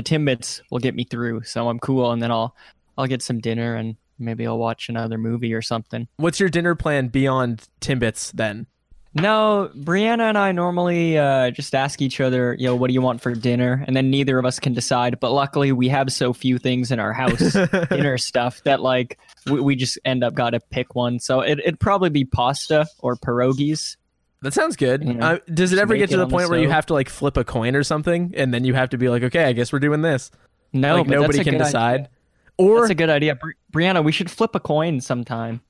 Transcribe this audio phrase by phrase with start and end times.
[0.00, 2.12] the Timbits will get me through, so I'm cool.
[2.12, 2.56] And then I'll
[2.96, 6.08] I'll get some dinner and maybe I'll watch another movie or something.
[6.16, 8.66] What's your dinner plan beyond Timbits then?
[9.12, 13.02] No, Brianna and I normally uh, just ask each other, you know, what do you
[13.02, 13.82] want for dinner?
[13.88, 15.18] And then neither of us can decide.
[15.18, 17.52] But luckily, we have so few things in our house,
[17.90, 19.18] dinner stuff, that like
[19.50, 21.18] we, we just end up got to pick one.
[21.18, 23.96] So it, it'd probably be pasta or pierogies.
[24.42, 25.04] That sounds good.
[25.04, 26.86] You know, uh, does it ever get to the on the point where you have
[26.86, 29.44] to like flip a coin or something, and then you have to be like, okay,
[29.44, 30.30] I guess we're doing this.
[30.72, 32.00] No, like but nobody can decide.
[32.00, 32.08] idea.
[32.56, 33.34] Or That's a good idea.
[33.34, 35.60] Bri- Brianna, we should flip a coin sometime.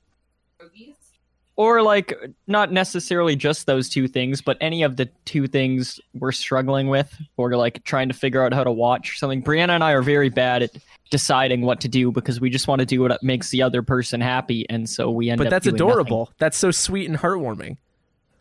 [1.57, 2.13] Or like
[2.47, 7.15] not necessarily just those two things, but any of the two things we're struggling with
[7.37, 9.43] or like trying to figure out how to watch something.
[9.43, 10.71] Brianna and I are very bad at
[11.11, 14.21] deciding what to do because we just want to do what makes the other person
[14.21, 15.45] happy and so we end up.
[15.45, 15.87] but that's doing nothing.
[15.89, 16.31] adorable.
[16.39, 17.77] That's so sweet and heartwarming.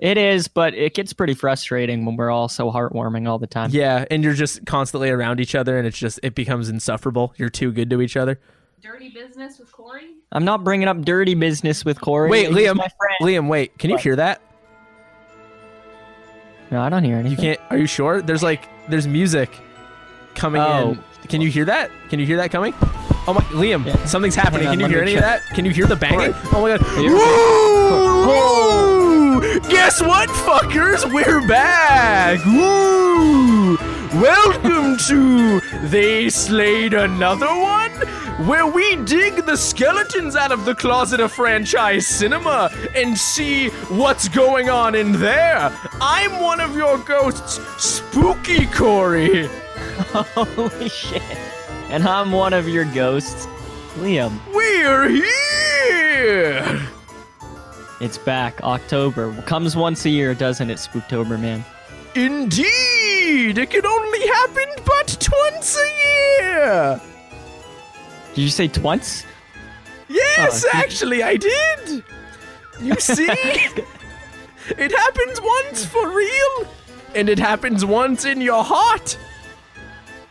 [0.01, 3.69] It is, but it gets pretty frustrating when we're all so heartwarming all the time.
[3.71, 7.35] Yeah, and you're just constantly around each other, and it's just it becomes insufferable.
[7.37, 8.41] You're too good to each other.
[8.83, 10.09] Dirty business with Corey?
[10.33, 12.31] I'm not bringing up dirty business with Corey.
[12.31, 12.77] Wait, He's Liam.
[12.77, 13.17] my friend.
[13.21, 14.03] Liam, wait, can you What?
[14.03, 14.41] hear that?
[16.71, 17.33] No, I don't hear anything.
[17.33, 17.61] You can't.
[17.71, 18.23] Are you sure?
[18.23, 19.51] There's like there's music
[20.35, 20.93] coming Oh.
[20.93, 20.99] in.
[21.29, 21.91] Can you hear that?
[22.09, 22.73] Can you hear that coming?
[23.27, 24.03] Oh my, Liam, Yeah.
[24.07, 24.67] something's happening.
[24.67, 25.43] On, Can you hear me any of that?
[25.53, 26.33] Can you hear the banging?
[26.33, 26.53] Corey.
[26.55, 26.87] Oh my god!
[26.99, 27.13] Here.
[27.13, 29.10] Woo!
[29.41, 31.11] Guess what, fuckers?
[31.11, 32.45] We're back.
[32.45, 33.77] Woo!
[34.21, 37.91] Welcome to They Slayed Another One,
[38.47, 44.29] where we dig the skeletons out of the closet of franchise cinema and see what's
[44.29, 45.75] going on in there.
[46.03, 49.49] I'm one of your ghosts, Spooky Corey.
[50.13, 51.23] Holy shit.
[51.89, 53.47] And I'm one of your ghosts,
[53.97, 54.39] Liam.
[54.53, 56.89] We're here.
[58.01, 59.35] It's back, October.
[59.43, 61.65] Comes once a year, doesn't it, Spooktober, man?
[62.15, 67.01] Indeed, it can only happen but twice a year.
[68.35, 69.25] Did you say twice?
[70.09, 72.03] Yes, Oh, actually, I did.
[72.81, 76.69] You see, it happens once for real,
[77.15, 79.19] and it happens once in your heart.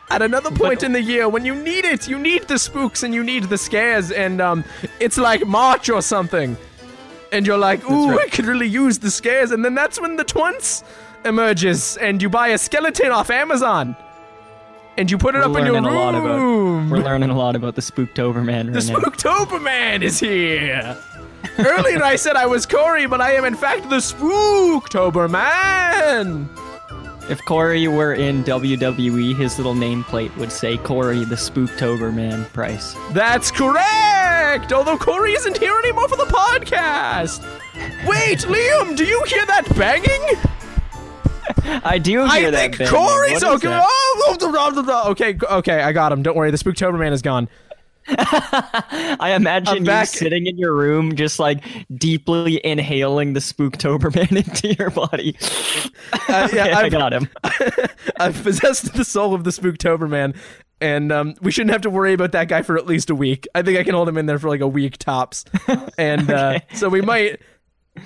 [0.10, 3.14] At another point in the year, when you need it, you need the spooks and
[3.14, 4.64] you need the scares, and um,
[5.00, 6.58] it's like March or something,
[7.32, 8.26] and you're like, "Ooh, right.
[8.26, 10.84] I could really use the scares," and then that's when the twins
[11.26, 13.96] emerges, and you buy a skeleton off Amazon,
[14.98, 16.90] and you put it We're up in your learning a lot about- room.
[16.90, 18.96] We're learning a lot about the Spooktober, man, The right now.
[19.00, 20.98] Spooktober Man is here.
[21.58, 26.50] Earlier I said I was Corey, but I am in fact the Spooktober Man.
[27.30, 32.96] If Corey were in WWE, his little nameplate would say Corey the Spooktober Man Price.
[33.12, 34.74] That's correct.
[34.74, 37.44] Although Corey isn't here anymore for the podcast.
[38.08, 40.40] Wait, Liam, do you hear that banging?
[41.84, 42.54] I do hear I that.
[42.58, 42.94] think banging.
[42.94, 43.68] Corey's okay.
[43.84, 46.24] oh, okay, okay, I got him.
[46.24, 47.48] Don't worry, the Spooktober Man is gone.
[49.20, 51.64] I imagine I'm you sitting in your room, just like
[51.96, 55.38] deeply inhaling the Spooktober Man into your body.
[56.14, 57.30] Uh, yeah, Okay, I got him.
[58.19, 60.34] I've possessed the soul of the Spooktober Man,
[60.81, 63.48] and um, we shouldn't have to worry about that guy for at least a week.
[63.53, 65.46] I think I can hold him in there for like a week tops,
[65.98, 67.40] and uh, so we might,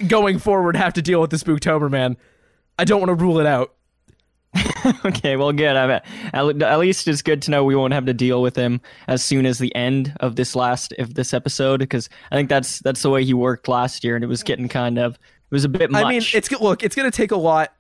[0.08, 2.18] going forward, have to deal with the Spooktober Man.
[2.78, 3.74] I don't want to rule it out.
[5.06, 5.76] Okay, well, good.
[5.76, 6.00] I mean,
[6.34, 9.24] at, at least it's good to know we won't have to deal with him as
[9.24, 13.02] soon as the end of this last of this episode, because I think that's that's
[13.02, 15.70] the way he worked last year, and it was getting kind of it was a
[15.70, 16.06] bit much.
[16.06, 17.74] I mean, it's look, it's gonna take a lot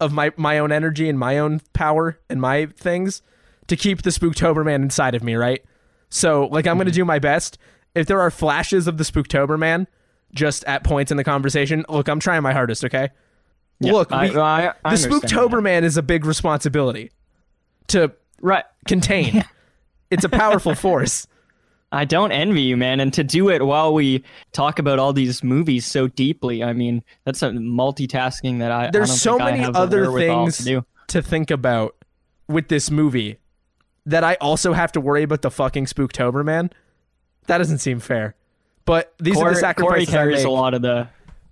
[0.00, 3.22] of my my own energy and my own power and my things
[3.68, 5.62] to keep the Spooktober Man inside of me, right?
[6.10, 6.78] So, like, I'm Mm-hmm.
[6.80, 7.56] gonna do my best.
[7.94, 9.86] If there are flashes of the Spooktober Man,
[10.34, 12.84] just at points in the conversation, look, I'm trying my hardest.
[12.84, 13.10] Okay.
[13.80, 15.62] Yeah, look, I- we- I- I the Spooktober that.
[15.62, 17.10] Man is a big responsibility
[17.88, 18.64] to right.
[18.86, 19.44] contain.
[20.10, 21.26] it's a powerful force.
[21.92, 23.00] I don't envy you, man.
[23.00, 27.02] And to do it while we talk about all these movies so deeply, I mean,
[27.24, 31.96] that's a multitasking that I I There's so many other things to to think about
[32.48, 33.38] with this movie
[34.06, 36.70] that I also have to worry about the fucking Spooktober Man.
[37.46, 38.36] That doesn't seem fair.
[38.84, 41.08] But these are Corey, the Corey sacrifices I carries a lot of the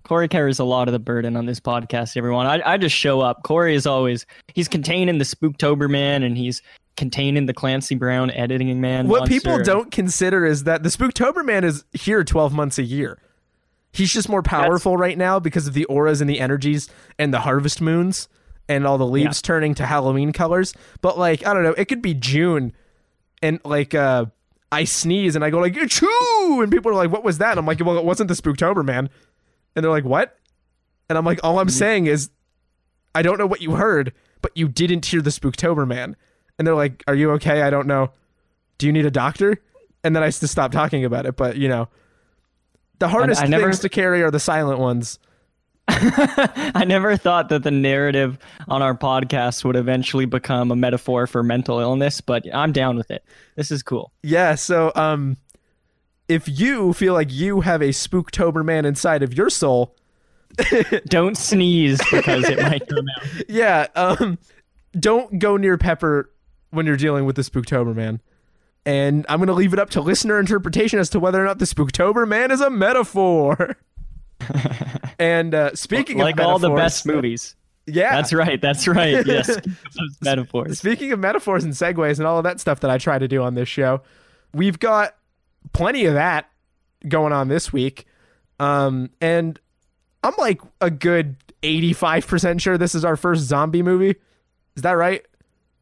[0.09, 2.17] Corey carries a lot of the burden on this podcast.
[2.17, 3.43] Everyone, I, I just show up.
[3.43, 4.25] Corey is always
[4.55, 6.63] he's containing the Spooktober man, and he's
[6.97, 9.07] containing the Clancy Brown editing man.
[9.07, 9.35] What monster.
[9.35, 13.19] people don't consider is that the Spooktober Man is here 12 months a year.
[13.91, 16.89] He's just more powerful right now because of the auras and the energies
[17.19, 18.27] and the harvest moons
[18.67, 20.73] and all the leaves turning to Halloween colors.
[21.01, 22.73] But like, I don't know, it could be June
[23.43, 24.25] and like uh
[24.71, 27.51] I sneeze and I go like choo and people are like, What was that?
[27.51, 29.11] And I'm like, Well, it wasn't the Spooktober man.
[29.75, 30.37] And they're like, What?
[31.09, 32.29] And I'm like, All I'm saying is
[33.15, 36.15] I don't know what you heard, but you didn't hear the Spooktober man.
[36.57, 37.61] and they're like, "Are you okay?
[37.63, 38.11] I don't know.
[38.77, 39.57] Do you need a doctor?"
[40.03, 41.35] And then I just stop talking about it.
[41.35, 41.87] But you know,
[42.99, 45.17] the hardest I never- things to carry are the silent ones.
[45.91, 48.37] I never thought that the narrative
[48.67, 53.09] on our podcast would eventually become a metaphor for mental illness, but I'm down with
[53.09, 53.23] it.
[53.55, 54.11] This is cool.
[54.21, 54.53] Yeah.
[54.55, 55.35] So, um,
[56.29, 59.95] if you feel like you have a Spooktober man inside of your soul,
[61.07, 63.27] Don't sneeze because it might come out.
[63.49, 64.37] yeah, um,
[64.99, 66.31] don't go near Pepper
[66.71, 68.21] when you're dealing with the Spooktober man.
[68.85, 71.65] And I'm gonna leave it up to listener interpretation as to whether or not the
[71.65, 73.77] Spooktober man is a metaphor.
[75.19, 77.55] and uh, speaking like of all the best movies.
[77.85, 78.59] yeah, That's right.
[78.59, 79.25] That's right.
[79.25, 79.59] Yes.
[80.21, 80.79] Metaphors.
[80.79, 83.43] Speaking of metaphors and segues and all of that stuff that I try to do
[83.43, 84.01] on this show,
[84.53, 85.15] we've got
[85.73, 86.49] plenty of that
[87.07, 88.05] going on this week.
[88.59, 89.59] Um, and
[90.23, 94.15] I'm like a good 85% sure this is our first zombie movie.
[94.75, 95.25] Is that right?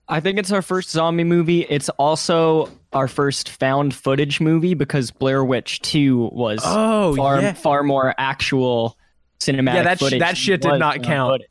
[0.07, 1.61] I think it's our first zombie movie.
[1.63, 7.53] It's also our first found footage movie because Blair Witch 2 was Oh, far yeah.
[7.53, 8.97] far more actual
[9.39, 10.19] cinematic Yeah, that footage.
[10.19, 11.41] that shit did not count.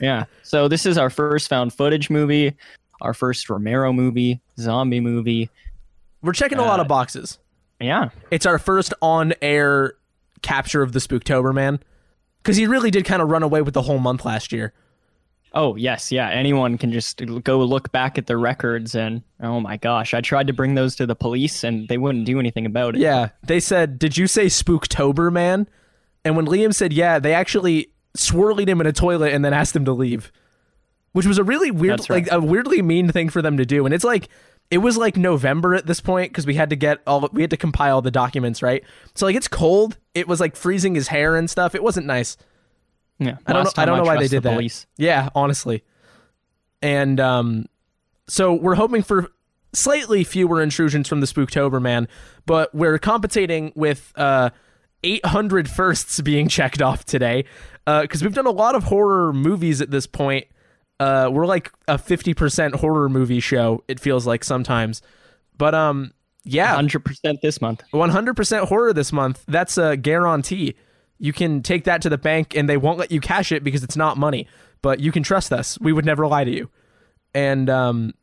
[0.00, 0.24] yeah.
[0.42, 2.54] So this is our first found footage movie,
[3.02, 5.50] our first Romero movie, zombie movie.
[6.22, 7.38] We're checking a lot Uh, of boxes.
[7.80, 8.10] Yeah.
[8.30, 9.94] It's our first on air
[10.42, 11.80] capture of the Spooktober man.
[12.42, 14.72] Because he really did kind of run away with the whole month last year.
[15.54, 16.28] Oh, yes, yeah.
[16.28, 20.46] Anyone can just go look back at the records and oh my gosh, I tried
[20.48, 23.00] to bring those to the police and they wouldn't do anything about it.
[23.00, 25.68] Yeah, they said, "Did you say Spooktober, man?"
[26.24, 29.74] And when Liam said, "Yeah," they actually swirled him in a toilet and then asked
[29.74, 30.30] him to leave,
[31.12, 32.10] which was a really weird, right.
[32.10, 33.86] like a weirdly mean thing for them to do.
[33.86, 34.28] And it's like
[34.70, 37.50] it was like November at this point because we had to get all we had
[37.50, 38.84] to compile the documents, right?
[39.14, 39.96] So like it's cold.
[40.14, 41.74] It was like freezing his hair and stuff.
[41.74, 42.36] It wasn't nice.
[43.18, 43.36] Yeah.
[43.46, 43.70] I don't know.
[43.76, 44.54] I don't know why they trust the did that.
[44.54, 44.86] police.
[44.96, 45.84] Yeah, honestly.
[46.82, 47.66] And um,
[48.28, 49.28] so we're hoping for
[49.72, 52.06] slightly fewer intrusions from the Spooktober man,
[52.46, 54.50] but we're compensating with uh
[55.02, 57.44] 800 firsts being checked off today
[57.86, 60.46] because we've done a lot of horror movies at this point.
[61.00, 63.84] Uh, we're like a 50% horror movie show.
[63.86, 65.00] It feels like sometimes,
[65.56, 66.12] but um,
[66.44, 67.82] yeah, 100% this month.
[67.92, 69.44] 100% horror this month.
[69.46, 70.74] That's a guarantee.
[71.18, 73.84] You can take that to the bank and they won't let you cash it because
[73.84, 74.46] it's not money.
[74.80, 75.78] But you can trust us.
[75.80, 76.70] We would never lie to you.
[77.34, 78.14] And um,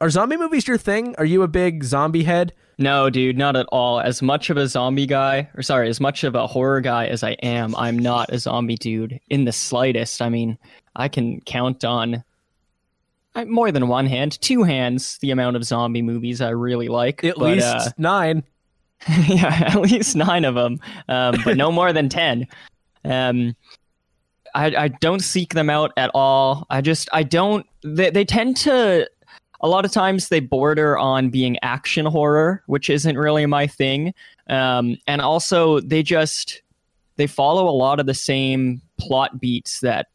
[0.00, 1.14] are zombie movies your thing?
[1.16, 2.52] Are you a big zombie head?
[2.78, 4.00] No, dude, not at all.
[4.00, 7.22] As much of a zombie guy, or sorry, as much of a horror guy as
[7.22, 10.20] I am, I'm not a zombie dude in the slightest.
[10.20, 10.58] I mean,
[10.96, 12.24] I can count on
[13.34, 17.24] uh, more than one hand, two hands, the amount of zombie movies I really like.
[17.24, 18.44] At but, least uh, nine.
[19.26, 20.78] yeah, at least nine of them,
[21.08, 22.46] um, but no more than ten.
[23.04, 23.56] Um,
[24.54, 26.66] I I don't seek them out at all.
[26.70, 27.66] I just I don't.
[27.82, 29.08] They they tend to.
[29.64, 34.12] A lot of times they border on being action horror, which isn't really my thing.
[34.48, 36.62] Um, and also they just
[37.16, 40.08] they follow a lot of the same plot beats that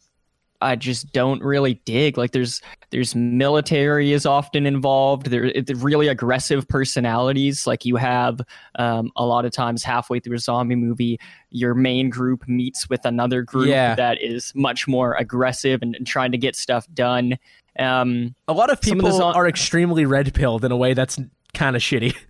[0.60, 2.18] I just don't really dig.
[2.18, 5.28] Like there's there's military is often involved.
[5.28, 7.68] There it's really aggressive personalities.
[7.68, 8.42] Like you have
[8.76, 11.20] um, a lot of times halfway through a zombie movie,
[11.52, 13.94] your main group meets with another group Yeah.
[13.96, 17.38] that is much more aggressive and, and trying to get stuff done.
[17.78, 20.94] Um, A lot of some of people zo- are extremely red pilled in a way
[20.96, 21.20] that's
[21.54, 22.16] kind of shitty.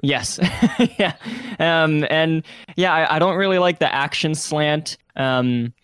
[0.00, 0.38] Yes.
[0.98, 1.14] yeah.
[1.58, 2.44] Um, and
[2.76, 4.96] yeah, I, I don't really like the action slant.
[5.16, 5.74] Um,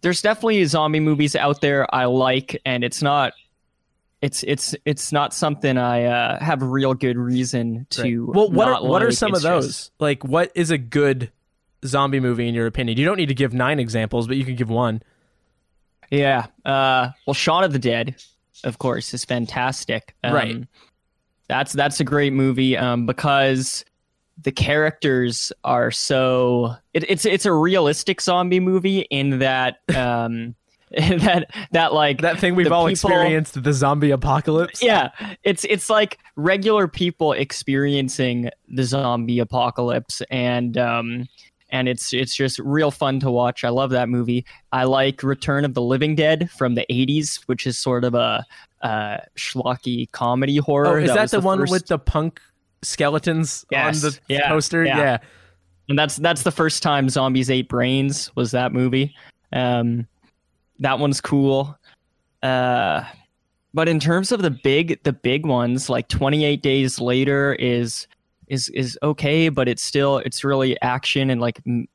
[0.00, 3.32] there's definitely zombie movies out there I like, and it's not.
[4.22, 8.26] It's it's it's not something I uh, have real good reason to.
[8.26, 9.90] Well, what are, what are some It's of just- those?
[9.98, 11.30] Like, what is a good
[11.86, 12.98] zombie movie in your opinion?
[12.98, 15.02] You don't need to give nine examples, but you can give one.
[16.10, 16.46] Yeah.
[16.64, 18.16] Uh, well, Shaun of the Dead,
[18.64, 20.14] of course, is fantastic.
[20.24, 20.64] Um, Right.
[21.48, 23.84] That's that's a great movie um, because
[24.42, 26.74] the characters are so.
[26.94, 30.54] It, it's it's a realistic zombie movie in that um,
[30.96, 34.82] that that like That thing we've all people- experienced, the zombie apocalypse.
[34.82, 35.10] yeah
[35.44, 41.28] it's it's like regular people experiencing the zombie apocalypse and um
[41.70, 45.64] and it's it's just real fun to watch i love that movie i like return
[45.64, 48.44] of the living dead from the 80s which is sort of a
[48.82, 52.40] uh schlocky comedy horror Oh, is that, was the, one first- with the punk
[52.82, 54.04] skeletons Yes.
[54.04, 54.48] on the Yeah.
[54.48, 54.84] poster?
[54.84, 54.98] Yeah.
[54.98, 55.18] yeah.
[55.88, 59.14] and that's that's the first time zombies ate brains was that movie
[59.52, 60.06] um
[60.78, 61.76] that one's cool
[62.42, 63.02] uh
[63.74, 68.06] but in terms of the big the big ones like 28 days later is
[68.48, 71.86] is is okay but it's still it's really action and like m-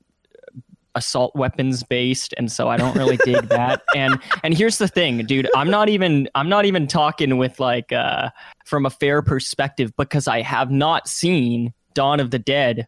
[0.96, 3.84] assault weapons based and so I don't really dig that.
[3.96, 7.92] And and here's the thing, dude, I'm not even I'm not even talking with like
[7.92, 8.30] uh
[8.66, 12.88] from a fair perspective because I have not seen Dawn of the Dead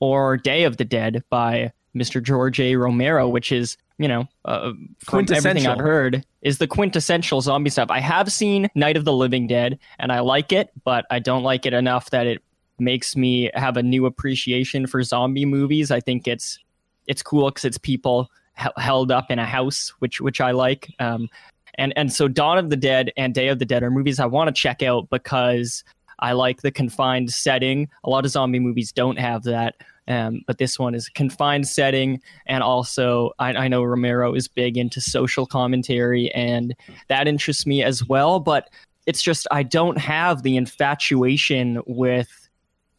[0.00, 2.22] or Day of the Dead by Mr.
[2.22, 2.76] George A.
[2.76, 7.90] Romero, which is, you know, uh, from everything I've heard, is the quintessential zombie stuff.
[7.90, 11.42] I have seen Night of the Living Dead and I like it, but I don't
[11.42, 12.42] like it enough that it
[12.78, 15.90] makes me have a new appreciation for zombie movies.
[15.90, 16.58] I think it's
[17.06, 20.92] it's cool because it's people held up in a house, which which I like.
[20.98, 21.28] Um,
[21.76, 24.26] and and so Dawn of the Dead and Day of the Dead are movies I
[24.26, 25.84] want to check out because
[26.20, 27.88] I like the confined setting.
[28.04, 29.76] A lot of zombie movies don't have that.
[30.06, 34.48] Um, but this one is a confined setting, and also I, I, know Romero is
[34.48, 36.76] big into social commentary, and
[37.08, 38.38] that interests me as well.
[38.38, 38.68] But
[39.06, 42.50] it's just I don't have the infatuation with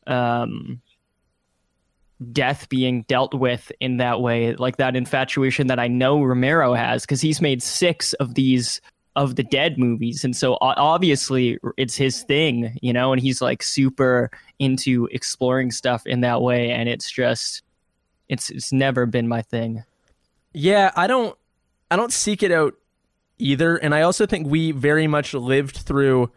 [0.08, 0.82] um,
[2.32, 7.04] death being dealt with in that way, like that infatuation that I know Romero has,
[7.04, 8.82] because he's made six of these
[9.16, 10.24] of the dead movies.
[10.24, 14.30] And so obviously it's his thing you know and he's like super
[14.60, 16.72] into exploring stuff in that way.
[16.72, 17.64] And it's just
[18.28, 19.84] it's it's never been my thing.
[20.54, 21.38] Yeah i don't
[21.92, 22.76] i don't seek it out
[23.38, 23.78] either.
[23.78, 26.32] And i also think we very much lived through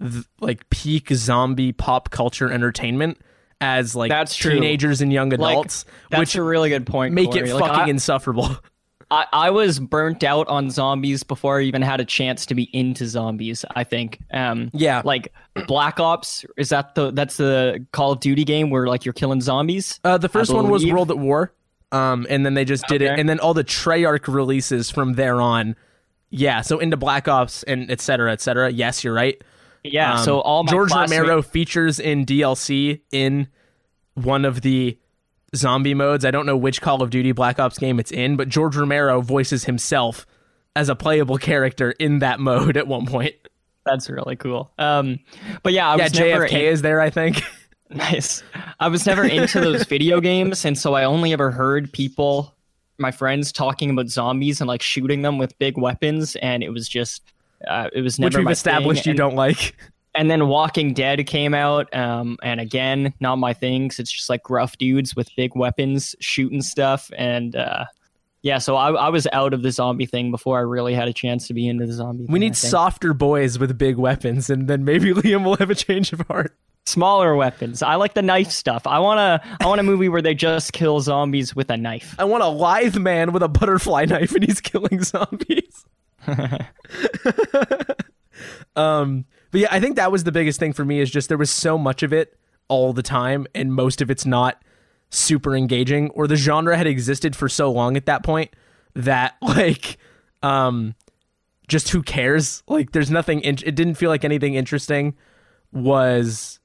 [0.00, 3.18] th- like peak zombie pop culture entertainment
[3.62, 4.52] as like that's true.
[4.52, 7.14] teenagers and young adults, like, which a really good point.
[7.14, 7.48] Make Corey.
[7.48, 8.56] it like, fucking I, insufferable.
[9.10, 12.64] I, I was burnt out on zombies before I even had a chance to be
[12.72, 13.64] into zombies.
[13.74, 14.18] I think.
[14.32, 15.32] Um, yeah, like
[15.66, 19.40] Black Ops is that the that's the Call of Duty game where like you're killing
[19.40, 20.00] zombies.
[20.02, 21.52] Uh, the first one was World at War,
[21.92, 23.12] um, and then they just did okay.
[23.12, 25.76] it, and then all the Treyarch releases from there on.
[26.34, 28.70] Yeah, so into Black Ops and et cetera, et cetera.
[28.70, 29.40] Yes, you're right.
[29.84, 33.48] Yeah, um, so all George Romero features in DLC in
[34.14, 34.98] one of the
[35.56, 36.24] zombie modes.
[36.24, 39.20] I don't know which Call of Duty Black Ops game it's in, but George Romero
[39.20, 40.26] voices himself
[40.76, 43.34] as a playable character in that mode at one point.
[43.84, 44.70] That's really cool.
[44.78, 45.18] Um,
[45.62, 47.42] but yeah, I yeah, was JFK in- is there, I think.
[47.90, 48.42] nice.
[48.80, 52.54] I was never into those video games, and so I only ever heard people,
[52.98, 56.88] my friends, talking about zombies and like shooting them with big weapons, and it was
[56.88, 57.32] just
[57.66, 59.10] uh, it was never which we've established thing.
[59.10, 59.76] you and, don't like.
[60.14, 63.88] And then Walking Dead came out, um, and again, not my thing.
[63.88, 67.86] Cause it's just like gruff dudes with big weapons shooting stuff, and uh,
[68.42, 68.58] yeah.
[68.58, 71.46] So I, I, was out of the zombie thing before I really had a chance
[71.46, 72.26] to be into the zombie.
[72.26, 72.32] Thing.
[72.32, 76.12] We need softer boys with big weapons, and then maybe Liam will have a change
[76.12, 76.56] of heart.
[76.84, 77.80] Smaller weapons.
[77.80, 78.88] I like the knife stuff.
[78.88, 82.16] I want a I want a movie where they just kill zombies with a knife.
[82.18, 85.86] I want a lithe man with a butterfly knife, and he's killing zombies.
[88.76, 91.38] um, but yeah, I think that was the biggest thing for me is just there
[91.38, 92.38] was so much of it
[92.68, 94.62] all the time, and most of it's not
[95.10, 98.50] super engaging, or the genre had existed for so long at that point
[98.94, 99.98] that like,
[100.42, 100.94] um,
[101.68, 102.62] just who cares?
[102.66, 103.40] Like, there's nothing.
[103.40, 105.14] In- it didn't feel like anything interesting
[105.72, 106.60] was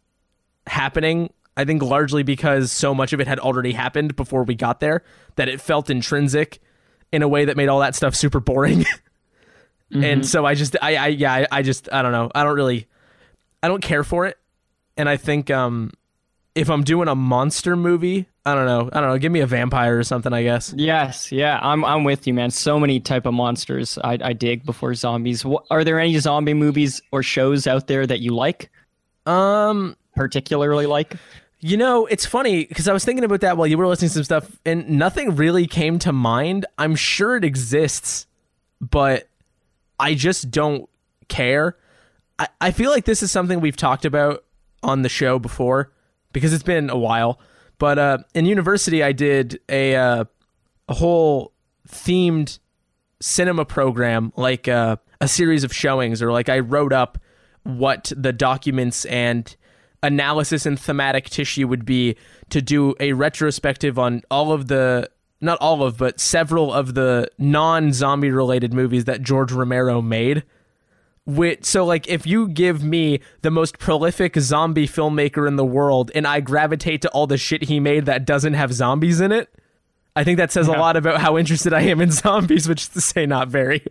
[0.66, 1.32] happening.
[1.56, 5.04] I think largely because so much of it had already happened before we got there
[5.38, 6.60] that it felt intrinsic
[7.12, 8.86] in a way that made all that stuff super boring.
[9.92, 10.04] Mm-hmm.
[10.04, 12.30] And so I just I, I yeah I, I, just I don't know.
[12.36, 12.88] I don't really
[13.64, 14.38] I don't care for it.
[14.98, 15.92] And I think um
[16.56, 18.90] if I'm doing a monster movie I don't know.
[18.92, 19.18] I don't know.
[19.18, 20.74] Give me a vampire or something I guess.
[20.76, 21.32] Yes.
[21.32, 21.60] Yeah.
[21.62, 22.52] I'm I'm with you man.
[22.52, 25.46] So many type of monsters I, I dig before zombies.
[25.46, 28.70] What, are there any zombie movies or shows out there that you like?
[29.26, 31.16] Um particularly like?
[31.60, 34.14] you know, it's funny because I was thinking about that while you were listening to
[34.14, 36.66] some stuff, and nothing really came to mind.
[36.78, 38.28] I'm sure it exists,
[38.80, 39.28] but
[40.00, 40.90] I just don't
[41.28, 41.78] care.
[42.40, 44.44] I, I feel like this is something we've talked about
[44.84, 45.92] on the show before
[46.34, 47.40] because it's been a while.
[47.80, 50.26] But uh, in university, I did a uh,
[50.88, 51.54] a whole
[51.88, 52.60] themed
[53.20, 57.18] cinema program, like uh, a series of showings, or like I wrote up
[57.64, 59.56] what the documents and
[60.04, 62.16] analysis and thematic tissue would be
[62.50, 67.30] to do a retrospective on all of the not all of, but several of the
[67.38, 70.44] non zombie related movies that George Romero made.
[71.26, 76.10] Which, so, like, if you give me the most prolific zombie filmmaker in the world
[76.16, 79.54] and I gravitate to all the shit he made that doesn't have zombies in it,
[80.16, 80.78] I think that says yeah.
[80.78, 83.86] a lot about how interested I am in zombies, which is to say, not very.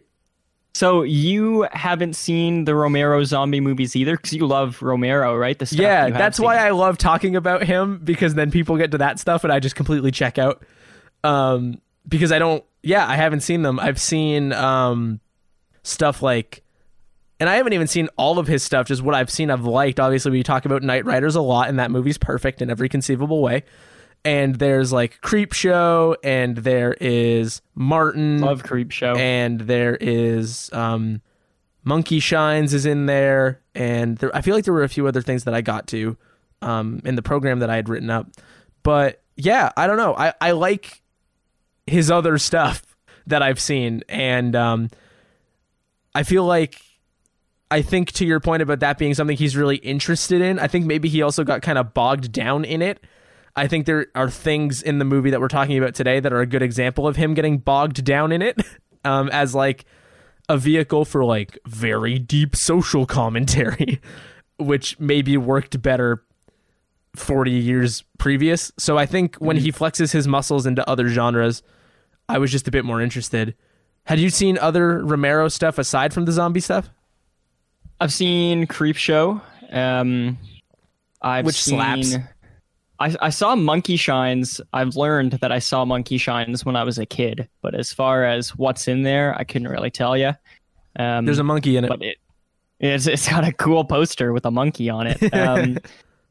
[0.72, 5.58] So you haven't seen the Romero zombie movies either, because you love Romero, right?
[5.58, 9.18] The yeah, that's why I love talking about him because then people get to that
[9.18, 10.62] stuff and I just completely check out
[11.26, 12.64] um, because I don't.
[12.82, 13.80] Yeah, I haven't seen them.
[13.80, 15.20] I've seen um,
[15.82, 16.62] stuff like,
[17.40, 18.86] and I haven't even seen all of his stuff.
[18.86, 19.98] Just what I've seen, I've liked.
[19.98, 23.64] Obviously, we talk about Knightriders a lot, and that movie's perfect in every conceivable way.
[24.24, 29.16] and there's like Creepshow, and there is Martin, Love Creepshow.
[29.16, 31.20] and there is um,
[31.84, 35.22] Monkey Shines is in there, and there, I feel like there were a few other
[35.22, 36.16] things that I got to
[36.62, 38.28] um, in the program that I had written up.
[38.82, 40.14] But yeah, I don't know.
[40.16, 41.02] I, I like
[41.86, 42.82] his other stuff
[43.26, 44.88] that I've seen, and um,
[46.14, 46.80] I feel like
[47.70, 50.58] I think to your point about that being something he's really interested in.
[50.58, 53.00] I think maybe he also got kind of bogged down in it.
[53.56, 56.40] I think there are things in the movie that we're talking about today that are
[56.40, 58.60] a good example of him getting bogged down in it
[59.04, 59.84] um, as like
[60.48, 64.00] a vehicle for like very deep social commentary,
[64.58, 66.22] which maybe worked better
[67.16, 68.70] 40 years previous.
[68.78, 71.62] So I think when he flexes his muscles into other genres,
[72.28, 73.54] I was just a bit more interested.
[74.04, 76.88] Had you seen other Romero stuff aside from the zombie stuff?
[78.00, 79.40] I've seen Creepshow.
[79.72, 80.38] Um,
[81.22, 82.16] I've Which seen, slaps.
[82.98, 84.60] I, I saw Monkey Shines.
[84.72, 88.24] I've learned that I saw Monkey Shines when I was a kid, but as far
[88.24, 90.32] as what's in there, I couldn't really tell you.
[90.98, 91.88] Um, There's a monkey in it.
[91.88, 92.16] but it
[92.80, 95.18] it's it's got a cool poster with a monkey on it.
[95.34, 95.78] Um,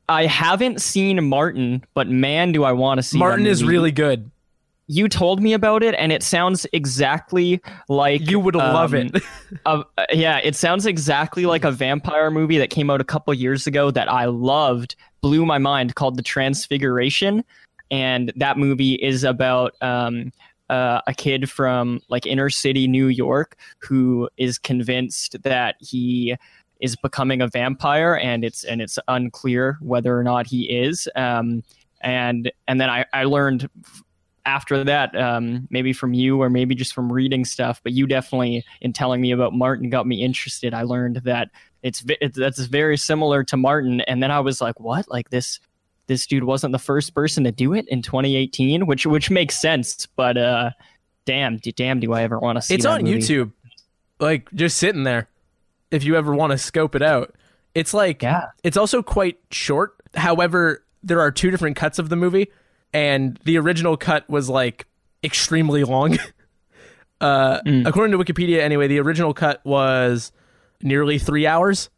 [0.07, 3.17] I haven't seen Martin, but man, do I want to see.
[3.17, 3.73] Martin is movie.
[3.73, 4.29] really good.
[4.87, 9.23] You told me about it, and it sounds exactly like You would love um, it.
[9.65, 13.65] uh, yeah, it sounds exactly like a vampire movie that came out a couple years
[13.65, 17.43] ago that I loved, blew my mind, called The Transfiguration.
[17.89, 20.31] And that movie is about um,
[20.69, 26.35] uh, a kid from like inner city New York who is convinced that he
[26.79, 31.07] is becoming a vampire, and it's and it's unclear whether or not he is.
[31.15, 31.63] Um,
[32.01, 33.69] and and then I, I learned
[34.45, 38.63] after that, um, maybe from you or maybe just from reading stuff, but you definitely,
[38.81, 40.73] in telling me about Martin, got me interested.
[40.73, 41.49] I learned that
[41.83, 45.09] it's, it's that's very similar to Martin, and then I was like, what?
[45.09, 45.59] Like this
[46.07, 50.05] this dude wasn't the first person to do it in 2018, which which makes sense,
[50.15, 50.71] but uh,
[51.25, 52.75] damn, d- damn, do I ever want to see?
[52.75, 52.77] It?
[52.77, 53.19] It's on movie.
[53.19, 53.51] YouTube,
[54.19, 55.29] like just sitting there.
[55.91, 57.35] If you ever want to scope it out,
[57.73, 58.47] it's like Yeah.
[58.63, 59.95] It's also quite short.
[60.15, 62.49] However, there are two different cuts of the movie,
[62.95, 64.87] and the original cut was like
[65.21, 66.17] extremely long.
[67.21, 67.85] uh, Mm.
[67.85, 70.31] According to Wikipedia, anyway, the original cut was
[70.81, 71.89] nearly three hours.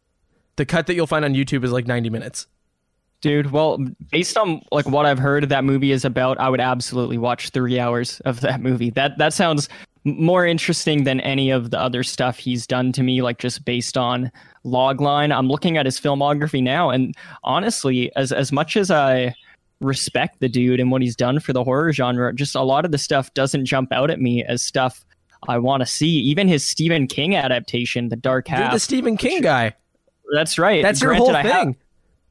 [0.56, 2.48] The cut that you'll find on YouTube is like 90 minutes.
[3.20, 3.78] Dude, well,
[4.10, 7.78] based on like what I've heard that movie is about, I would absolutely watch three
[7.78, 8.90] hours of that movie.
[8.90, 9.68] That that sounds
[10.04, 13.96] more interesting than any of the other stuff he's done to me, like just based
[13.96, 14.32] on
[14.64, 15.32] logline.
[15.36, 19.34] I'm looking at his filmography now, and honestly, as as much as I
[19.80, 22.90] respect the dude and what he's done for the horror genre, just a lot of
[22.92, 25.04] the stuff doesn't jump out at me as stuff
[25.48, 26.08] I want to see.
[26.08, 28.72] Even his Stephen King adaptation, The Dark You're Half.
[28.72, 29.72] the Stephen King guy.
[30.32, 30.82] that's right.
[30.82, 31.76] That's your Granted, whole I have- thing.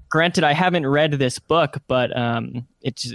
[0.09, 3.13] granted i haven't read this book but um it's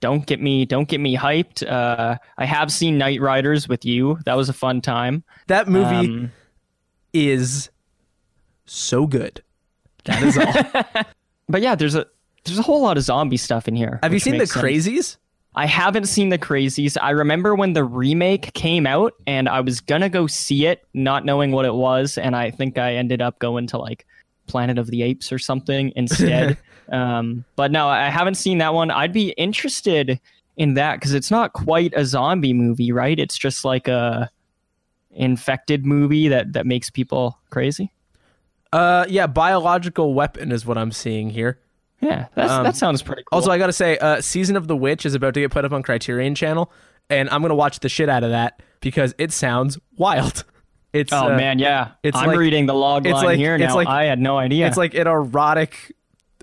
[0.00, 4.34] don't get me don't get me hyped uh i have seen Knightriders with you that
[4.36, 6.32] was a fun time That movie Um,
[7.12, 7.68] is
[8.66, 9.42] so good.
[10.06, 11.04] That is all.
[11.48, 12.06] but yeah there's a
[12.44, 14.62] there's a whole lot of zombie stuff in here Have you seen the sense.
[14.64, 15.16] Crazies?
[15.56, 19.80] i haven't seen the crazies i remember when the remake came out and i was
[19.80, 23.38] gonna go see it not knowing what it was and i think i ended up
[23.38, 24.04] going to like
[24.48, 26.58] planet of the apes or something instead
[26.90, 30.18] um but no i haven't seen that one i'd be interested
[30.56, 34.28] in that because it's not quite a zombie movie right it's just like a
[35.12, 37.92] infected movie that that makes people crazy
[38.72, 41.60] Uh, yeah, biological weapon is what I'm seeing here.
[42.04, 44.76] Yeah that's, Um, that sounds pretty cool Also, I gotta say, uh, season of the
[44.76, 46.70] witch is about to get put up on Criterion Channel,
[47.10, 50.44] and I'm gonna watch the shit out of that because it sounds wild.
[50.92, 53.56] It's oh uh, man yeah it's i'm like- reading the log it's line like- here
[53.56, 55.92] it's now like- i had no idea it's like an erotic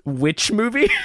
[0.04, 0.90] witch movie.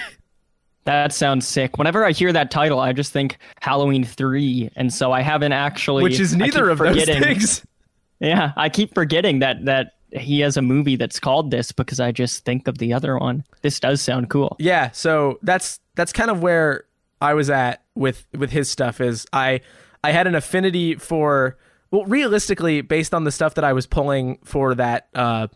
[0.86, 1.78] That sounds sick.
[1.78, 4.70] Whenever I hear that title, I just think Halloween 3.
[4.78, 7.66] And so I haven't actually which is neither keep of those things.
[8.22, 12.12] Yeah, I keep forgetting that that he has a movie that's called this because I
[12.12, 13.44] just think of the other one.
[13.62, 14.56] This does sound cool.
[14.60, 16.86] Yeah, so that's that's kind of where
[17.22, 19.02] I was at with with his stuff.
[19.02, 19.62] Is I
[20.04, 21.58] I had an affinity for
[21.92, 25.48] well, realistically, based on the stuff that I was pulling for that uh,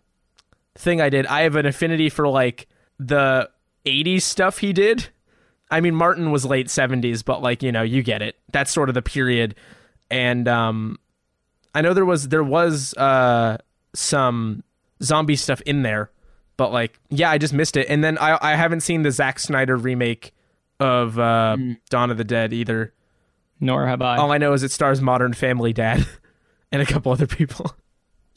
[0.75, 2.67] thing I did, I have an affinity for like
[2.99, 3.49] the
[3.85, 5.09] '80s stuff he did.
[5.69, 8.37] I mean, Martin was late '70s, but like you know, you get it.
[8.51, 9.55] That's sort of the period,
[10.09, 10.99] and um,
[11.73, 13.57] I know there was there was uh
[13.93, 14.63] some
[15.01, 16.11] zombie stuff in there,
[16.57, 17.87] but like yeah, I just missed it.
[17.89, 20.33] And then I I haven't seen the Zack Snyder remake
[20.79, 21.57] of uh,
[21.89, 22.93] Dawn of the Dead either.
[23.59, 24.17] Nor have I.
[24.17, 26.05] All I know is it stars Modern Family Dad
[26.71, 27.75] and a couple other people.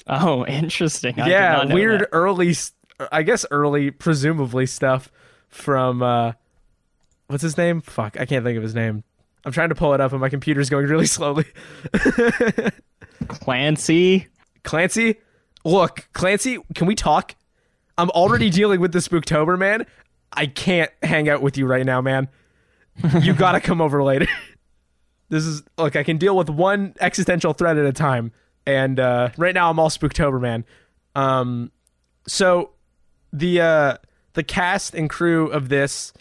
[0.06, 1.18] oh, interesting.
[1.18, 2.08] I yeah, weird that.
[2.12, 2.54] early,
[3.10, 5.10] I guess early, presumably stuff
[5.48, 6.32] from uh,
[7.28, 7.80] what's his name?
[7.80, 9.02] Fuck, I can't think of his name.
[9.46, 11.46] I'm trying to pull it up, and my computer's going really slowly.
[13.28, 14.28] Clancy.
[14.62, 15.16] Clancy,
[15.64, 17.34] look, Clancy, can we talk?
[17.96, 19.86] I'm already dealing with the Spooktober, man.
[20.32, 22.28] I can't hang out with you right now, man.
[23.20, 24.26] You gotta come over later.
[25.30, 28.30] This is look, I can deal with one existential threat at a time,
[28.66, 30.64] and uh, right now I'm all Spooktober, man.
[31.16, 31.72] Um,
[32.28, 32.72] so
[33.32, 33.96] the uh,
[34.34, 36.12] the cast and crew of this.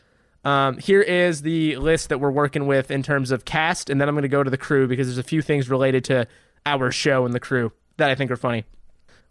[0.45, 4.10] Um, here is the list that we're working with in terms of cast, and then
[4.10, 6.27] I'm going to go to the crew because there's a few things related to
[6.65, 8.63] our show and the crew that I think are funny.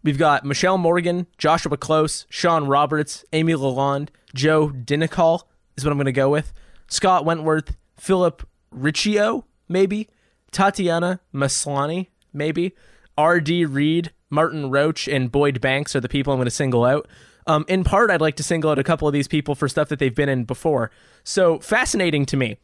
[0.03, 5.43] We've got Michelle Morgan, Joshua Close, Shawn Roberts, Amy Lalonde, Joe Dinicol
[5.77, 6.53] is what I'm going to go with,
[6.89, 10.09] Scott Wentworth, Philip Riccio, maybe,
[10.51, 12.75] Tatiana Maslany, maybe,
[13.17, 13.65] R.D.
[13.67, 17.07] Reed, Martin Roach, and Boyd Banks are the people I'm going to single out.
[17.47, 19.89] Um, in part, I'd like to single out a couple of these people for stuff
[19.89, 20.91] that they've been in before.
[21.25, 22.57] So fascinating to me.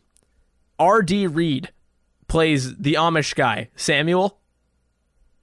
[0.79, 1.27] R.D.
[1.27, 1.71] Reed
[2.29, 4.39] plays the Amish guy, Samuel,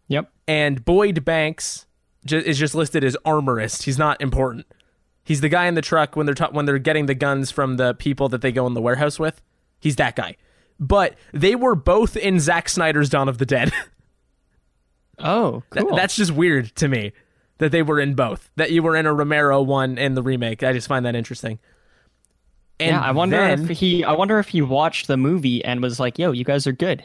[0.07, 0.31] Yep.
[0.47, 1.84] and Boyd Banks
[2.31, 3.83] is just listed as armorist.
[3.83, 4.65] He's not important.
[5.23, 7.77] He's the guy in the truck when they're ta- when they're getting the guns from
[7.77, 9.41] the people that they go in the warehouse with.
[9.79, 10.35] He's that guy.
[10.79, 13.71] But they were both in Zack Snyder's Dawn of the Dead.
[15.17, 17.13] Oh, Th- That's just weird to me
[17.59, 18.49] that they were in both.
[18.57, 20.61] That you were in a Romero one and the remake.
[20.61, 21.59] I just find that interesting.
[22.81, 24.03] And yeah, I wonder then- if he.
[24.03, 27.01] I wonder if he watched the movie and was like, "Yo, you guys are good.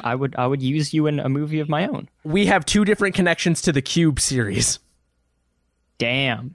[0.00, 0.34] I would.
[0.36, 3.62] I would use you in a movie of my own." we have two different connections
[3.62, 4.78] to the Cube series.
[5.98, 6.54] Damn.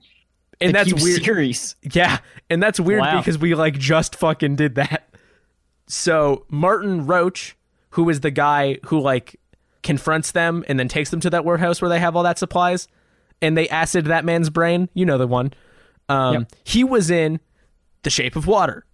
[0.60, 1.24] And The that's Cube weird.
[1.24, 1.76] Series.
[1.94, 2.18] Yeah,
[2.50, 3.20] and that's weird Wow.
[3.20, 5.10] because we like just fucking did that.
[5.88, 7.56] So Martin Roach,
[7.92, 9.40] who is the guy who like
[9.84, 12.88] confronts them and then takes them to that warehouse where they have all that supplies,
[13.42, 14.90] and they acid that man's brain.
[14.94, 15.54] You know the one.
[16.10, 16.52] Um, Yep.
[16.64, 17.40] He was in
[18.04, 18.86] The Shape of Water,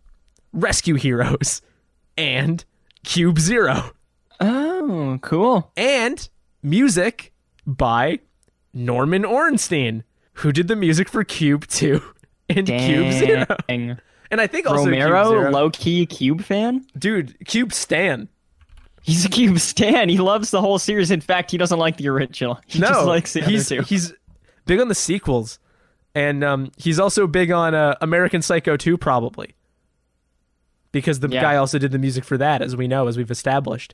[0.52, 1.62] Rescue Heroes,
[2.18, 2.64] and
[3.06, 3.92] Cube Zero,
[4.44, 5.72] Oh, cool.
[5.78, 6.28] and
[6.62, 7.32] music
[7.66, 8.20] by
[8.74, 10.04] Norman Orenstein,
[10.34, 12.02] who did the music for Cube Two
[12.50, 13.46] and Cube Zero.
[13.70, 16.86] And I think also Romero, low key Cube fan.
[16.98, 18.28] dude, Cube Stan.
[19.04, 20.08] He's a Cube stan.
[20.08, 21.12] He loves the whole series.
[21.12, 22.60] In fact, he doesn't like the original.
[22.68, 23.88] He no, just likes the he's other two.
[23.88, 24.14] he's
[24.66, 25.60] big on the sequels,
[26.16, 29.56] and um, he's also big on uh, American Psycho 2, probably
[30.94, 31.42] because the Yeah.
[31.42, 33.94] guy also did the music for that, as we know, as we've established.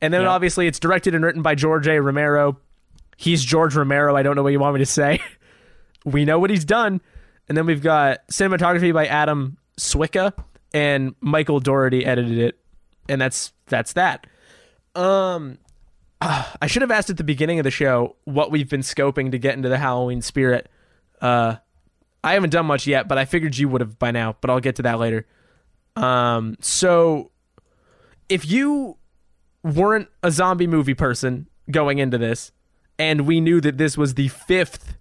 [0.00, 0.28] And then Yeah.
[0.28, 2.00] obviously it's directed and written by George A.
[2.00, 2.58] Romero.
[3.16, 4.14] He's George Romero.
[4.16, 5.20] I don't know what you want me to say.
[6.04, 7.00] we know what he's done.
[7.48, 10.32] And then we've got cinematography by Adam Swica
[10.74, 12.58] and Michael Doherty edited it.
[13.08, 14.26] And that's that's that.
[14.94, 15.58] Um
[16.20, 19.38] I should have asked at the beginning of the show what we've been scoping to
[19.38, 20.68] get into the Halloween spirit.
[21.20, 21.56] Uh
[22.24, 24.60] I haven't done much yet, but I figured you would have by now, but I'll
[24.60, 25.26] get to that later.
[25.94, 27.30] Um so
[28.28, 28.96] if you
[29.74, 32.52] weren't a zombie movie person going into this
[32.98, 34.96] and we knew that this was the fifth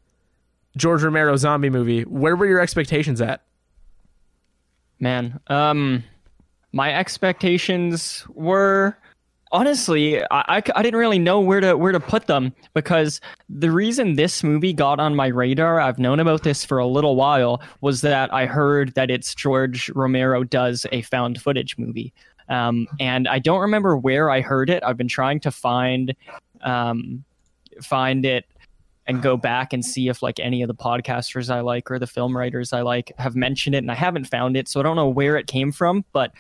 [0.77, 3.41] George Romero zombie movie, where were your expectations at?
[4.99, 6.03] Man, um,
[6.73, 8.97] my expectations were
[9.51, 13.71] honestly, I, I, I didn't really know where to where to put them because the
[13.71, 17.61] reason this movie got on my radar, I've known about this for a little while,
[17.79, 22.13] was that I heard that it's George Romero does a found footage movie.
[22.49, 24.83] Um, and I don't remember where I heard it.
[24.83, 26.15] I've been trying to find
[26.61, 27.23] um,
[27.81, 28.45] find it
[29.07, 32.07] and go back and see if like any of the podcasters I like or the
[32.07, 34.95] film writers I like have mentioned it and I haven't found it so I don't
[34.95, 36.31] know where it came from but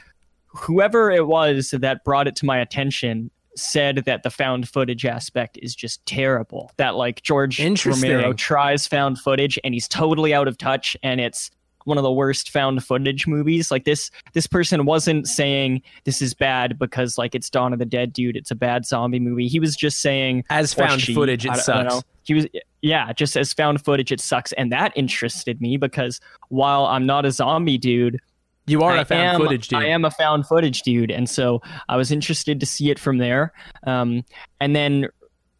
[0.47, 5.57] whoever it was that brought it to my attention said that the found footage aspect
[5.61, 7.59] is just terrible that like George.
[8.03, 11.51] Romero tries found footage and he's totally out of touch and it's
[11.85, 16.33] one of the worst found footage movies like this this person wasn't saying this is
[16.33, 19.59] bad because like it's Dawn of the Dead dude it's a bad zombie movie he
[19.59, 21.93] was just saying As found she, footage, it I I sucks.
[21.95, 22.01] know.
[22.23, 22.47] He was,
[22.81, 26.19] yeah, just as found footage, it sucks, and that interested me because
[26.49, 28.19] while I'm not a zombie dude,
[28.67, 29.79] You are I a found am, footage dude.
[29.79, 33.19] I am a found footage dude, and so I was interested to see it from
[33.19, 33.53] there.
[33.85, 34.23] Um,
[34.59, 35.07] and then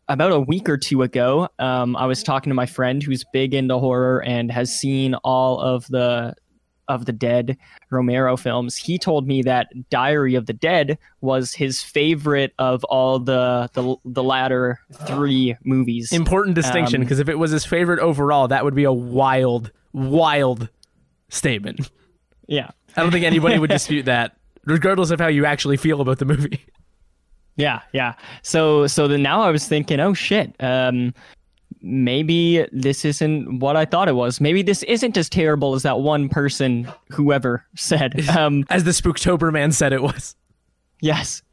[0.07, 3.53] about a week or two ago, um, I was talking to my friend who's big
[3.53, 6.35] into horror and has seen all of the
[6.87, 7.57] of the dead
[7.89, 8.75] Romero films.
[8.75, 13.95] He told me that Diary of the Dead was his favorite of all the the,
[14.05, 16.11] the latter three movies.
[16.11, 19.71] Important distinction Um, because if it was his favorite overall, that would be a wild,
[19.93, 20.69] wild
[21.29, 21.89] statement.
[22.47, 22.69] yeah.
[22.95, 26.25] I don't think anybody would dispute that, regardless of how you actually feel about the
[26.25, 26.61] movie.
[27.55, 28.13] Yeah, yeah.
[28.41, 30.55] So so then now I was thinking, oh shit.
[30.59, 31.13] Um
[31.81, 34.41] maybe this isn't what I thought it was.
[34.41, 38.27] Maybe this isn't as terrible as that one person, whoever said.
[38.29, 40.35] Um, As the Spooktober man said it was.
[41.01, 41.43] Yes.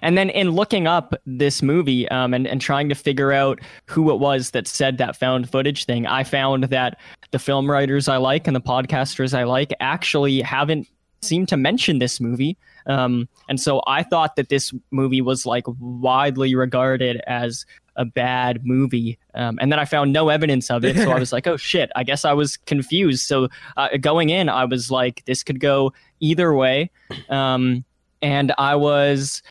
[0.00, 4.10] And then in looking up this movie um, and, and trying to figure out who
[4.10, 6.98] it was that said that found footage thing, I found that
[7.30, 10.88] the film writers I like and the podcasters I like actually haven't
[11.22, 12.56] seemed to mention this movie.
[12.86, 17.64] Um, and so I thought that this movie was like widely regarded as
[17.96, 19.18] a bad movie.
[19.34, 20.96] Um, and then I found no evidence of it.
[20.96, 23.26] So I was like, oh shit, I guess I was confused.
[23.26, 26.90] So uh, going in, I was like, this could go either way.
[27.28, 27.84] Um,
[28.20, 29.42] and I was,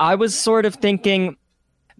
[0.00, 1.36] I was sort of thinking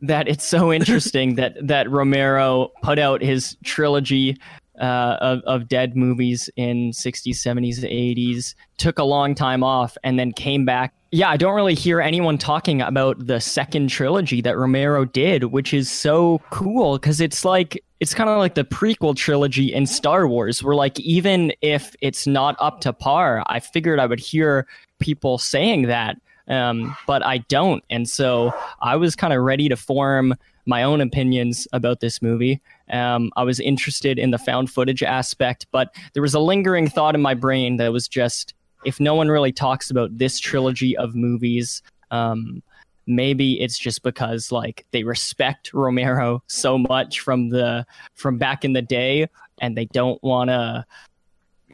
[0.00, 4.38] that it's so interesting that that Romero put out his trilogy
[4.80, 10.18] uh, of, of dead movies in 60s, 70s, 80s, took a long time off, and
[10.18, 10.94] then came back.
[11.10, 15.72] Yeah, I don't really hear anyone talking about the second trilogy that Romero did, which
[15.72, 20.28] is so cool because it's like it's kind of like the prequel trilogy in Star
[20.28, 24.66] Wars, where like even if it's not up to par, I figured I would hear
[24.98, 26.16] people saying that.
[26.46, 27.84] Um, but I don't.
[27.90, 32.60] And so I was kind of ready to form my own opinions about this movie.
[32.90, 37.14] Um, I was interested in the found footage aspect, but there was a lingering thought
[37.14, 41.14] in my brain that was just if no one really talks about this trilogy of
[41.14, 42.62] movies, um,
[43.06, 48.72] maybe it's just because like they respect Romero so much from the from back in
[48.74, 49.26] the day,
[49.60, 50.84] and they don't want to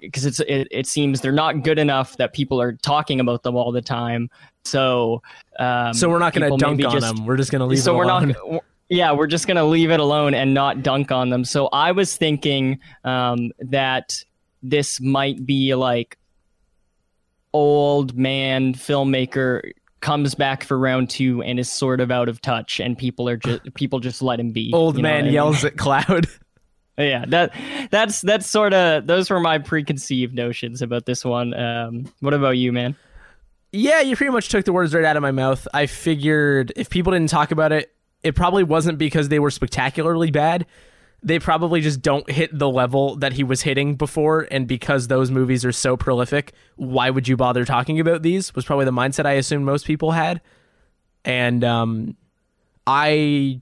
[0.00, 3.55] because it's it, it seems they're not good enough that people are talking about them
[3.57, 4.29] all the time.
[4.64, 5.22] So
[5.59, 7.27] um, So we're not going to dunk on just- them.
[7.27, 8.35] We're just going to leave so we're alone.
[8.50, 11.90] not yeah we're just gonna leave it alone and not dunk on them so i
[11.92, 14.23] was thinking um, that
[14.62, 16.18] this might be like
[17.53, 19.70] old man filmmaker
[20.01, 23.37] comes back for round two and is sort of out of touch and people are
[23.37, 25.33] just people just let him be Old you know I man mean?
[25.35, 26.27] yells at cloud.
[26.99, 27.53] yeah that
[27.90, 32.57] that's that's sort of those were my preconceived notions about this one um what about
[32.59, 32.97] you man
[33.73, 35.66] Yeah, you pretty much took the words right out of my mouth.
[35.75, 37.92] I figured if people didn't talk about it,
[38.24, 40.66] it probably wasn't because they were spectacularly bad.
[41.22, 44.48] They probably just don't hit the level that he was hitting before.
[44.50, 48.54] And because those movies are so prolific, why would you bother talking about these?
[48.54, 50.40] Was probably the mindset I assumed most people had.
[51.24, 52.16] And um,
[52.87, 53.60] I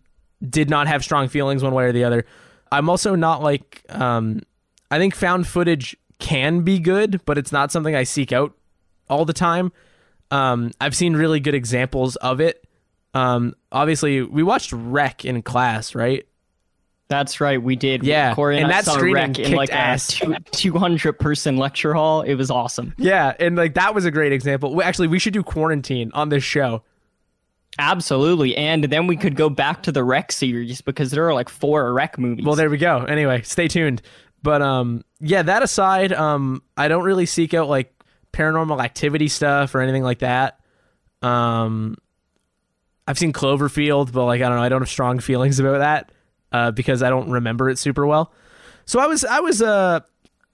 [0.49, 2.25] did not have strong feelings one way or the other.
[2.71, 4.41] I'm also not like, um,
[4.91, 8.55] I think found footage can be good, but it's not something I seek out
[9.09, 9.73] all the time.
[10.31, 12.65] Um, I've seen really good examples of it.
[13.15, 16.27] Um, obviously, we watched Rec in class, right?
[17.09, 18.05] That's right, we did.
[18.05, 20.23] Yeah, Corey and, and that screening in like ass.
[20.23, 22.23] a two hundred person lecture hall.
[22.23, 22.95] It was awesome.
[22.97, 24.83] Yeah, and like that was a great example.
[24.83, 26.83] Actually, we should do quarantine on this show.
[27.79, 31.51] Absolutely, and then we could go back to the Rec series because there are like
[31.51, 32.47] four Rec movies.
[32.47, 33.05] Well, there we go.
[33.05, 34.01] Anyway, stay tuned.
[34.43, 37.93] But um, yeah, that aside, um, I don't really seek out like
[38.33, 40.61] paranormal activity stuff or anything like that.
[41.21, 41.97] Um,
[43.13, 46.13] I've seen Cloverfield, but like I don't know, I don't have strong feelings about that
[46.51, 48.33] uh, because I don't remember it super well.
[48.87, 50.01] So I was, I was, uh,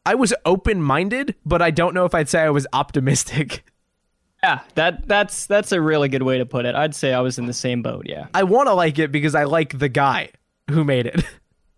[0.04, 3.62] I was open minded, but I don't know if I'd say I was optimistic.
[4.42, 6.74] yeah, that that's that's a really good way to put it.
[6.74, 8.06] I'd say I was in the same boat.
[8.08, 10.30] Yeah, I want to like it because I like the guy
[10.68, 11.24] who made it.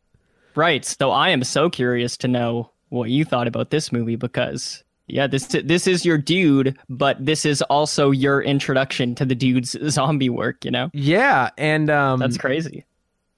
[0.54, 0.82] right.
[0.82, 4.82] So I am so curious to know what you thought about this movie because
[5.12, 9.76] yeah, this this is your dude, but this is also your introduction to the dude's
[9.88, 10.64] zombie work.
[10.64, 12.84] You know, yeah, and um, that's crazy.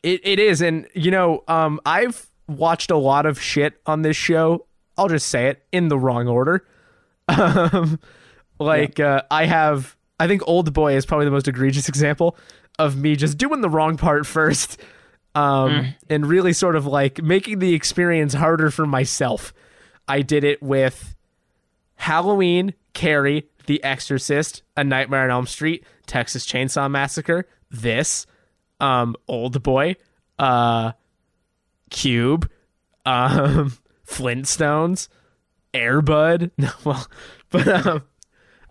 [0.02, 4.16] It it is, and you know, um, I've watched a lot of shit on this
[4.16, 4.66] show.
[4.96, 6.66] I'll just say it in the wrong order.
[7.28, 7.98] Um,
[8.58, 12.36] like uh, I have, I think Oldboy is probably the most egregious example
[12.78, 14.78] of me just doing the wrong part first,
[15.34, 19.54] um, and really sort of like making the experience harder for myself.
[20.08, 21.16] I did it with
[22.02, 28.26] Halloween, Carrie, The Exorcist, A Nightmare on Elm Street, Texas Chainsaw Massacre, this,
[28.80, 29.94] um, Oldboy,
[30.36, 30.92] uh,
[31.90, 32.50] Cube,
[33.06, 33.72] um,
[34.06, 35.06] Flintstones,
[35.72, 36.50] Airbud.
[36.58, 37.06] No, well,
[37.50, 38.02] but um,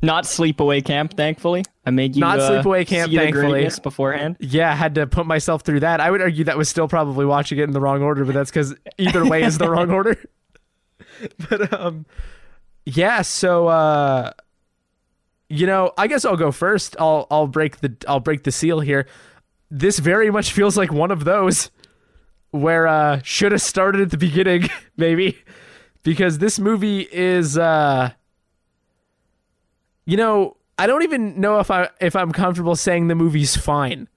[0.02, 1.63] Not sleepaway camp, thankfully.
[1.86, 3.70] I made you Not uh, Sleepaway Camp, thankfully.
[3.82, 4.36] beforehand.
[4.41, 6.02] yeah, I had to put myself through that.
[6.02, 8.52] I would argue that was still probably watching it in the wrong order, but that's
[8.52, 10.17] because either way is the wrong order.
[11.50, 12.06] but um,
[12.86, 13.22] yeah.
[13.22, 14.32] So uh,
[15.50, 16.96] you know, I guess I'll go first.
[17.00, 19.08] I'll I'll break the I'll break the seal here.
[19.70, 21.72] This very much feels like one of those
[22.52, 25.38] where uh should have started at the beginning, maybe,
[26.04, 28.12] because this movie is uh,
[30.06, 34.08] you know, I don't even know if I if I'm comfortable saying the movie's fine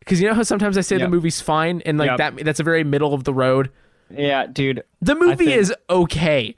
[0.00, 2.18] Because you know how sometimes I say the movie's fine, and like Yep.
[2.18, 3.70] that that's a very middle of the road.
[4.10, 4.84] Yeah, dude.
[5.00, 6.54] The movie think- is okay.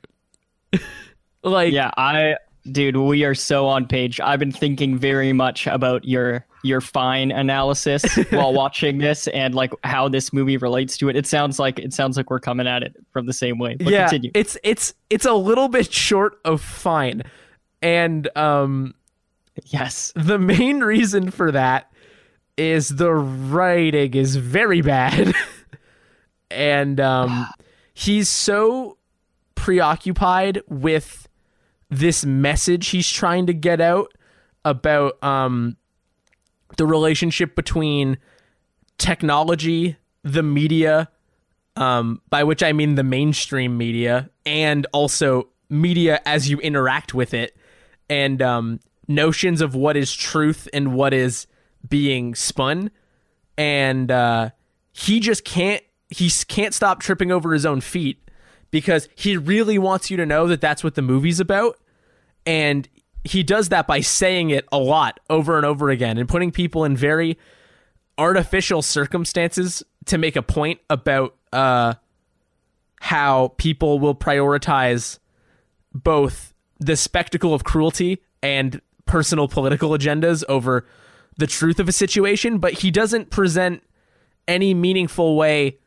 [1.43, 2.37] like Yeah, I
[2.71, 4.21] dude, we are so on page.
[4.21, 9.73] I've been thinking very much about your your fine analysis while watching this and like
[9.85, 11.17] how this movie relates to it.
[11.17, 13.77] It sounds like it sounds like we're coming at it from the same way.
[13.77, 14.31] But yeah, continue.
[14.35, 17.23] it's it's it's a little bit short of fine,
[17.83, 18.95] and um,
[19.67, 20.13] yes.
[20.17, 21.91] the main reason for that
[22.57, 25.35] is the writing is very bad,
[26.51, 27.47] and um,
[27.95, 28.96] he's so
[29.67, 31.29] preoccupied with
[31.91, 34.13] this message he's trying to get out
[34.65, 35.77] about um
[36.77, 38.17] the relationship between
[38.97, 41.09] technology, the media,
[41.75, 47.35] um, by which I mean the mainstream media, and also media as you interact with
[47.35, 47.57] it,
[48.09, 51.49] and um, notions of what is truth and what is
[51.89, 52.93] being spun.
[53.59, 54.51] And uh,
[54.93, 58.23] he just can't he can't stop tripping over his own feet
[58.77, 61.79] because he really wants you to know that that's what the movie's about.
[62.45, 62.87] And
[63.25, 66.85] he does that by saying it a lot over and over again and putting people
[66.85, 67.39] in very
[68.19, 71.95] artificial circumstances to make a point about uh,
[73.01, 75.21] how people will prioritize
[75.95, 80.87] both the spectacle of cruelty and personal political agendas over
[81.39, 83.83] the truth of a situation, but he doesn't present
[84.47, 85.79] any meaningful way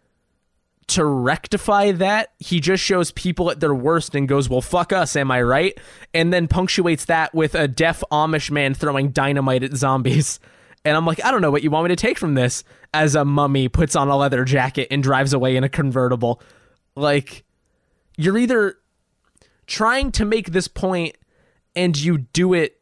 [0.90, 2.34] to rectify that.
[2.40, 5.78] He just shows people at their worst and goes, Well, fuck us, am I right?
[6.14, 10.40] And then punctuates that with a deaf Amish man throwing dynamite at zombies.
[10.86, 13.14] And I'm like, I don't know what you want me to take from this as
[13.14, 16.42] a mummy puts on a leather jacket and drives away in a convertible.
[16.96, 17.44] Like,
[18.16, 18.76] you're either
[19.68, 21.18] trying to make this point
[21.76, 22.78] and you do it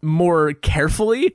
[0.00, 1.34] more carefully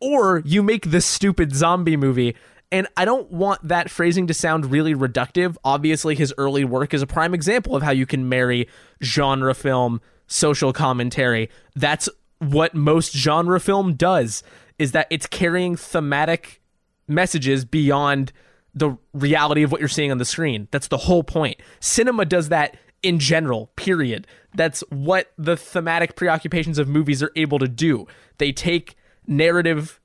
[0.00, 2.36] or you make this stupid zombie movie
[2.72, 5.56] and I don't want that phrasing to sound really reductive.
[5.64, 8.68] Obviously, his early work is a prime example of how you can marry
[9.02, 11.48] genre film, social commentary.
[11.74, 14.42] That's what most genre film does
[14.78, 16.60] is that it's carrying thematic
[17.08, 18.32] messages beyond
[18.74, 20.68] the reality of what you're seeing on the screen.
[20.70, 21.56] That's the whole point.
[21.80, 24.26] Cinema does that in general, period.
[24.54, 28.06] That's what the thematic preoccupations of movies are able to do.
[28.38, 30.00] They take narrative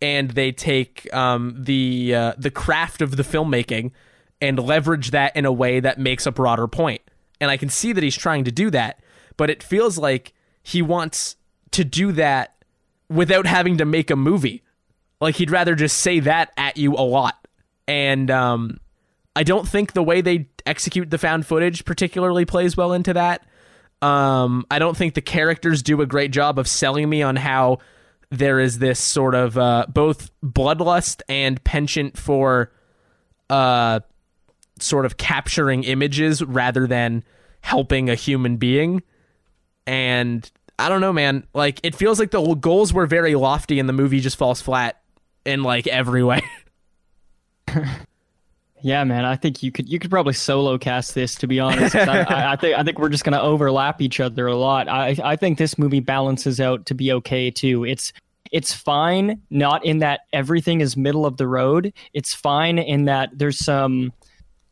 [0.00, 3.92] and they take um, the uh, the craft of the filmmaking
[4.40, 7.02] and leverage that in a way that makes a broader point.
[7.40, 9.00] And I can see that he's trying to do that,
[9.36, 10.32] but it feels like
[10.62, 11.36] he wants
[11.72, 12.54] to do that
[13.08, 14.62] without having to make a movie.
[15.20, 17.46] Like he'd rather just say that at you a lot.
[17.88, 18.78] And um,
[19.34, 23.46] I don't think the way they execute the found footage particularly plays well into that.
[24.02, 27.78] Um, I don't think the characters do a great job of selling me on how
[28.30, 32.72] there is this sort of uh, both bloodlust and penchant for
[33.50, 34.00] uh,
[34.80, 37.24] sort of capturing images rather than
[37.60, 39.02] helping a human being.
[39.86, 41.46] And I don't know, man.
[41.54, 45.00] Like it feels like the goals were very lofty, and the movie just falls flat
[45.44, 46.42] in like every way.
[48.86, 49.24] Yeah, man.
[49.24, 51.34] I think you could you could probably solo cast this.
[51.34, 54.54] To be honest, I, I, think I think we're just gonna overlap each other a
[54.54, 54.88] lot.
[54.88, 57.84] I I think this movie balances out to be okay too.
[57.84, 58.12] It's
[58.52, 61.92] it's fine, not in that everything is middle of the road.
[62.14, 64.12] It's fine in that there's some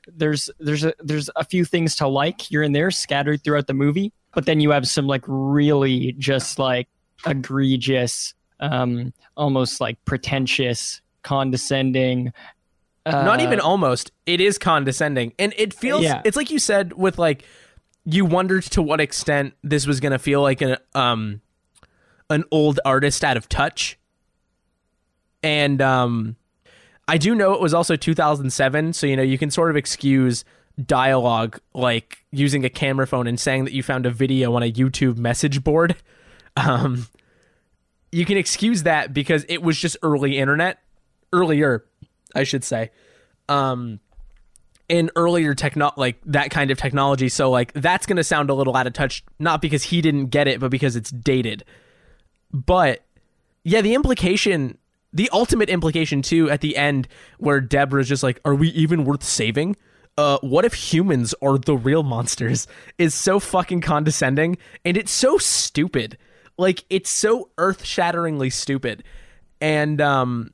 [0.07, 3.75] there's there's a there's a few things to like here and there scattered throughout the
[3.75, 6.87] movie, but then you have some like really just like
[7.27, 12.33] egregious, um, almost like pretentious, condescending.
[13.07, 14.13] Not uh, even almost.
[14.27, 15.33] It is condescending.
[15.39, 16.23] And it feels Yeah.
[16.25, 17.45] it's like you said with like
[18.05, 21.41] you wondered to what extent this was going to feel like an um
[22.31, 23.99] an old artist out of touch.
[25.43, 26.37] And um
[27.07, 30.45] I do know it was also 2007, so you know you can sort of excuse
[30.87, 34.73] dialogue like using a camera phone and saying that you found a video on a
[34.73, 35.97] YouTube message board.
[36.57, 37.09] Um
[38.13, 40.79] you can excuse that because it was just early internet,
[41.33, 41.85] earlier,
[42.35, 42.91] I should say.
[43.49, 44.01] Um
[44.89, 48.55] in earlier techno like that kind of technology, so like that's going to sound a
[48.55, 51.65] little out of touch not because he didn't get it, but because it's dated.
[52.53, 53.03] But
[53.63, 54.77] yeah, the implication,
[55.13, 57.09] the ultimate implication too at the end
[57.39, 59.77] where Deborah's just like, "Are we even worth saving?"
[60.17, 62.69] Uh, what if humans are the real monsters?
[62.99, 66.19] Is so fucking condescending and it's so stupid.
[66.57, 69.03] Like it's so earth-shatteringly stupid.
[69.61, 70.53] And um,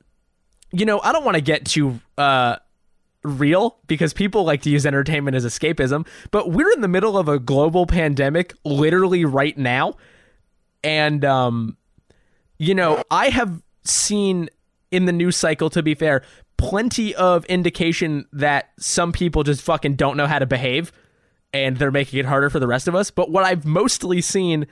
[0.71, 2.57] you know, I don't want to get too uh
[3.23, 7.27] real because people like to use entertainment as escapism, but we're in the middle of
[7.27, 9.95] a global pandemic literally right now.
[10.83, 11.77] And um
[12.57, 14.49] you know, I have seen
[14.91, 16.23] in the news cycle, to be fair,
[16.57, 20.91] plenty of indication that some people just fucking don't know how to behave
[21.53, 23.09] and they're making it harder for the rest of us.
[23.11, 24.67] But what I've mostly seen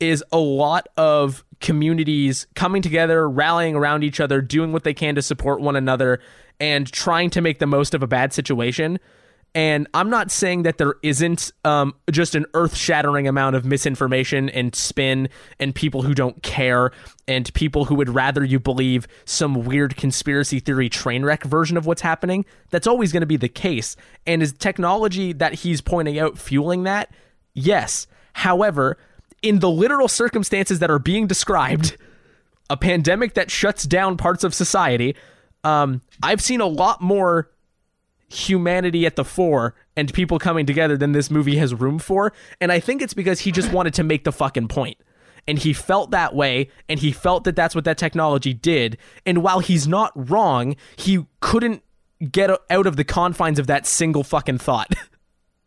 [0.00, 5.14] is a lot of communities coming together, rallying around each other, doing what they can
[5.14, 6.20] to support one another,
[6.60, 8.98] and trying to make the most of a bad situation.
[9.54, 14.50] And I'm not saying that there isn't um, just an earth shattering amount of misinformation
[14.50, 16.92] and spin and people who don't care
[17.26, 21.86] and people who would rather you believe some weird conspiracy theory train wreck version of
[21.86, 22.44] what's happening.
[22.70, 23.96] That's always going to be the case.
[24.26, 27.10] And is technology that he's pointing out fueling that?
[27.54, 28.06] Yes.
[28.34, 28.98] However,
[29.42, 31.96] in the literal circumstances that are being described,
[32.70, 35.16] a pandemic that shuts down parts of society,
[35.64, 37.50] um, I've seen a lot more
[38.28, 42.32] humanity at the fore and people coming together than this movie has room for.
[42.60, 44.98] And I think it's because he just wanted to make the fucking point.
[45.46, 48.98] And he felt that way, and he felt that that's what that technology did.
[49.24, 51.82] And while he's not wrong, he couldn't
[52.30, 54.92] get out of the confines of that single fucking thought.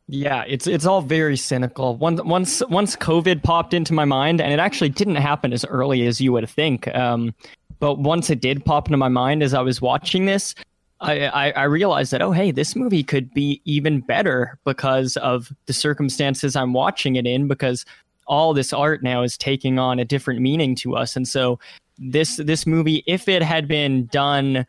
[0.07, 1.95] Yeah, it's it's all very cynical.
[1.95, 6.05] Once once once COVID popped into my mind, and it actually didn't happen as early
[6.05, 6.93] as you would think.
[6.93, 7.33] Um,
[7.79, 10.53] but once it did pop into my mind as I was watching this,
[10.99, 15.51] I, I, I realized that oh hey, this movie could be even better because of
[15.67, 17.47] the circumstances I'm watching it in.
[17.47, 17.85] Because
[18.27, 21.57] all this art now is taking on a different meaning to us, and so
[21.97, 24.65] this this movie, if it had been done,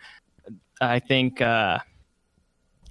[0.80, 1.40] I think.
[1.40, 1.78] Uh,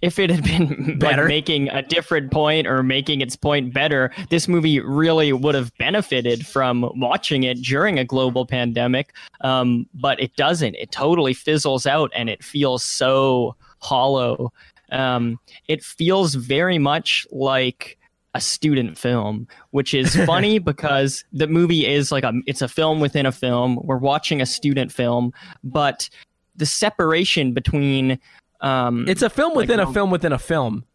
[0.01, 1.23] if it had been Better.
[1.23, 5.75] like making a different point or making its point better, this movie really would have
[5.77, 9.13] benefited from watching it during a global pandemic.
[9.41, 10.75] Um, but it doesn't.
[10.75, 14.51] It totally fizzles out and it feels so hollow.
[14.91, 17.97] Um, it feels very much like
[18.33, 22.99] a student film, which is funny because the movie is like a it's a film
[22.99, 23.79] within a film.
[23.83, 25.33] We're watching a student film,
[25.63, 26.09] but
[26.55, 28.19] the separation between
[28.61, 30.85] um, It's a film within Like, a film within a film.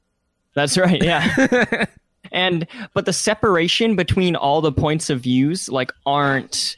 [0.54, 1.84] that's right, yeah.
[2.32, 6.76] and but the separation between all the points of views like aren't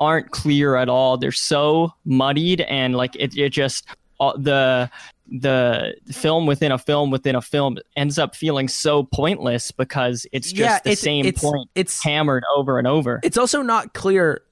[0.00, 1.16] aren't clear at all.
[1.16, 3.86] They're so muddied and like it, it just
[4.18, 4.90] all, the
[5.26, 10.48] the film within a film within a film ends up feeling so pointless because it's
[10.52, 13.20] just Yeah, the it's- same it's- point it's- hammered over and over.
[13.22, 14.42] It's also not clear.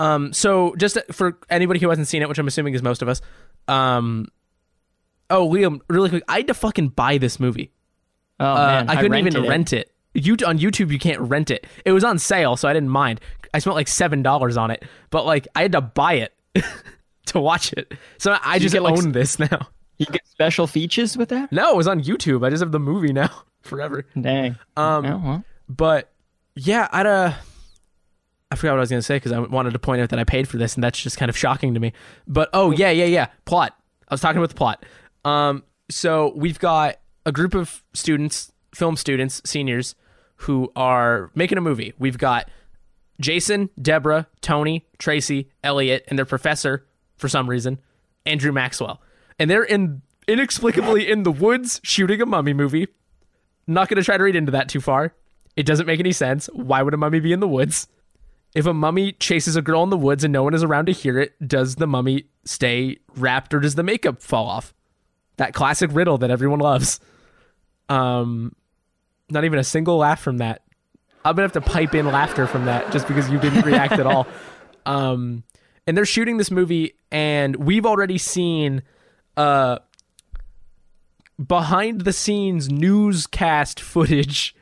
[0.00, 3.08] Um, so just for anybody who hasn't seen it, which I'm assuming is most of
[3.08, 3.20] us.
[3.68, 4.28] Um,
[5.30, 7.72] oh, Liam, really quick, I had to fucking buy this movie.
[8.40, 9.48] oh Uh, man, I couldn't even it.
[9.48, 9.92] rent it.
[10.14, 11.66] You on YouTube, you can't rent it.
[11.84, 13.20] It was on sale, so I didn't mind.
[13.52, 16.34] I spent like seven dollars on it, but like I had to buy it
[17.26, 17.92] to watch it.
[18.18, 19.68] So I just get, like, own this now.
[19.98, 21.50] You get special features with that?
[21.50, 22.44] No, it was on YouTube.
[22.44, 23.30] I just have the movie now
[23.62, 24.04] forever.
[24.20, 24.56] Dang.
[24.76, 25.42] Um, oh.
[25.70, 26.12] But
[26.54, 27.32] yeah, I'd uh,
[28.50, 30.24] I forgot what I was gonna say because I wanted to point out that I
[30.24, 31.94] paid for this, and that's just kind of shocking to me.
[32.28, 33.28] But oh yeah, yeah, yeah.
[33.46, 33.74] Plot.
[34.08, 34.84] I was talking about the plot.
[35.26, 39.96] Um, so we've got a group of students, film students, seniors,
[40.36, 41.94] who are making a movie.
[41.98, 42.48] We've got
[43.20, 47.80] Jason, Deborah, Tony, Tracy, Elliot, and their professor for some reason,
[48.24, 49.00] Andrew Maxwell,
[49.38, 52.86] and they're in inexplicably in the woods shooting a mummy movie.
[53.66, 55.12] Not going to try to read into that too far.
[55.56, 56.48] It doesn't make any sense.
[56.52, 57.88] Why would a mummy be in the woods?
[58.54, 60.92] If a mummy chases a girl in the woods and no one is around to
[60.92, 64.72] hear it, does the mummy stay wrapped or does the makeup fall off?
[65.36, 67.00] That classic riddle that everyone loves.
[67.88, 68.54] Um,
[69.30, 70.62] not even a single laugh from that.
[71.24, 74.06] I'm gonna have to pipe in laughter from that just because you didn't react at
[74.06, 74.26] all.
[74.86, 75.42] Um,
[75.88, 78.84] and they're shooting this movie, and we've already seen
[79.36, 79.80] uh
[81.44, 84.54] behind the scenes newscast footage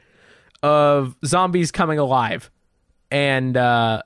[0.62, 2.50] of zombies coming alive.
[3.10, 4.02] And uh,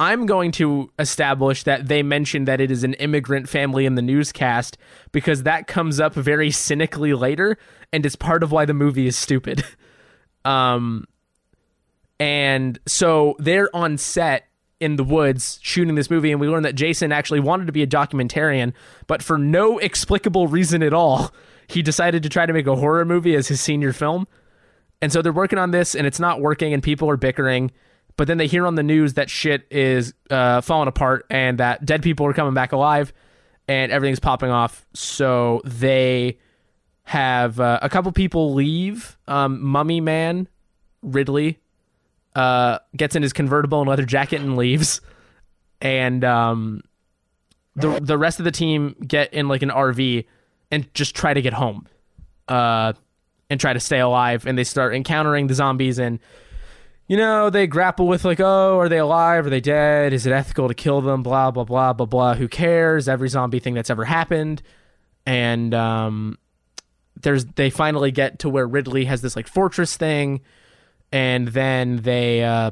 [0.00, 4.02] I'm going to establish that they mentioned that it is an immigrant family in the
[4.02, 4.78] newscast
[5.12, 7.58] because that comes up very cynically later
[7.92, 9.62] and it's part of why the movie is stupid.
[10.46, 11.06] um
[12.18, 14.46] and so they're on set
[14.80, 17.82] in the woods shooting this movie and we learn that Jason actually wanted to be
[17.82, 18.72] a documentarian
[19.06, 21.30] but for no explicable reason at all
[21.68, 24.26] he decided to try to make a horror movie as his senior film
[25.02, 27.70] and so they're working on this and it's not working and people are bickering
[28.16, 31.84] but then they hear on the news that shit is uh, falling apart and that
[31.84, 33.12] dead people are coming back alive
[33.68, 36.38] and everything's popping off so they
[37.04, 40.48] have uh, a couple people leave um, mummy man
[41.02, 41.58] ridley
[42.34, 45.00] uh, gets in his convertible and leather jacket and leaves.
[45.80, 46.82] And um,
[47.74, 50.26] the the rest of the team get in like an RV
[50.70, 51.88] and just try to get home,
[52.48, 52.92] uh,
[53.48, 54.46] and try to stay alive.
[54.46, 56.20] And they start encountering the zombies and
[57.10, 59.44] you know, they grapple with like, oh, are they alive?
[59.44, 60.12] Are they dead?
[60.12, 61.24] Is it ethical to kill them?
[61.24, 62.34] Blah blah blah blah blah.
[62.34, 63.08] Who cares?
[63.08, 64.62] Every zombie thing that's ever happened,
[65.26, 66.38] and um,
[67.20, 70.42] there's they finally get to where Ridley has this like fortress thing,
[71.10, 72.70] and then they uh,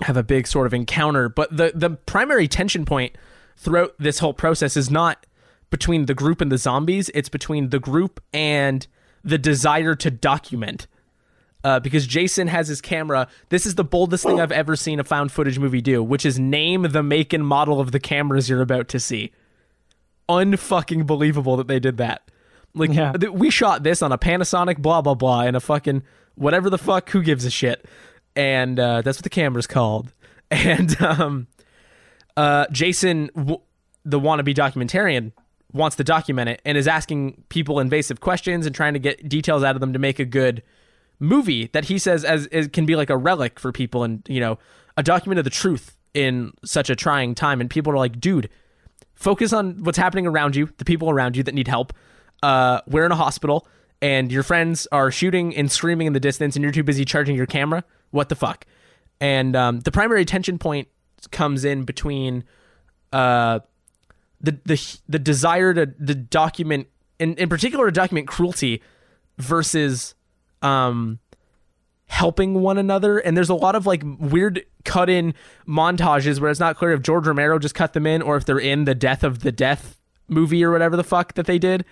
[0.00, 1.28] have a big sort of encounter.
[1.28, 3.14] But the the primary tension point
[3.56, 5.24] throughout this whole process is not
[5.70, 8.88] between the group and the zombies; it's between the group and
[9.22, 10.88] the desire to document
[11.66, 13.26] uh, because Jason has his camera.
[13.48, 16.38] This is the boldest thing I've ever seen a found footage movie do, which is
[16.38, 19.32] name the make and model of the cameras you're about to see.
[20.28, 22.30] Unfucking believable that they did that.
[22.72, 23.10] Like yeah.
[23.14, 26.04] th- we shot this on a Panasonic, blah blah blah, and a fucking
[26.36, 27.10] whatever the fuck.
[27.10, 27.84] Who gives a shit?
[28.36, 30.12] And uh, that's what the camera's called.
[30.48, 31.48] And um,
[32.36, 33.60] uh, Jason, w-
[34.04, 35.32] the wannabe documentarian,
[35.72, 39.64] wants to document it and is asking people invasive questions and trying to get details
[39.64, 40.62] out of them to make a good
[41.18, 44.40] movie that he says as, as can be like a relic for people and you
[44.40, 44.58] know
[44.96, 47.60] a document of the truth in such a trying time.
[47.60, 48.48] And people are like dude
[49.14, 51.92] focus on what's happening around you the people around you that need help.
[52.42, 53.66] Uh, we're in a hospital
[54.02, 57.34] and your friends are shooting and screaming in the distance and you're too busy charging
[57.34, 57.82] your camera?
[58.10, 58.66] What the fuck?
[59.20, 60.88] And um, the primary tension point
[61.32, 62.44] comes in between
[63.12, 63.60] uh,
[64.40, 66.88] the the the desire to, to document
[67.18, 68.82] in, in particular to document cruelty
[69.38, 70.14] versus
[70.62, 71.18] um
[72.08, 73.18] helping one another.
[73.18, 75.34] And there's a lot of like weird cut in
[75.66, 78.58] montages where it's not clear if George Romero just cut them in or if they're
[78.58, 79.98] in the death of the death
[80.28, 81.84] movie or whatever the fuck that they did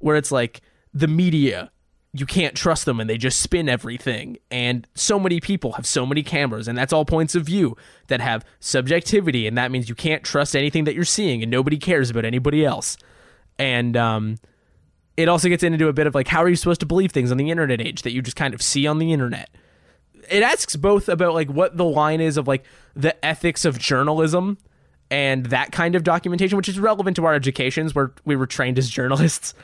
[0.00, 0.60] where it's like
[0.92, 1.70] the media
[2.14, 4.38] you can't trust them and they just spin everything.
[4.50, 7.76] And so many people have so many cameras and that's all points of view
[8.08, 11.76] that have subjectivity and that means you can't trust anything that you're seeing and nobody
[11.76, 12.96] cares about anybody else.
[13.58, 14.36] And um
[15.18, 17.32] it also gets into a bit of like how are you supposed to believe things
[17.32, 19.50] on the internet age that you just kind of see on the internet?
[20.30, 22.64] It asks both about like what the line is of like
[22.94, 24.58] the ethics of journalism
[25.10, 28.78] and that kind of documentation which is relevant to our educations where we were trained
[28.78, 29.54] as journalists.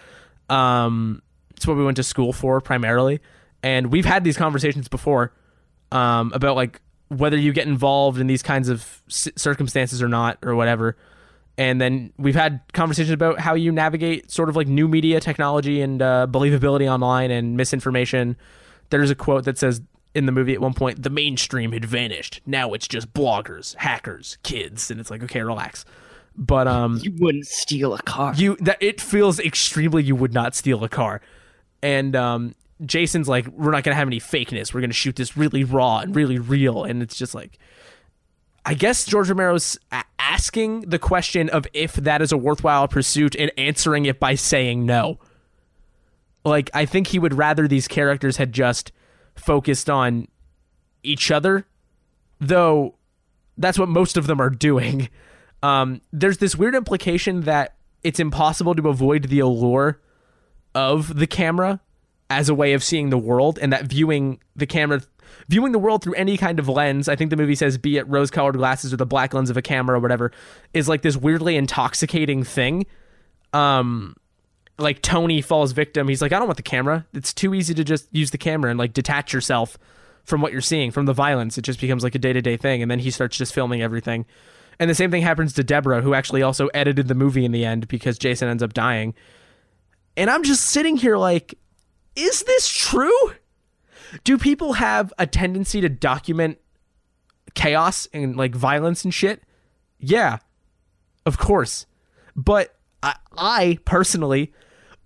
[0.51, 1.23] Um
[1.57, 3.21] it's what we went to school for primarily.
[3.63, 5.33] And we've had these conversations before
[5.93, 6.81] um about like
[7.11, 10.97] whether you get involved in these kinds of circumstances or not or whatever
[11.57, 15.81] and then we've had conversations about how you navigate sort of like new media technology
[15.81, 18.37] and uh, believability online and misinformation.
[18.91, 19.81] There's a quote that says
[20.15, 22.41] in the movie at one point, the mainstream had vanished.
[22.47, 25.85] Now it's just bloggers, hackers, kids, and it's like, okay, relax.
[26.37, 28.35] But um, you wouldn't steal a car.
[28.35, 31.21] You that it feels extremely you would not steal a car,
[31.81, 34.75] and um, Jason's like, we're not gonna have any fakeness.
[34.75, 37.59] We're gonna shoot this really raw and really real, and it's just like,
[38.67, 39.79] I guess George Romero's
[40.19, 44.87] asking the question of if that is a worthwhile pursuit and answering it by saying
[44.87, 45.19] no.
[46.45, 48.93] Like, I think he would rather these characters had just
[49.35, 50.29] focused on
[51.03, 51.67] each other,
[52.41, 52.95] though
[53.59, 55.09] that's what most of them are doing.
[55.63, 60.01] Um, there's this weird implication that it's impossible to avoid the allure
[60.75, 61.81] of the camera
[62.29, 65.01] as a way of seeing the world, and that viewing the camera
[65.49, 68.09] viewing the world through any kind of lens, I think the movie says, be it
[68.09, 70.33] rose colored glasses or the black lens of a camera or whatever,
[70.73, 72.87] is like this weirdly intoxicating thing.
[73.53, 74.17] Um,
[74.79, 76.09] like Tony falls victim.
[76.09, 77.07] He's like, I don't want the camera.
[77.13, 79.79] It's too easy to just use the camera and like detach yourself
[80.25, 81.59] from what you're seeing, from the violence.
[81.59, 82.83] It just becomes like a day to day thing.
[82.83, 84.27] And then he starts just filming everything.
[84.81, 87.65] And the same thing happens to Deborah, who actually also edited the movie in the
[87.65, 89.15] end because Jason ends up dying.
[90.17, 91.55] And I'm just sitting here like,
[92.17, 93.33] is this true?
[94.23, 96.59] Do people have a tendency to document
[97.55, 99.43] chaos and like violence and shit?
[99.99, 100.39] Yeah,
[101.27, 101.87] of course.
[102.37, 104.53] But I, I personally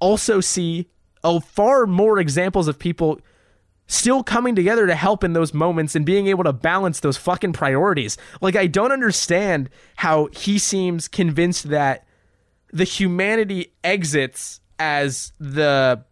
[0.01, 0.89] also see
[1.25, 3.21] a far more examples of people
[3.87, 7.55] still coming together to help in those moments and being able to balance those fucking
[7.55, 8.17] priorities.
[8.41, 12.07] Like I don't understand how he seems convinced that
[12.71, 16.05] the humanity exits as the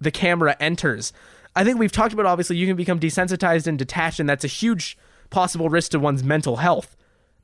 [0.00, 1.12] the camera enters.
[1.56, 4.48] I think we've talked about obviously you can become desensitized and detached, and that's a
[4.48, 4.98] huge
[5.30, 6.96] possible risk to one's mental health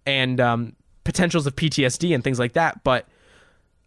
[0.07, 2.83] and um, potentials of PTSD and things like that.
[2.83, 3.07] But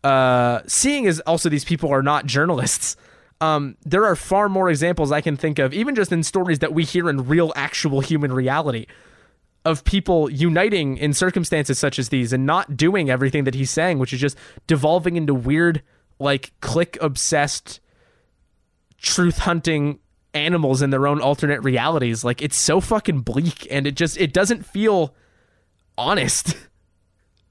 [0.04, 2.96] uh, seeing as also these people are not journalists,
[3.42, 6.74] um, there are far more examples I can think of, even just in stories that
[6.74, 8.86] we hear in real, actual human reality,
[9.66, 14.00] of people uniting in circumstances such as these and not doing everything that he's saying,
[14.00, 15.82] which is just devolving into weird,
[16.20, 17.80] like click obsessed,
[18.98, 20.00] truth hunting
[20.34, 22.24] animals in their own alternate realities.
[22.24, 25.14] Like it's so fucking bleak and it just it doesn't feel
[25.98, 26.56] honest.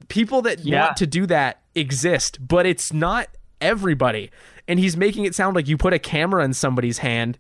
[0.09, 0.85] People that yeah.
[0.87, 3.28] want to do that exist, but it's not
[3.61, 4.30] everybody.
[4.68, 7.39] And he's making it sound like you put a camera in somebody's hand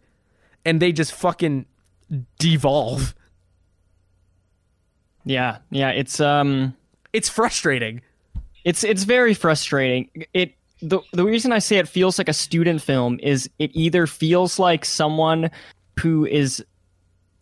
[0.64, 1.66] and they just fucking
[2.38, 3.14] devolve.
[5.24, 6.76] Yeah, yeah, it's um
[7.12, 8.00] It's frustrating.
[8.64, 10.08] it's it's very frustrating.
[10.32, 14.06] It the the reason I say it feels like a student film is it either
[14.06, 15.50] feels like someone
[15.98, 16.64] who is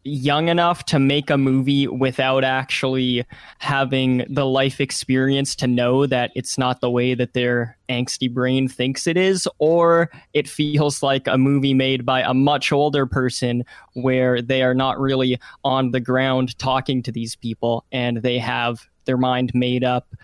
[0.04, 3.24] young enough to make a movie without actually
[3.58, 8.66] having the life experience to know that it's not the way that their angsty brain
[8.66, 13.62] thinks it is or it feels like a movie made by a much older person
[13.92, 18.88] where they are not really on the ground talking to these people and they have
[19.04, 20.14] their mind made up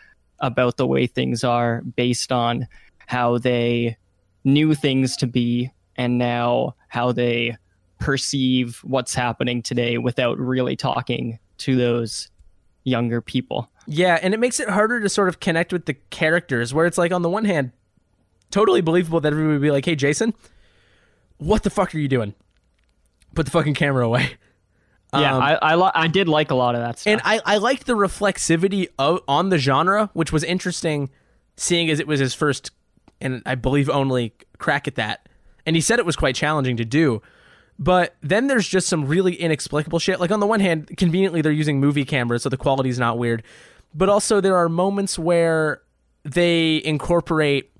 [0.41, 2.67] about the way things are based on
[3.07, 3.97] how they
[4.45, 7.57] knew things to be and now how they
[7.99, 12.29] perceive what's happening today without really talking to those
[12.85, 13.69] younger people.
[13.87, 16.99] Yeah, and it makes it harder to sort of connect with the characters where it's
[16.99, 17.73] like on the one hand,
[18.51, 20.35] totally believable that everybody would be like, "Hey, Jason,
[21.39, 22.35] what the fuck are you doing?
[23.35, 24.31] Put the fucking camera away."
[25.15, 27.13] Yeah, Um, I I, li- I did like a lot of that stuff.
[27.13, 31.11] and I, I liked the reflexivity of, on the genre, which was interesting,
[31.57, 32.73] seeing as it was his first
[33.21, 35.29] and I believe only crack at that.
[35.65, 37.23] And he said it was quite challenging to do.
[37.79, 40.21] But then there's just some really inexplicable shit.
[40.21, 43.43] Like on the one hand, conveniently they're using movie cameras, so the quality's not weird.
[43.95, 45.83] But also there are moments where
[46.25, 47.71] they incorporate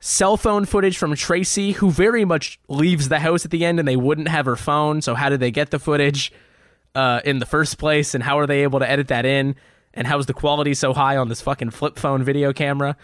[0.00, 3.86] cell phone footage from Tracy, who very much leaves the house at the end and
[3.86, 5.00] they wouldn't have her phone.
[5.02, 6.32] So how did they get the footage
[6.94, 8.14] uh, in the first place?
[8.14, 9.56] And how are they able to edit that in?
[9.94, 12.96] And how is the quality so high on this fucking flip phone video camera?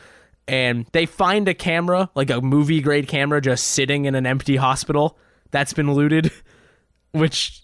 [0.53, 4.57] And they find a camera, like a movie grade camera, just sitting in an empty
[4.57, 5.17] hospital
[5.51, 6.31] that's been looted,
[7.13, 7.63] which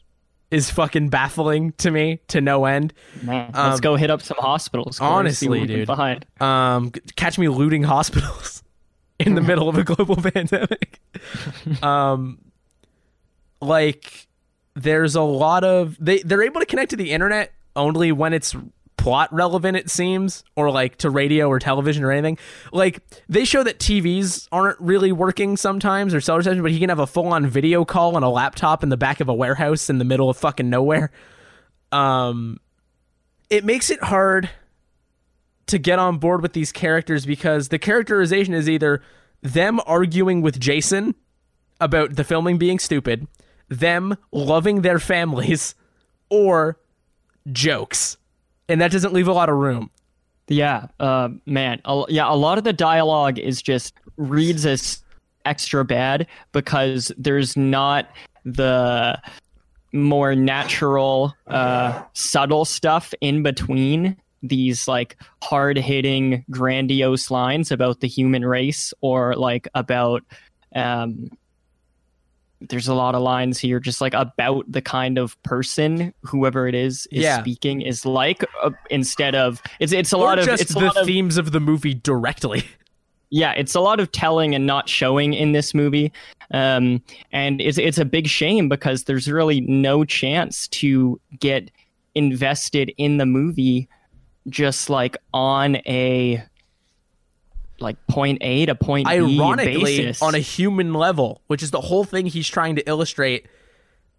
[0.51, 2.95] is fucking baffling to me to no end.
[3.22, 4.99] Man, let's um, go hit up some hospitals.
[4.99, 5.86] Corey, honestly, what dude.
[5.86, 6.24] find.
[6.41, 8.62] Um, catch me looting hospitals
[9.18, 11.01] in the middle of a global pandemic.
[11.82, 12.39] um,
[13.61, 14.28] like
[14.74, 18.57] there's a lot of they they're able to connect to the internet only when it's
[19.09, 22.37] plot relevant it seems or like to radio or television or anything
[22.75, 26.91] like they show that tvs aren't really working sometimes or cell reception but he can
[26.91, 29.97] have a full-on video call on a laptop in the back of a warehouse in
[29.97, 31.11] the middle of fucking nowhere
[31.91, 32.59] um
[33.49, 34.51] it makes it hard
[35.69, 39.01] to get on board with these characters because the characterization is either
[39.43, 41.15] them arguing with Jason
[41.81, 43.27] about the filming being stupid,
[43.69, 45.75] them loving their families,
[46.31, 46.79] or
[47.51, 48.18] jokes.
[48.69, 49.91] And that doesn't leave a lot of room.
[50.49, 51.81] Yeah, uh, man.
[51.85, 55.03] A, yeah, a lot of the dialogue is just reads as
[55.45, 58.11] extra bad because there's not
[58.45, 59.21] the
[59.93, 68.09] more natural, uh, subtle stuff in between these like hard hitting, grandiose lines about the
[68.09, 70.23] human race or like about.
[70.75, 71.31] Um,
[72.61, 76.75] there's a lot of lines here just like about the kind of person whoever it
[76.75, 77.41] is is Yeah.
[77.41, 80.97] speaking is like uh, instead of it's it's a or lot of it's the lot
[80.97, 82.65] of themes of the movie directly.
[83.31, 86.11] yeah it's a lot of telling and not showing in this movie
[86.53, 87.01] um
[87.31, 91.71] and it's it's a big shame because there's really no chance to get
[92.15, 93.87] invested in the movie
[94.49, 96.43] just like on a
[97.81, 100.22] like point A to point B Ironically, basis.
[100.22, 103.47] on a human level, which is the whole thing he's trying to illustrate,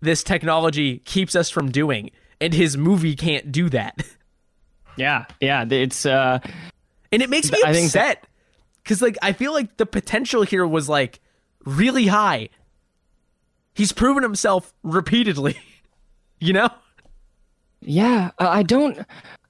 [0.01, 2.11] this technology keeps us from doing.
[2.41, 3.97] And his movie can't do that.
[4.95, 6.39] yeah yeah it's uh
[7.11, 8.25] And it makes me I upset
[8.83, 11.19] because, like, I feel like the potential here was like
[11.65, 12.49] really high.
[13.73, 15.57] He's proven himself repeatedly,
[16.39, 16.69] you know.
[17.81, 19.05] Yeah, I don't.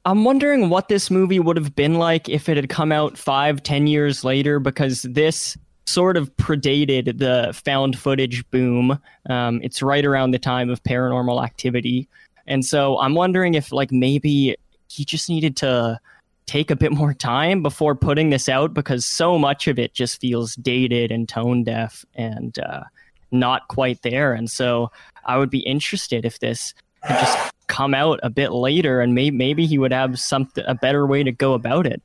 [0.10, 3.62] I'm wondering what this movie would have been like if it had come out five,
[3.62, 5.56] ten years later, because this
[5.86, 9.00] sort of predated the found footage boom.
[9.30, 12.10] Um, it's right around the time of paranormal activity.
[12.48, 14.56] And so I'm wondering if, like, maybe
[14.88, 16.00] he just needed to
[16.48, 20.20] take a bit more time before putting this out because so much of it just
[20.20, 22.82] feels dated and tone deaf and uh,
[23.30, 24.34] not quite there.
[24.34, 24.92] And so
[25.26, 26.74] I would be interested if this
[27.08, 31.08] just come out a bit later and maybe maybe he would have something a better
[31.08, 32.02] way to go about it.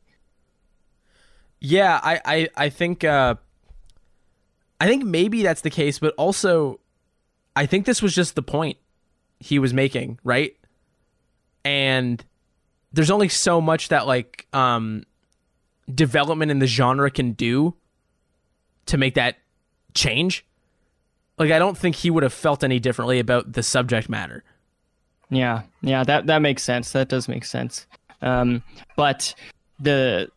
[1.59, 3.37] Yeah, I, I, I think, uh,
[4.79, 6.79] I think maybe that's the case, but also,
[7.57, 8.77] I think this was just the point
[9.41, 10.55] he was making, right?
[11.65, 12.23] And
[12.93, 15.05] there's only so much that like um
[15.93, 17.75] development in the genre can do
[18.87, 19.37] to make that
[19.95, 20.47] change.
[21.39, 24.45] Like I don't think he would have felt any differently about the subject matter.
[25.31, 26.93] Yeah, yeah, that that makes sense.
[26.93, 27.87] That does make sense.
[28.23, 28.63] Um,
[28.97, 29.35] but
[29.81, 30.29] the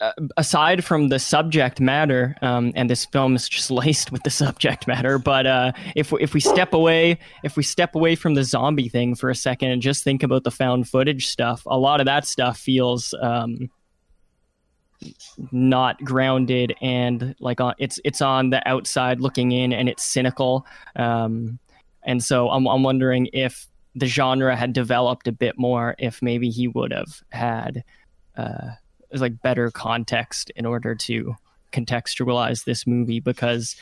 [0.00, 4.30] uh, aside from the subject matter, um, and this film is just laced with the
[4.30, 5.18] subject matter.
[5.18, 9.14] But uh, if if we step away, if we step away from the zombie thing
[9.14, 12.26] for a second and just think about the found footage stuff, a lot of that
[12.26, 13.70] stuff feels um,
[15.52, 20.66] not grounded and like on it's it's on the outside looking in and it's cynical.
[20.96, 21.58] Um,
[22.02, 26.50] and so I'm I'm wondering if the genre had developed a bit more, if maybe
[26.50, 27.84] he would have had.
[28.36, 28.70] Uh,
[29.12, 31.34] like better context in order to
[31.72, 33.76] contextualize this movie because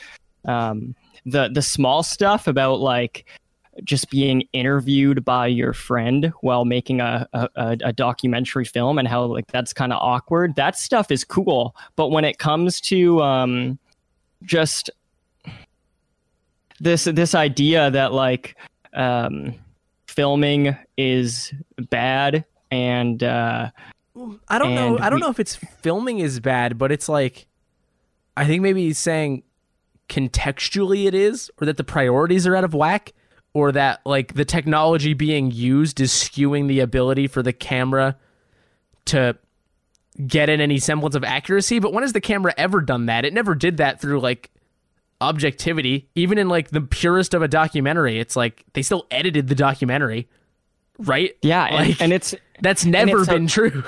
[0.45, 0.95] um,
[1.25, 3.25] the the small stuff about like
[3.83, 9.23] just being interviewed by your friend while making a, a, a documentary film and how
[9.23, 13.79] like that's kind of awkward that stuff is cool but when it comes to um,
[14.43, 14.89] just
[16.81, 18.57] this this idea that like
[18.93, 19.53] um,
[20.19, 21.53] filming is
[21.89, 23.71] bad and uh,
[24.49, 24.97] I don't know.
[24.99, 27.47] I don't we- know if it's filming is bad, but it's like
[28.35, 29.43] I think maybe he's saying
[30.09, 33.13] contextually it is, or that the priorities are out of whack,
[33.53, 38.17] or that like the technology being used is skewing the ability for the camera
[39.05, 39.37] to
[40.27, 41.79] get in any semblance of accuracy.
[41.79, 43.23] But when has the camera ever done that?
[43.23, 44.51] It never did that through like
[45.21, 46.09] objectivity.
[46.15, 50.27] Even in like the purest of a documentary, it's like they still edited the documentary,
[50.99, 51.35] right?
[51.41, 53.83] yeah and, Like- and it's That's never it's a- been true.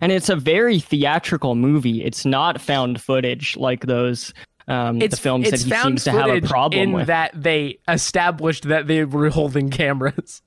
[0.00, 2.02] and it's a very theatrical movie.
[2.04, 4.32] It's not found footage like those
[4.68, 7.06] um, the films that he seems to have a problem in with.
[7.08, 10.42] that they established that they were holding cameras.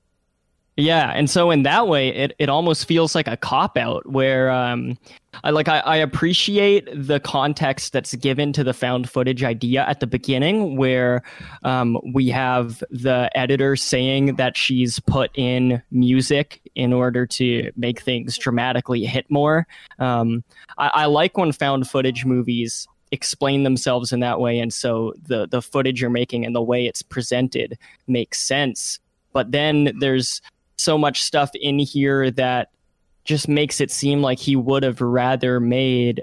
[0.76, 4.50] Yeah, and so in that way, it, it almost feels like a cop out where
[4.50, 4.98] um,
[5.44, 10.00] I like I, I appreciate the context that's given to the found footage idea at
[10.00, 11.22] the beginning, where
[11.62, 18.00] um, we have the editor saying that she's put in music in order to make
[18.00, 19.68] things dramatically hit more.
[20.00, 20.42] Um,
[20.76, 25.46] I, I like when found footage movies explain themselves in that way, and so the
[25.46, 28.98] the footage you're making and the way it's presented makes sense.
[29.32, 30.40] But then there's
[30.76, 32.68] so much stuff in here that
[33.24, 36.22] just makes it seem like he would have rather made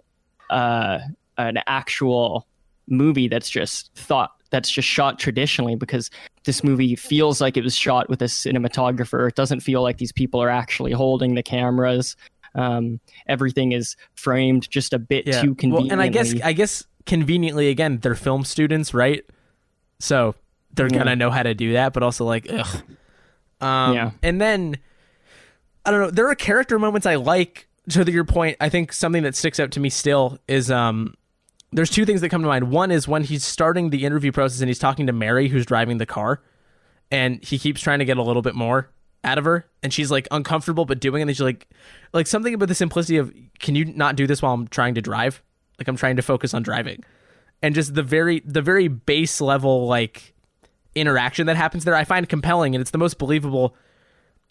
[0.49, 0.99] uh,
[1.37, 2.47] an actual
[2.87, 6.09] movie that's just thought that's just shot traditionally because
[6.43, 9.29] this movie feels like it was shot with a cinematographer.
[9.29, 12.17] It doesn't feel like these people are actually holding the cameras.
[12.53, 15.83] Um, everything is framed just a bit too conveniently.
[15.83, 19.23] Well, and I guess I guess conveniently again, they're film students, right?
[19.99, 20.35] So
[20.73, 20.97] they're Yeah.
[20.97, 22.83] gonna know how to do that, but also like, ugh.
[23.61, 24.11] Um, Yeah.
[24.23, 24.77] And then
[25.85, 26.11] I don't know.
[26.11, 27.67] There are character moments I like.
[27.89, 31.15] To your point, I think something that sticks out to me still is um.
[31.73, 32.69] There's two things that come to mind.
[32.69, 35.99] One is when he's starting the interview process and he's talking to Mary, who's driving
[35.99, 36.41] the car,
[37.09, 38.89] and he keeps trying to get a little bit more
[39.23, 41.23] out of her, and she's like uncomfortable but doing it.
[41.23, 41.67] And she's like,
[42.13, 45.01] like something about the simplicity of, can you not do this while I'm trying to
[45.01, 45.41] drive?
[45.79, 47.03] Like I'm trying to focus on driving,
[47.63, 50.30] and just the very the very base level like
[50.95, 53.75] interaction that happens there, I find compelling, and it's the most believable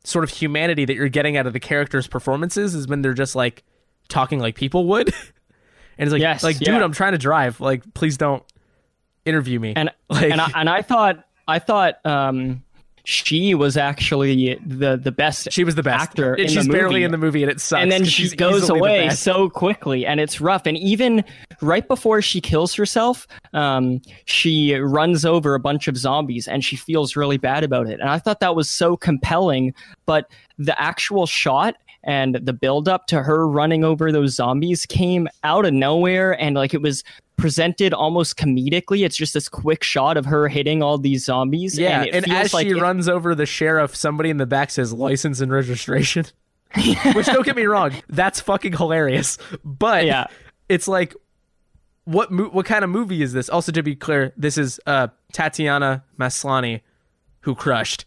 [0.04, 3.36] sort of humanity that you're getting out of the characters' performances is when they're just
[3.36, 3.64] like
[4.08, 5.08] talking like people would.
[5.98, 6.82] and it's like, Yes, like, dude, yeah.
[6.82, 7.60] I'm trying to drive.
[7.60, 8.42] Like, please don't
[9.24, 9.74] interview me.
[9.76, 12.62] and like, and I, and I thought I thought um,
[13.04, 16.02] she was actually the the best she was the best.
[16.02, 17.82] actor And in she's the barely in the movie, and it sucks.
[17.82, 20.66] and then she goes away so quickly and it's rough.
[20.66, 21.24] And even
[21.60, 26.76] right before she kills herself um, she runs over a bunch of zombies and she
[26.76, 28.00] feels really bad about it.
[28.00, 29.74] And i thought that was so compelling
[30.06, 35.28] but the actual shot and the build up to her running over those zombies came
[35.44, 37.04] out of nowhere and like it was
[37.36, 42.00] presented almost comedically it's just this quick shot of her hitting all these zombies Yeah,
[42.00, 44.70] and, it and, as like she if- runs over the sheriff, somebody in the back
[44.70, 46.24] says license and registration.
[47.14, 49.38] Which don't get me wrong, that's fucking hilarious.
[49.64, 50.26] But Yeah.
[50.68, 51.14] it's like,
[52.04, 53.48] what mo- what kind of movie is this?
[53.48, 56.80] Also, to be clear, this is uh, Tatiana Maslany,
[57.40, 58.04] who crushed.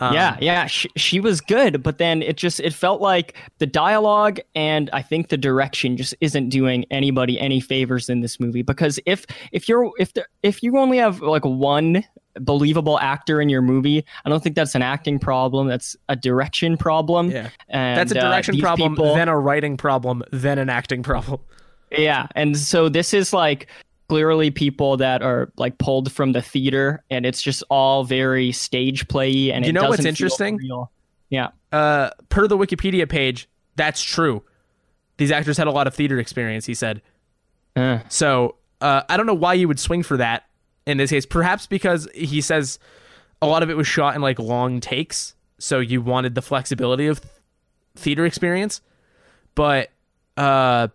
[0.00, 3.66] Um, yeah, yeah, she, she was good, but then it just it felt like the
[3.66, 8.62] dialogue and I think the direction just isn't doing anybody any favors in this movie
[8.62, 12.04] because if if you're if the, if you only have like one
[12.40, 16.76] believable actor in your movie, I don't think that's an acting problem, that's a direction
[16.76, 17.30] problem.
[17.30, 17.50] Yeah.
[17.68, 21.02] And That's a uh, direction these problem, people- then a writing problem, then an acting
[21.02, 21.40] problem.
[21.90, 23.66] yeah, and so this is like
[24.08, 29.06] clearly people that are like pulled from the theater, and it's just all very stage
[29.08, 30.58] playy, and You it know what's interesting?
[31.30, 34.42] Yeah, Uh, per the Wikipedia page, that's true.
[35.18, 37.02] These actors had a lot of theater experience, he said.
[37.76, 40.44] Uh, So uh, I don't know why you would swing for that
[40.86, 41.26] in this case.
[41.26, 42.78] Perhaps because he says
[43.42, 47.06] a lot of it was shot in like long takes, so you wanted the flexibility
[47.08, 47.20] of
[47.94, 48.80] theater experience.
[49.54, 49.90] But
[50.36, 50.88] uh,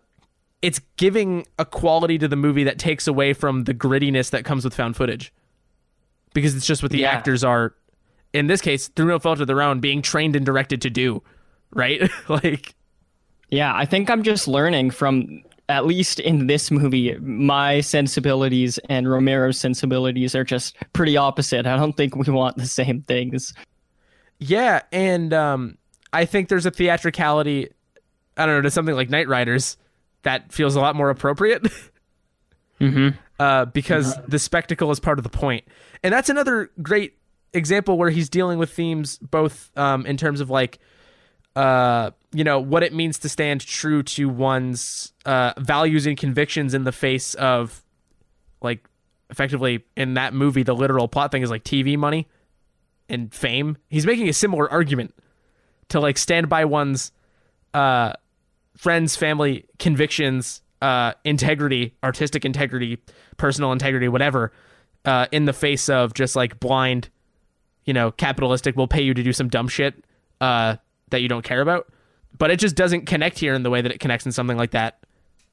[0.64, 4.64] it's giving a quality to the movie that takes away from the grittiness that comes
[4.64, 5.32] with found footage.
[6.32, 7.10] Because it's just what the Yeah.
[7.10, 7.74] actors are
[8.32, 11.22] in this case, through no fault of their own, being trained and directed to do.
[11.72, 12.10] Right?
[12.28, 12.74] like
[13.50, 19.08] Yeah, I think I'm just learning from at least in this movie, my sensibilities and
[19.08, 21.66] Romero's sensibilities are just pretty opposite.
[21.66, 23.54] I don't think we want the same things.
[24.40, 25.78] Yeah, and um,
[26.12, 27.68] I think there's a theatricality.
[28.36, 29.76] I don't know to something like Knightriders
[30.24, 31.66] that feels a lot more appropriate
[32.80, 33.16] Mm-hmm.
[33.38, 35.64] uh, because the spectacle is part of the point,
[36.02, 37.14] and that's another great
[37.52, 40.80] example where he's dealing with themes both um, in terms of like
[41.54, 46.74] uh, you know what it means to stand true to one's uh, values and convictions
[46.74, 47.80] in the face of
[48.60, 48.84] like
[49.30, 52.26] effectively in that movie the literal plot thing is like TV money
[53.08, 53.76] and fame.
[53.88, 55.14] He's making a similar argument
[55.90, 57.12] to like stand by one's
[57.72, 58.14] uh,
[58.76, 62.98] friends, family, convictions, uh, integrity, artistic integrity,
[63.36, 64.52] personal integrity, whatever,
[65.04, 67.08] uh, in the face of just like blind,
[67.84, 70.04] you know, capitalistic, we'll pay you to do some dumb shit
[70.40, 70.76] uh,
[71.10, 71.88] that you don't care about.
[72.36, 74.72] But it just doesn't connect here in the way that it connects in something like
[74.72, 74.98] that.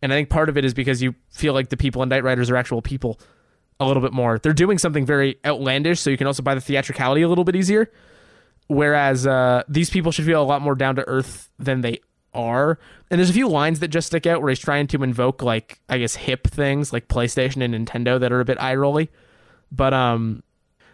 [0.02, 2.50] And I think part of it is because you feel like the people in Knightriders
[2.50, 3.20] are actual people
[3.80, 4.40] a little bit more.
[4.40, 7.56] They're doing something very outlandish, so you can also buy the theatricality a little bit
[7.56, 7.92] easier.
[8.68, 12.00] Whereas uh, these people should feel a lot more down to earth than they
[12.34, 12.80] are.
[13.10, 15.80] And there's a few lines that just stick out where he's trying to invoke like
[15.90, 19.10] I guess hip things like PlayStation and Nintendo that are a bit eye rolly.
[19.72, 20.44] But um,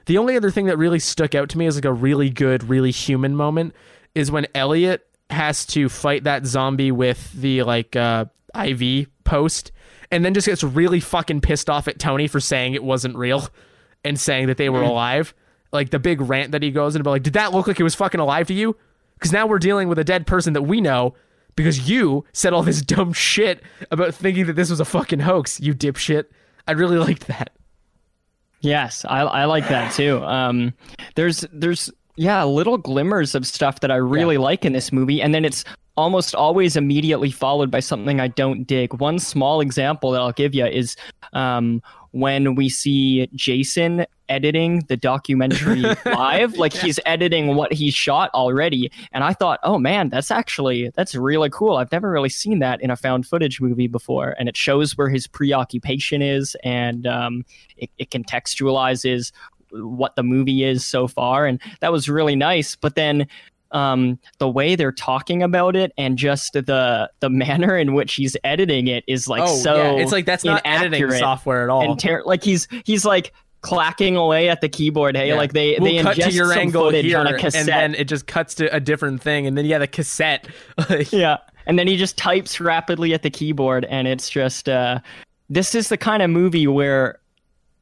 [0.05, 2.63] the only other thing that really stuck out to me as like a really good,
[2.63, 3.75] really human moment
[4.15, 8.25] is when Elliot has to fight that zombie with the like uh,
[8.55, 9.71] IV post,
[10.11, 13.47] and then just gets really fucking pissed off at Tony for saying it wasn't real
[14.05, 15.33] and saying that they were alive.
[15.73, 17.83] Like the big rant that he goes in about like, did that look like it
[17.83, 18.77] was fucking alive to you?
[19.15, 21.15] Because now we're dealing with a dead person that we know
[21.57, 25.59] because you said all this dumb shit about thinking that this was a fucking hoax,
[25.59, 26.25] you dipshit.
[26.65, 27.51] I really liked that.
[28.61, 30.23] Yes, I, I like that too.
[30.23, 30.73] Um,
[31.15, 35.35] there's there's yeah little glimmers of stuff that I really like in this movie, and
[35.35, 38.93] then it's almost always immediately followed by something I don't dig.
[38.95, 40.95] One small example that I'll give you is
[41.33, 41.81] um,
[42.19, 48.91] when we see Jason editing the documentary live, like he's editing what he shot already,
[49.11, 51.77] and I thought, oh man, that's actually that's really cool.
[51.77, 55.09] I've never really seen that in a found footage movie before, and it shows where
[55.09, 57.45] his preoccupation is, and um,
[57.77, 59.31] it, it contextualizes
[59.71, 61.45] what the movie is so far.
[61.45, 62.75] And that was really nice.
[62.75, 63.27] But then
[63.71, 68.35] um, the way they're talking about it and just the the manner in which he's
[68.43, 70.03] editing it is like so Oh, yeah.
[70.03, 71.81] It's like that's not editing software at all.
[71.91, 75.35] and ter- like he's he's like clacking away at the keyboard hey Yeah.
[75.35, 77.67] like they we'll they cut ingest to your angle footage here, on a cassette and
[77.67, 80.47] then it just cuts to a different thing, and then yeah, the cassette.
[80.89, 84.99] Like, yeah and then he just types rapidly at the keyboard and it's just uh
[85.49, 87.19] this is the kind of movie where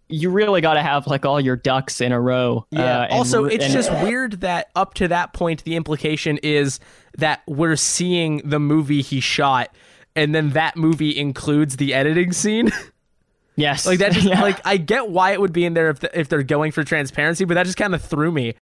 [0.07, 3.01] you really got to have like all your ducks in a row Yeah.
[3.03, 6.79] uh, also, it's and- just weird that up to that point, the implication is
[7.17, 9.73] that we're seeing the movie he shot,
[10.15, 12.71] and then that movie includes the editing scene.
[13.55, 14.41] yes like that, just Yeah.
[14.41, 16.83] like I get why it would be in there if the, if they're going for
[16.83, 18.53] transparency, but that just kind of threw me.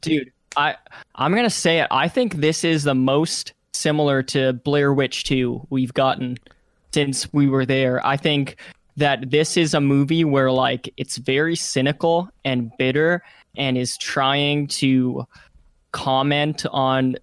[0.00, 0.74] dude i
[1.16, 5.66] i'm gonna say it i think this is the most similar to blair witch 2
[5.68, 6.38] we've gotten
[6.94, 8.56] since we were there i think
[8.98, 13.22] that this is a movie where like it's very cynical and bitter
[13.56, 15.26] and is trying to
[15.92, 17.16] comment on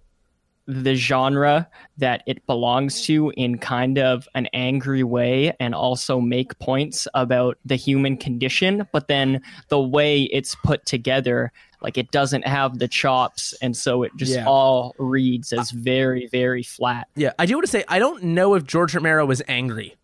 [0.66, 1.68] the genre
[1.98, 7.56] that it belongs to in kind of an angry way and also make points about
[7.64, 11.52] the human condition but then the way it's put together
[11.82, 14.44] like it doesn't have the chops and so it just Yeah.
[14.46, 18.54] all reads as very very flat Yeah, I do want to say I don't know
[18.54, 19.94] if George Romero was angry.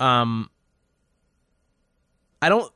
[0.00, 0.50] Um,
[2.42, 2.72] I don't.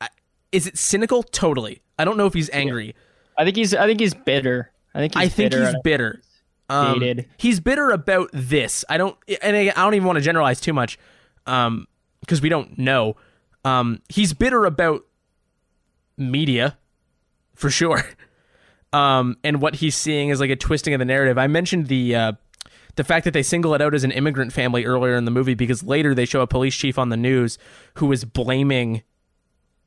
[0.00, 0.08] I,
[0.52, 1.22] is it cynical?
[1.22, 1.82] Totally.
[1.98, 2.94] I don't know if he's angry.
[3.38, 6.22] i think he's i think he's bitter i think he's I think bitter he's bitter.
[6.68, 7.26] Um, dated.
[7.38, 8.84] he's bitter about this.
[8.88, 10.98] I don't, and I I don't even want to generalize too much,
[11.46, 11.86] um,
[12.20, 13.16] because we don't know.
[13.64, 15.06] Um, he's bitter about
[16.18, 16.76] media,
[17.54, 18.04] for sure.
[18.92, 21.36] Um, and what he's seeing is like a twisting of the narrative.
[21.36, 22.32] I mentioned the uh,
[22.96, 25.54] the fact that they single it out as an immigrant family earlier in the movie
[25.54, 27.58] because later they show a police chief on the news
[27.94, 29.02] who is blaming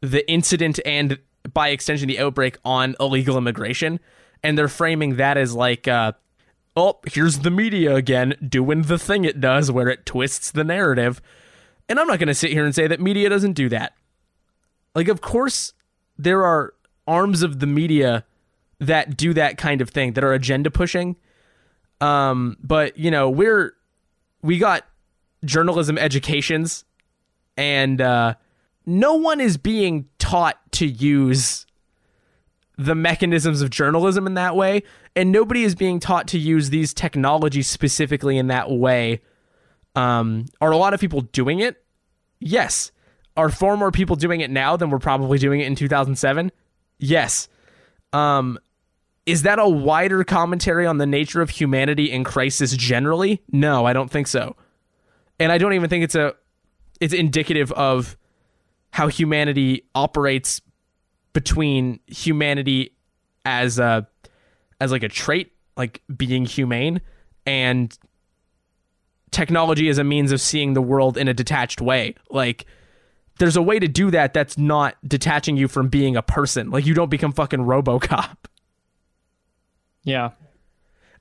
[0.02, 1.20] the incident and
[1.52, 4.00] by extension the outbreak on illegal immigration.
[4.44, 6.14] And they're framing that as like uh
[6.78, 11.22] oh here's the media again doing the thing it does where it twists the narrative.
[11.90, 13.94] And i'm not going to sit here and say that media doesn't do that.
[14.94, 15.74] Like of course
[16.18, 16.74] there are
[17.08, 18.24] arms of the media
[18.80, 21.16] that do that kind of thing that are agenda pushing
[22.02, 23.74] um but you know we're
[24.42, 24.86] we got
[25.44, 26.86] journalism educations,
[27.58, 28.36] and uh,
[28.86, 31.66] no one is being taught to use
[32.78, 34.84] the mechanisms of journalism in that way,
[35.16, 39.22] and nobody is being taught to use these technologies specifically in that way.
[39.96, 41.84] Um, are a lot of people doing it?
[42.40, 42.92] Yes.
[43.36, 46.52] Are far more people doing it now than were probably doing it in 2007?
[47.00, 47.50] Yes.
[48.14, 48.60] Um,
[49.30, 53.44] is that a wider commentary on the nature of humanity in crisis generally?
[53.52, 54.56] No, I don't think so.
[55.40, 56.34] And I don't even think it's a
[57.00, 58.18] it's indicative of
[58.92, 60.62] how humanity operates
[61.34, 62.96] between humanity
[63.46, 64.08] as a
[64.82, 67.02] as like a trait, like being humane
[67.46, 67.98] and
[69.32, 72.16] technology as a means of seeing the world in a detached way.
[72.30, 72.66] Like
[73.38, 76.72] there's a way to do that that's not detaching you from being a person.
[76.72, 78.36] Like you don't become fucking RoboCop.
[80.04, 80.32] Yeah.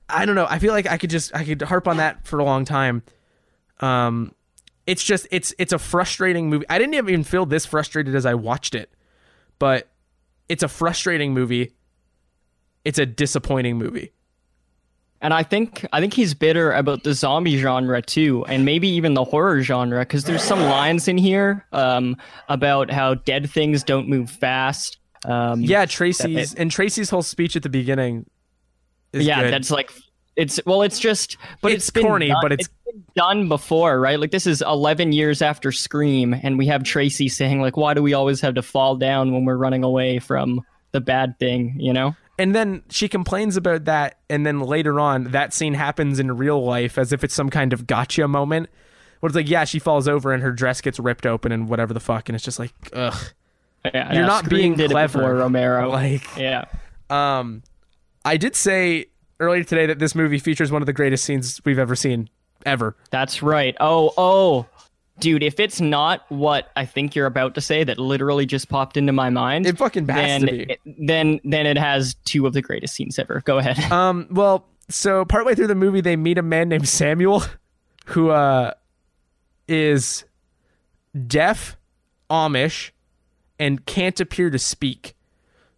[0.07, 0.47] I don't know.
[0.49, 3.03] I feel like I could just I could harp on that for a long time.
[3.79, 4.33] Um
[4.87, 6.65] it's just it's it's a frustrating movie.
[6.69, 8.89] I didn't even feel this frustrated as I watched it.
[9.59, 9.89] But
[10.47, 11.73] it's a frustrating movie.
[12.85, 14.13] It's a disappointing movie.
[15.21, 19.13] And I think I think he's bitter about the zombie genre too, and maybe even
[19.15, 22.15] the horror genre, because there's some lines in here um,
[22.47, 24.97] about how dead things don't move fast.
[25.25, 28.29] Um, Yeah, Tracy's and Tracy's whole speech at the beginning
[29.13, 29.53] yeah, good.
[29.53, 29.91] that's like
[30.35, 34.19] it's well, it's just but It's corny, done- but it's- been done before, right?
[34.19, 38.01] Like this is 11 years after Scream, and we have Tracy saying like, "Why do
[38.01, 41.93] we always have to fall down when we're running away from the bad thing?" You
[41.93, 42.15] know?
[42.39, 46.63] And then she complains about that, and then later on, that scene happens in real
[46.63, 48.69] life as if it's some kind of gotcha moment.
[49.19, 51.93] Where it's like, yeah, she falls over and her dress gets ripped open and whatever
[51.93, 53.13] the fuck, and it's just like, ugh.
[53.83, 55.19] Yeah, You're yeah, not Scream being clever.
[55.19, 55.89] before Romero.
[55.89, 56.65] Like, yeah.
[57.09, 57.61] um,
[58.25, 59.05] I did say
[59.39, 62.29] earlier today that this movie features one of the greatest scenes we've ever seen,
[62.65, 62.95] ever.
[63.11, 63.75] That's right.
[63.79, 64.65] Oh, oh.
[65.19, 68.95] Dude, if it's not what I think you're about to say that literally just popped
[68.95, 70.63] into my mind, It fucking has then to be.
[70.63, 73.41] it- then then it has two of the greatest scenes ever.
[73.45, 73.77] Go ahead.
[73.91, 77.43] Um, well, so partway through the movie, they meet a man named Samuel,
[78.05, 78.71] who uh
[79.67, 80.23] is
[81.27, 81.75] deaf,
[82.29, 82.91] Amish,
[83.59, 85.15] and can't appear to speak.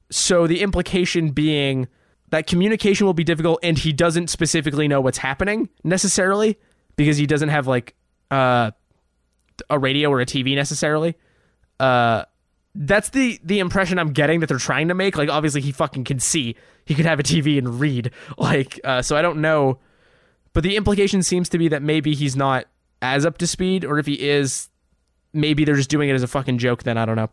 [0.10, 1.88] So the implication being
[2.32, 6.58] that communication will be difficult, and he doesn't specifically know what's happening necessarily
[6.96, 7.96] because he doesn't have like
[8.30, 8.72] uh
[9.70, 11.16] a radio or a TV necessarily.
[11.80, 12.26] Uh
[12.74, 15.18] that's the the impression I'm getting that they're trying to make.
[15.18, 16.56] Like obviously he fucking can see.
[16.86, 18.12] He could have a TV and read.
[18.38, 19.80] Like uh, so I don't know.
[20.54, 22.66] But the implication seems to be that maybe he's not
[23.02, 24.70] as up to speed, or if he is,
[25.34, 26.84] maybe they're just doing it as a fucking joke.
[26.84, 27.30] Then I don't know.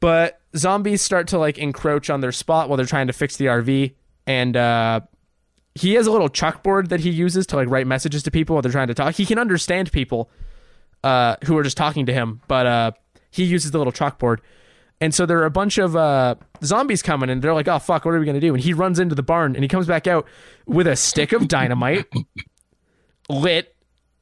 [0.00, 3.46] But zombies start to like encroach on their spot while they're trying to fix the
[3.46, 3.94] RV,
[4.26, 5.00] and uh,
[5.74, 8.62] he has a little chalkboard that he uses to like write messages to people while
[8.62, 9.14] they're trying to talk.
[9.14, 10.30] He can understand people
[11.04, 12.90] uh, who are just talking to him, but uh,
[13.30, 14.38] he uses the little chalkboard.
[15.00, 18.06] And so there are a bunch of uh, zombies coming, and they're like, "Oh fuck,
[18.06, 20.06] what are we gonna do?" And he runs into the barn, and he comes back
[20.06, 20.26] out
[20.66, 22.06] with a stick of dynamite
[23.28, 23.76] lit,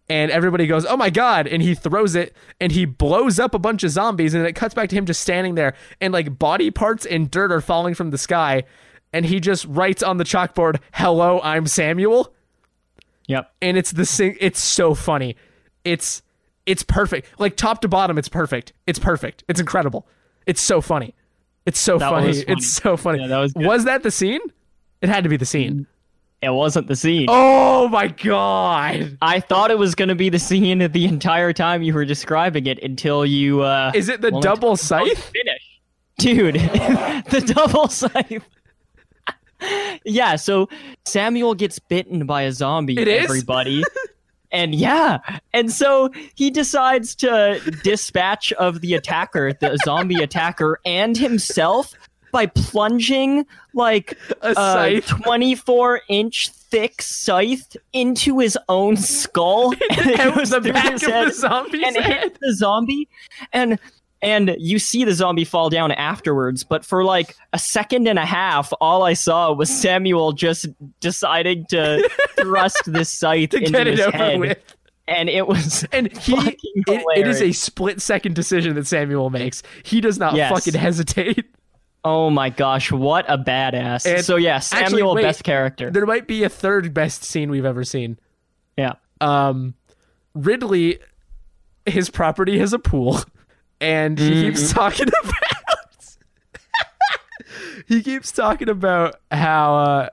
[0.08, 3.58] and everybody goes, "Oh my god!" And he throws it, and he blows up a
[3.60, 6.72] bunch of zombies, and it cuts back to him just standing there, and like body
[6.72, 8.64] parts and dirt are falling from the sky,
[9.14, 12.34] and he just writes on the chalkboard, "Hello, I'm Samuel."
[13.26, 13.50] yep.
[13.62, 15.34] and it's the sing it's so funny
[15.84, 16.20] it's
[16.66, 20.06] it's perfect like top to bottom it's perfect it's perfect it's incredible
[20.46, 21.14] it's so funny
[21.66, 22.32] it's so funny.
[22.34, 22.44] funny.
[22.48, 23.84] it's so funny Yeah, that was good.
[23.86, 24.40] that the scene
[25.00, 25.86] it had to be the scene
[26.42, 27.26] It wasn't the scene.
[27.30, 31.82] oh my god I thought it was going to be the scene the entire time
[31.82, 35.80] you were describing it until you uh is it the double scythe finish.
[36.18, 36.54] Dude,
[37.30, 38.44] the double scythe.
[40.04, 40.68] Yeah, so
[41.04, 43.82] Samuel gets bitten by a zombie, It everybody.
[44.50, 45.18] and yeah,
[45.52, 51.94] and so he decides to dispatch of the attacker, the zombie attacker, and himself
[52.32, 59.72] by plunging like a uh, a 24 inch thick scythe into his own skull.
[59.90, 62.22] And it and goes the back of head the zombie's and head.
[62.22, 63.08] hits the zombie.
[63.52, 63.78] And
[64.24, 68.24] and you see the zombie fall down afterwards but for like a second and a
[68.26, 70.66] half all i saw was samuel just
[71.00, 74.40] deciding to thrust this scythe to into get it his over head.
[74.40, 74.58] with.
[75.06, 79.62] And it was and he it, it is a split second decision that samuel makes.
[79.82, 80.50] He does not Yes.
[80.50, 81.44] fucking hesitate.
[82.04, 84.06] Oh my gosh what a badass.
[84.06, 85.90] And so yeah samuel wait, best character.
[85.90, 88.18] there might be a third best scene we've ever seen.
[88.78, 88.94] Yeah.
[89.20, 89.74] Um
[90.34, 91.00] Ridley
[91.84, 93.20] his property has a pool
[93.84, 95.34] and he keeps talking about
[97.86, 100.08] he keeps talking about how uh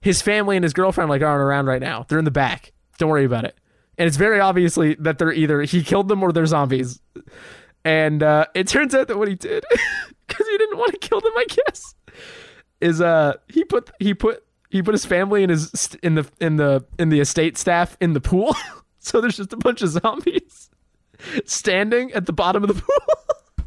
[0.00, 2.06] his family and his girlfriend like aren't around right now.
[2.08, 2.72] They're in the back.
[2.98, 3.56] Don't worry about it.
[3.98, 7.00] and it's very obviously that they're either he killed them or they're zombies.
[7.84, 9.64] And uh, it turns out that what he did,
[10.26, 11.94] because he didn't want to kill them, I guess,
[12.82, 16.56] is uh he put he put he put his family in his in the in
[16.56, 18.54] the in the estate staff in the pool.
[18.98, 20.59] so there's just a bunch of zombies
[21.44, 23.66] standing at the bottom of the pool.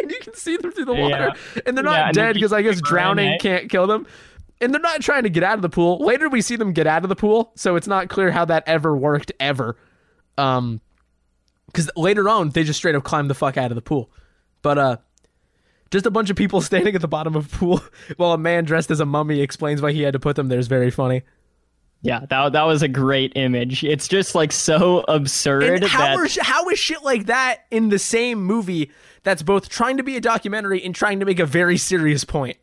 [0.00, 1.32] and you can see them through the water.
[1.56, 1.62] Yeah.
[1.66, 4.06] And they're not Yeah, dead because I guess drowning can't kill them.
[4.60, 5.98] And they're not trying to get out of the pool.
[5.98, 8.64] Later we see them get out of the pool, so it's not clear how that
[8.66, 9.76] ever worked ever.
[10.36, 10.80] Um
[11.66, 14.10] because later on they just straight up climb the fuck out of the pool.
[14.62, 14.96] But uh
[15.90, 17.80] just a bunch of people standing at the bottom of a pool
[18.16, 20.58] while a man dressed as a mummy explains why he had to put them there
[20.58, 21.22] is very funny.
[22.02, 23.82] Yeah, that that was a great image.
[23.82, 27.88] It's just like so absurd And how, that are, how is shit like that in
[27.88, 28.92] the same movie
[29.24, 32.56] that's both trying to be a documentary and trying to make a very serious point?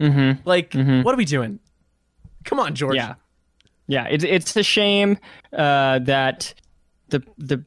[0.00, 0.46] Mm-hmm.
[0.48, 1.60] Like, what are we doing?
[2.44, 2.96] Come on, George.
[2.96, 3.14] Yeah,
[3.86, 4.06] yeah.
[4.10, 5.16] It's it's a shame
[5.52, 6.54] uh, that
[7.10, 7.64] the the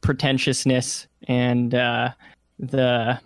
[0.00, 2.10] pretentiousness and uh,
[2.58, 3.20] the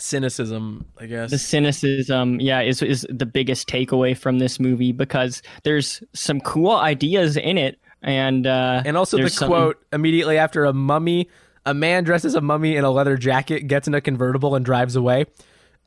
[0.00, 1.30] Cynicism, I guess.
[1.30, 6.72] the cynicism, yeah, is is the biggest takeaway from this movie because there's some cool
[6.72, 11.28] ideas in it, and uh, and also the some- quote immediately after a mummy,
[11.66, 14.96] a man dresses a mummy in a leather jacket gets in a convertible and drives
[14.96, 15.26] away.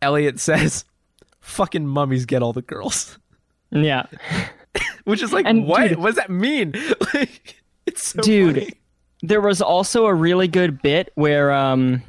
[0.01, 0.85] Elliot says,
[1.41, 3.17] "Fucking mummies get all the girls,"
[3.71, 4.03] Yeah,
[5.05, 5.87] which is like, And, what?
[5.89, 6.73] dude- what does that mean?
[7.13, 8.55] like, it's so dude.
[8.55, 8.69] funny.
[9.25, 12.03] There was also a really good bit where um,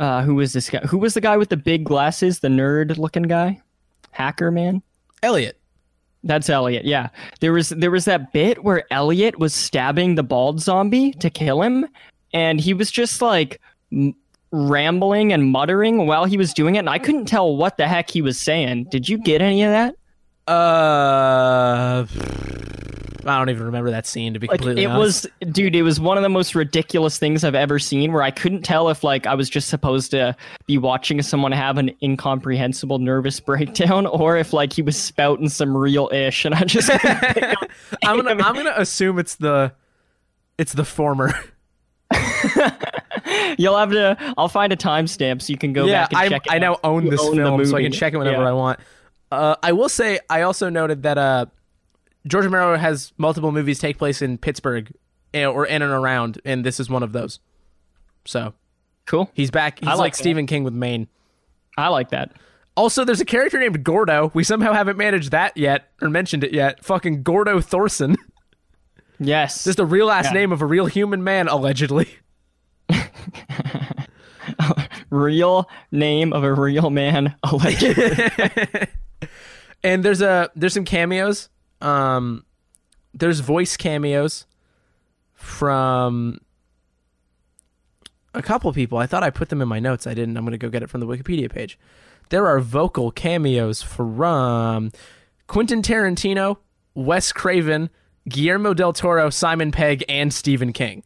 [0.00, 0.80] uh, who was this guy?
[0.80, 2.40] Who was the guy with the big glasses?
[2.40, 3.60] The nerd-looking guy,
[4.10, 4.82] hacker man.
[5.22, 5.58] Elliot.
[6.24, 6.84] That's Elliot.
[6.84, 7.10] Yeah.
[7.40, 11.62] There was there was that bit where Elliot was stabbing the bald zombie to kill
[11.62, 11.86] him
[12.32, 13.60] and he was just like
[13.92, 14.14] m-
[14.50, 18.10] rambling and muttering while he was doing it and I couldn't tell what the heck
[18.10, 18.88] he was saying.
[18.90, 19.94] Did you get any of that?
[20.52, 22.06] Uh,
[23.26, 25.26] I don't even remember that scene to be Like completely it honest.
[25.42, 28.30] was dude, it was one of the most ridiculous things I've ever seen where I
[28.30, 30.34] couldn't tell if like I was just supposed to
[30.66, 35.76] be watching someone have an incomprehensible nervous breakdown or if like he was spouting some
[35.76, 36.90] real ish and I just
[38.04, 39.72] I'm gonna I'm gonna assume it's the
[40.58, 41.32] it's the former.
[43.58, 44.16] You'll have to.
[44.38, 46.58] I'll find a timestamp so you can go yeah, back and I check it I
[46.58, 48.48] now own this own film, so I can check it whenever Yeah.
[48.48, 48.80] I want.
[49.30, 51.46] Uh, I will say I also noted that uh,
[52.26, 54.92] George Romero has multiple movies take place in Pittsburgh
[55.34, 57.40] eh, or in and around, and this is one of those.
[58.24, 58.54] So
[59.06, 59.30] Cool.
[59.34, 59.78] he's back.
[59.80, 60.14] He's I like, like.
[60.14, 61.08] Stephen King with Maine.
[61.78, 62.32] I like that.
[62.76, 64.30] Also, there's a character named Gordo.
[64.34, 66.84] We somehow haven't managed that yet or mentioned it yet.
[66.84, 68.16] Fucking Gordo Thorsen.
[69.22, 69.64] Yes.
[69.64, 70.32] Just a real ass Yeah.
[70.32, 72.08] name of a real human man, allegedly.
[75.10, 77.34] real name of a real man.
[77.44, 78.16] Allegedly.
[79.84, 81.48] and there's a there's some cameos.
[81.80, 82.44] Um,
[83.14, 84.46] there's voice cameos
[85.34, 86.38] from
[88.34, 88.98] a couple people.
[88.98, 90.06] I thought I put them in my notes.
[90.06, 90.36] I didn't.
[90.36, 91.78] I'm gonna go get it from the Wikipedia page.
[92.28, 94.92] There are vocal cameos from
[95.48, 96.58] Quentin Tarantino,
[96.94, 97.90] Wes Craven,
[98.28, 101.02] Guillermo del Toro, Simon Pegg, and Stephen King.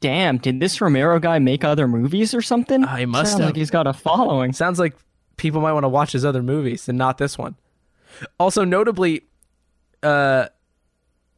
[0.00, 2.84] Damn, did this Romero guy make other movies or something?
[2.84, 3.48] Uh, he must Sounds have.
[3.50, 4.52] like he's got a following.
[4.52, 4.94] Sounds like
[5.36, 7.56] people might want to watch his other movies and not this one.
[8.38, 9.22] Also, notably,
[10.02, 10.48] uh,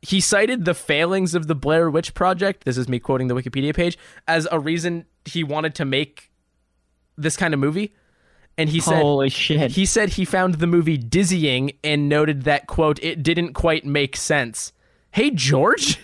[0.03, 2.65] he cited the failings of the Blair Witch Project.
[2.65, 3.99] This is me quoting the Wikipedia page
[4.29, 6.31] as a reason he wanted to make
[7.17, 7.95] this kind of movie.
[8.59, 9.73] And he said Holy shit.
[9.73, 14.17] he said he found the movie dizzying and noted that quote it didn't quite make
[14.17, 14.73] sense.
[15.11, 15.99] Hey George,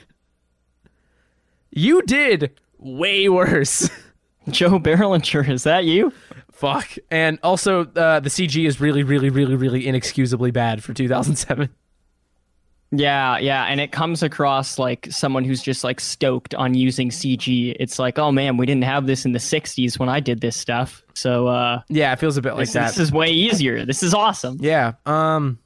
[1.71, 3.89] you did way worse.
[4.51, 6.13] Joe Berlinger, is that you?
[6.63, 6.97] Fuck.
[7.11, 11.69] And also, uh, the CG is really, really, really, really inexcusably bad for 2007.
[12.93, 17.75] Yeah, yeah, and it comes across like someone who's just like stoked on using CG.
[17.81, 20.55] It's like, oh man, we didn't have this in the '60s when I did this
[20.57, 22.89] stuff, so uh, Yeah, it feels a bit like this, that.
[22.89, 23.85] this is way easier.
[23.85, 24.59] This is awesome.
[24.61, 24.93] yeah.
[25.05, 25.59] Um.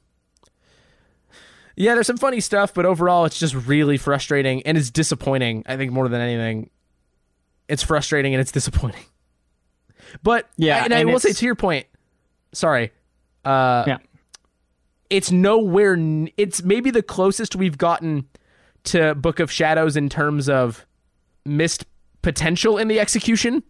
[1.75, 5.63] Yeah, there's some funny stuff, but overall, it's just really frustrating and it's disappointing.
[5.67, 6.71] I think more than anything,
[7.67, 9.03] it's frustrating and it's disappointing.
[10.23, 11.85] But Yeah, and, I will say to your point.
[12.53, 12.91] Sorry.
[13.45, 13.97] Uh, Yeah.
[15.09, 15.93] it's nowhere.
[15.93, 18.25] n- It's maybe the closest we've gotten
[18.85, 20.85] to Book of Shadows in terms of
[21.45, 21.85] missed
[22.21, 23.63] potential in the execution.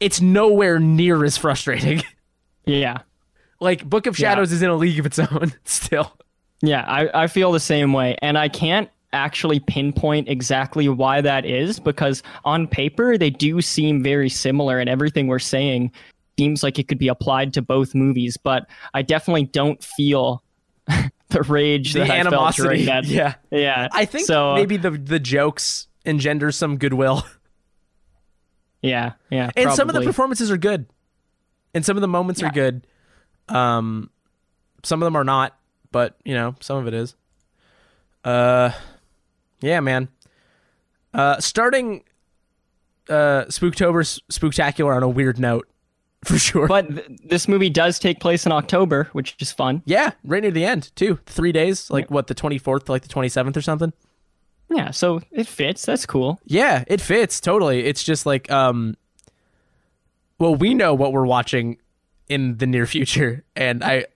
[0.00, 2.02] It's nowhere near as frustrating.
[2.66, 3.00] Yeah,
[3.60, 4.30] like Book of Yeah.
[4.30, 6.16] Shadows is in a league of its own still.
[6.62, 11.46] yeah, I, I feel the same way, and I can't actually pinpoint exactly why that
[11.46, 15.92] is because on paper they do seem very similar, and everything we're saying
[16.38, 18.36] seems like it could be applied to both movies.
[18.36, 20.42] But I definitely don't feel
[21.28, 22.62] the rage the that I felt animosity.
[22.62, 23.04] during that.
[23.06, 23.88] Yeah, yeah.
[23.92, 24.54] I think so.
[24.54, 27.24] maybe the the jokes engender some goodwill,
[28.82, 29.50] yeah, yeah.
[29.56, 30.86] and some of the performances are good,
[31.72, 32.86] and some of the moments are good.
[33.48, 34.10] Um,
[34.82, 35.56] some of them are not,
[35.92, 37.14] but you know, some of it is.
[38.24, 38.70] Uh,
[39.64, 40.08] yeah, man.
[41.12, 42.02] Uh, starting
[43.08, 45.68] uh Spooktober Spooktacular on a weird note,
[46.24, 46.66] for sure.
[46.66, 49.82] But th- this movie does take place in October, which is fun.
[49.84, 51.18] yeah, right near the end too.
[51.26, 53.92] Three days, like what the twenty fourth, like the twenty seventh or something.
[54.70, 55.84] Yeah, so it fits.
[55.86, 56.40] That's cool.
[56.46, 57.84] Yeah, it fits totally.
[57.84, 58.96] It's just like um
[60.38, 61.78] well, we know what we're watching
[62.28, 64.06] in the near future and I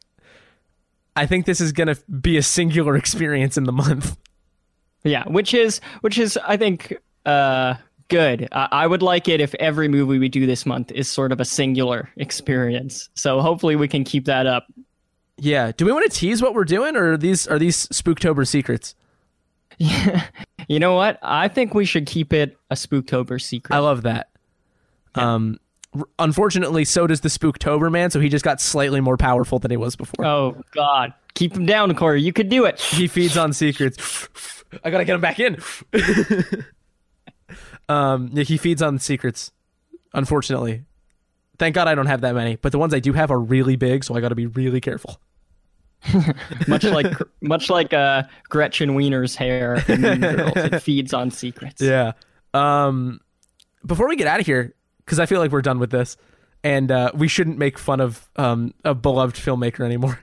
[1.15, 4.16] I think this is going to be a singular experience in the month.
[5.05, 6.97] Yeah, which is which is I think
[7.27, 7.75] uh
[8.09, 8.49] good.
[8.53, 11.41] I, I would like it if every movie we do this month is sort of
[11.41, 13.09] a singular experience.
[13.15, 14.66] So hopefully we can keep that up.
[15.37, 18.47] Yeah, do we want to tease what we're doing or are these are these Spooktober
[18.47, 18.95] secrets?
[19.79, 20.25] Yeah.
[20.70, 21.19] You know what?
[21.23, 23.75] I think we should keep it a Spooktober secret.
[23.75, 24.29] I love that.
[25.15, 25.59] Um r-
[26.19, 29.77] unfortunately so does the Spooktober man, so he just got slightly more powerful than he
[29.77, 30.24] was before.
[30.24, 32.23] oh God, keep him down, Corey.
[32.23, 32.81] You could do it.
[32.81, 34.28] He feeds on secrets.
[34.85, 35.59] I gotta get him back in.
[37.89, 39.51] um, yeah, he feeds on secrets.
[40.15, 40.85] Unfortunately,
[41.59, 42.56] thank God I don't have that many.
[42.56, 45.20] But the ones I do have are really big, so I gotta be really careful.
[46.69, 50.52] much like much like uh, Gretchen Wieners' hair Girls.
[50.56, 51.82] It feeds on secrets.
[51.82, 52.12] Yeah.
[52.55, 53.20] Um,
[53.85, 54.74] before we get out of here,
[55.09, 56.18] because I feel like we're done with this,
[56.62, 60.20] and uh, we shouldn't make fun of um a beloved filmmaker anymore.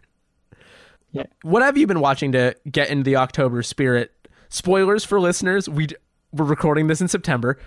[1.11, 1.23] Yeah.
[1.43, 4.11] What have you been watching to get into the October spirit?
[4.49, 5.95] Spoilers for listeners: we d-
[6.33, 7.57] we're recording this in September,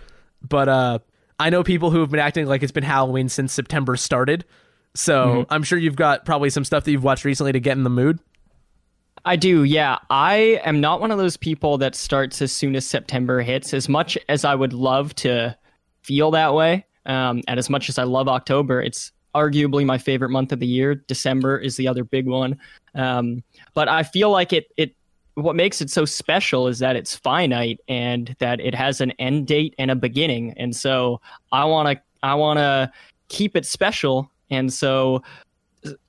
[0.47, 0.99] but uh,
[1.41, 4.45] I know people who have been acting like it's been Halloween since September started.
[4.95, 7.85] So I'm sure you've got probably some stuff that you've watched recently to get in
[7.85, 8.19] the mood.
[9.25, 9.99] I do, yeah.
[10.11, 13.75] I am not one of those people that starts as soon as September hits.
[13.75, 15.57] As much as I would love to
[16.03, 20.31] feel that way, um, and as much as I love October, it's arguably my favorite
[20.31, 20.95] month of the year.
[20.95, 22.59] December is the other big one,
[22.95, 23.43] um,
[23.75, 24.71] but I feel like it.
[24.77, 24.95] It
[25.35, 29.47] what makes it so special is that it's finite and that it has an end
[29.47, 31.21] date and a beginning, and so
[31.51, 32.03] I want to.
[32.23, 32.91] I want to
[33.29, 35.23] keep it special, and so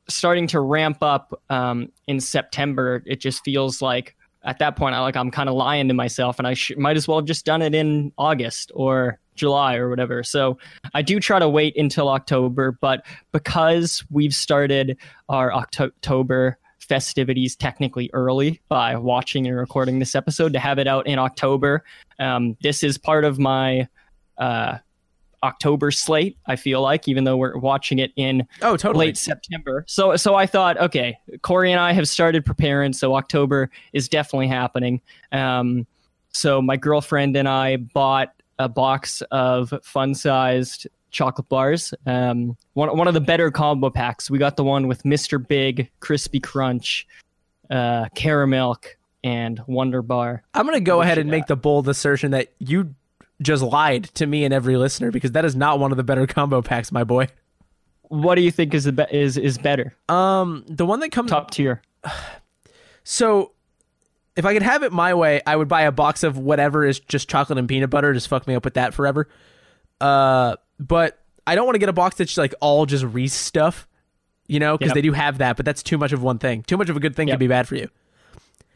[0.08, 5.00] starting to ramp up um, in September, it just feels like at that point, I
[5.02, 7.46] like I'm kind of lying to myself, and I sh- might as well have just
[7.46, 10.22] done it in August or July or whatever.
[10.24, 10.58] So
[10.94, 14.98] I do try to wait until October, but because we've started
[15.30, 21.08] our October festivities technically early by watching and recording this episode to have it out
[21.08, 21.84] in October,
[22.20, 23.88] um, this is part of my
[24.38, 24.78] uh,
[25.44, 26.38] October slate.
[26.48, 29.08] I feel like, even though we're watching it in Oh, totally.
[29.08, 29.86] late September.
[29.88, 34.48] So so I thought, okay, Corey and I have started preparing, so October is definitely
[34.48, 35.00] happening.
[35.32, 35.86] Um,
[36.32, 41.94] so my girlfriend and I bought a box of fun-sized chocolate bars.
[42.06, 44.30] Um, one one of the better combo packs.
[44.30, 45.46] We got the one with Mr.
[45.46, 47.08] Big, Crispy Crunch,
[47.70, 48.78] uh, Caramel,
[49.24, 50.44] and Wunderbar.
[50.54, 52.94] I'm going to go ahead and make the bold assertion that you
[53.42, 56.28] just lied to me and every listener because that is not one of the better
[56.28, 57.28] combo packs, my boy.
[58.10, 59.96] What do you think is the be- is is better?
[60.10, 61.82] Um, the one that comes Top tier.
[63.04, 63.52] so
[64.40, 67.00] if I could have it my way, I would buy a box of whatever is
[67.02, 68.14] just chocolate and peanut butter.
[68.14, 69.28] Just fuck me up with that forever.
[70.00, 73.86] Uh, but I don't want to get a box that's like all just Reese stuff,
[74.48, 74.96] you know, because Yep.
[74.96, 76.64] they do have that, but that's too much of one thing.
[76.64, 77.36] Too much of a good thing Yep.
[77.36, 77.90] could be bad for you.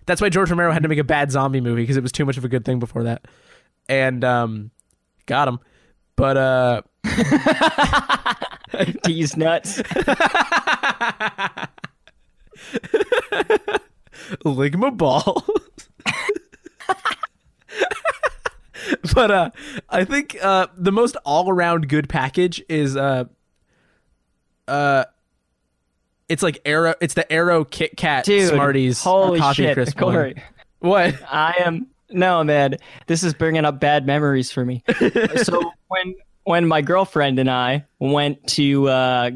[0.05, 2.25] That's why George Romero had to make a bad zombie movie because it was too
[2.25, 3.23] much of a good thing before that.
[3.87, 4.71] And um,
[5.27, 5.59] got him.
[6.17, 6.81] But uh,
[9.05, 9.81] Tease nuts.
[14.43, 15.45] Ligma ball.
[19.13, 19.49] but uh
[19.89, 23.25] I think uh the most all around good package is uh
[24.67, 25.05] uh
[26.29, 29.97] it's like Aero it's the Aero Kit Kat Dude, Smarties holy coffee shit, crisp.
[29.97, 30.41] Corey.
[30.79, 31.15] What?
[31.31, 32.77] I am no man.
[33.07, 34.83] This is bringing up bad memories for me.
[35.43, 39.31] so when when my girlfriend and I went to uh,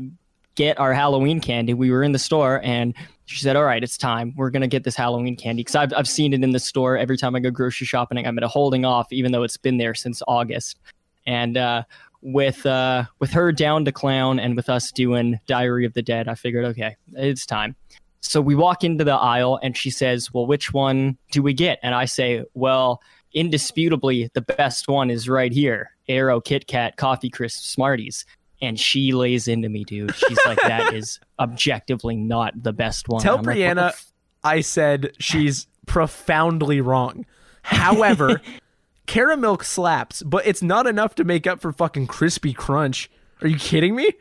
[0.56, 2.94] get our Halloween candy, we were in the store and
[3.28, 4.34] she said, "All right, it's time.
[4.36, 7.18] We're gonna get this Halloween candy because I've I've seen it in the store every
[7.18, 8.26] time I go grocery shopping.
[8.26, 10.80] I'm at holding off, even though it's been there since August."
[11.26, 11.84] And uh,
[12.22, 16.28] with uh, with her down to clown and with us doing Diary of the Dead,
[16.28, 17.76] I figured, okay, it's time.
[18.22, 21.80] So we walk into the aisle and she says, Well, which one do we get?
[21.84, 23.02] And I say, Well,
[23.34, 28.26] indisputably, the best one is right here Aero Kit Kat Coffee Crisp Smarties.
[28.62, 30.16] And she lays into me, dude.
[30.16, 33.22] She's like, That is objectively not the best one.
[33.22, 34.12] Tell I'm like, "What the Brianna f-
[34.44, 37.26] I said she's profoundly wrong.
[37.64, 38.42] However,
[39.08, 43.10] caramel slaps, but it's not enough to make up for fucking crispy crunch.
[43.42, 44.12] Are you kidding me?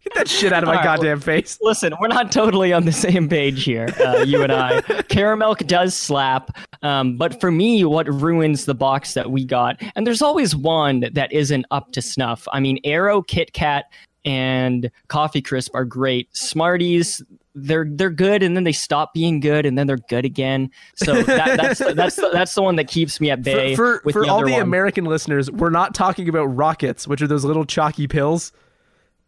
[0.04, 1.58] Get that shit out of my right, goddamn face.
[1.62, 4.80] Listen, we're not totally on the same page here, uh, you and I.
[5.08, 10.06] Caramel does slap, um, but for me, what ruins the box that we got, and
[10.06, 12.48] there's always one that isn't up to snuff.
[12.52, 13.84] I mean, Aero, Kit Kat,
[14.24, 16.34] and Coffee Crisp are great.
[16.36, 17.22] Smarties,
[17.54, 20.70] they're they're good, and then they stop being good, and then they're good again.
[20.96, 23.76] So that, that's that's the, that's the one that keeps me at bay.
[23.76, 24.62] For, for, for the all the one.
[24.62, 28.52] American listeners, we're not talking about rockets, which are those little chalky pills.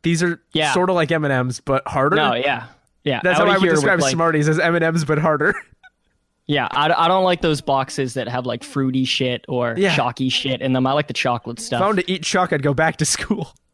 [0.05, 0.73] These are Yeah.
[0.73, 2.15] sort of like M and M's, but harder.
[2.17, 2.67] no, yeah,
[3.03, 3.21] yeah.
[3.25, 5.55] That's how I would describe like- Smarties as M and M's, but harder.
[6.47, 9.97] Yeah, I, I don't like those boxes that have like fruity shit or Yeah.
[9.97, 10.87] chalky shit in them.
[10.87, 11.81] I like the chocolate If stuff.
[11.83, 13.53] I wanted to eat chalk, I'd go back to school.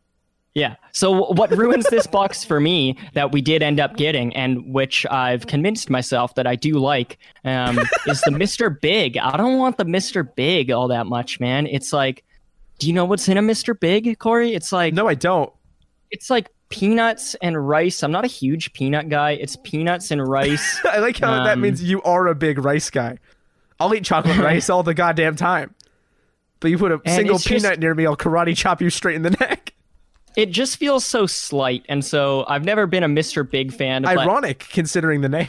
[0.52, 0.74] Yeah.
[0.90, 5.06] So what ruins this box for me that we did end up getting, and which
[5.08, 7.78] I've convinced myself that I do like, um,
[8.08, 8.68] is the Mr.
[8.80, 9.16] Big.
[9.16, 10.28] I don't want the Mr.
[10.34, 11.68] Big all that much, man.
[11.68, 12.24] It's like,
[12.80, 13.78] do you know what's in a Mr.
[13.78, 14.52] Big, Corey?
[14.54, 15.52] It's like No, I don't.
[16.10, 18.02] It's like peanuts and rice.
[18.02, 19.32] I'm not a huge peanut guy.
[19.32, 20.80] It's peanuts and rice.
[20.84, 23.18] I like how that Um, means you are a big rice guy.
[23.78, 25.74] I'll eat chocolate rice all the goddamn time.
[26.60, 29.16] But you put a single it's just- peanut near me, I'll karate chop you straight
[29.16, 29.72] in the neck.
[30.36, 33.48] it just feels so slight, and so I've never been a Mr.
[33.48, 34.02] Big fan.
[34.02, 35.48] but- Ironic considering the name.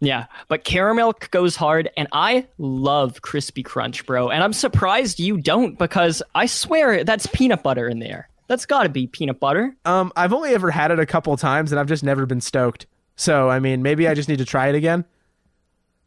[0.00, 4.28] Yeah, but caramel goes hard, and I love crispy crunch, bro.
[4.30, 8.27] And I'm surprised you don't because I swear that's peanut butter in there.
[8.48, 9.76] That's got to be peanut butter.
[9.84, 12.86] Um, I've only ever had it a couple times and I've just never been stoked.
[13.14, 15.04] So I mean, maybe I just need to try it again.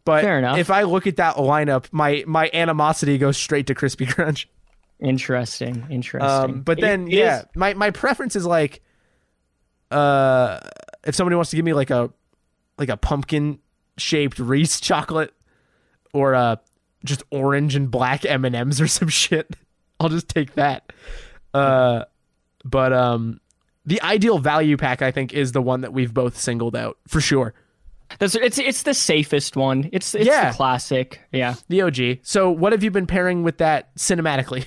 [0.03, 0.57] But Fair enough.
[0.57, 4.49] if I look at that lineup, my my animosity goes straight to crispy crunch.
[4.99, 6.30] Interesting, interesting.
[6.30, 8.81] Um, but It- then it yeah, is- my my preference is like,
[9.89, 10.59] uh,
[11.03, 12.11] if somebody wants to give me like a
[12.77, 13.59] like a pumpkin
[13.97, 15.34] shaped Reese chocolate
[16.13, 16.55] or uh
[17.03, 19.55] just orange and black M and M's or some shit,
[19.99, 20.91] I'll just take that.
[21.53, 22.05] Uh,
[22.63, 23.39] but um,
[23.85, 27.19] the ideal value pack I think is the one that we've both singled out for
[27.21, 27.53] sure.
[28.19, 29.89] that's it's it's the safest one.
[29.91, 30.51] It's it's Yeah.
[30.51, 31.21] the classic.
[31.31, 31.55] Yeah.
[31.69, 32.19] The OG.
[32.23, 34.65] So what have you been pairing with that cinematically?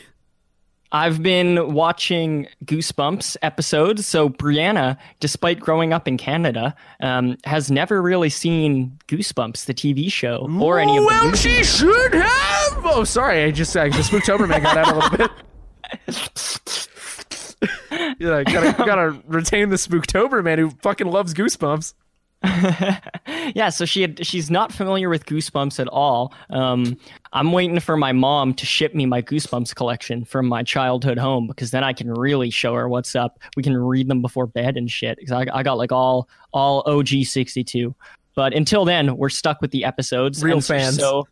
[0.93, 4.07] I've been watching Goosebumps episodes.
[4.07, 10.11] So Brianna, despite growing up in Canada, um, has never really seen Goosebumps, the TV
[10.13, 11.41] show, or any of the well, movies.
[11.41, 12.87] she should have.
[12.87, 13.43] Oh, sorry.
[13.43, 15.31] I just uh, the Spooktober man got out a little bit.
[18.19, 21.95] yeah, gotta gotta retain the Spooktober man who fucking loves Goosebumps.
[23.55, 26.35] yeah, so she had, she's not familiar with Goosebumps at all.
[26.51, 26.97] Um,
[27.33, 31.47] I'm waiting for my mom to ship me my Goosebumps collection from my childhood home
[31.47, 33.39] because then I can really show her what's up.
[33.57, 35.19] We can read them before bed and shit.
[35.19, 37.95] Because I, I got like all all OG 62.
[38.35, 40.43] But until then, we're stuck with the episodes.
[40.43, 40.97] Real fans.
[40.97, 41.27] So,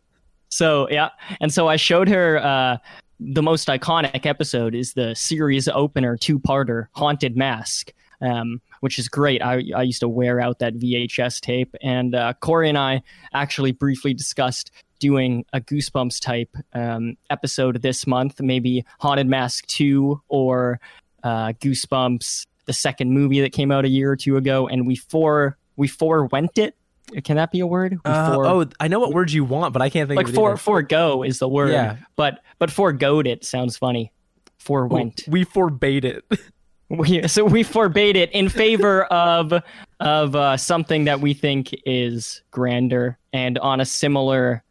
[0.49, 1.09] so yeah,
[1.41, 2.43] and so I showed her.
[2.43, 2.77] Uh,
[3.25, 9.41] the most iconic episode is the series opener two-parter haunted mask um, which is great.
[9.41, 13.01] I, I used to wear out that vhs tape and uh, corey and i
[13.33, 20.21] actually briefly discussed doing a goosebumps type um, episode this month maybe haunted mask 2
[20.29, 20.79] or
[21.23, 24.95] uh, goosebumps the second movie that came out a year or two ago and we
[24.95, 26.75] for we forewent it
[27.23, 29.89] can that be a word fore- oh, I know what word you want, but I
[29.89, 30.57] can't think like of for either.
[30.57, 31.97] forego is the word Yeah.
[32.15, 34.11] but but foregoed it sounds funny
[34.57, 36.23] forewent We forbade it.
[36.89, 39.53] we, so we forbade it in favor of
[39.99, 44.63] of uh, something that we think is grander and on a similar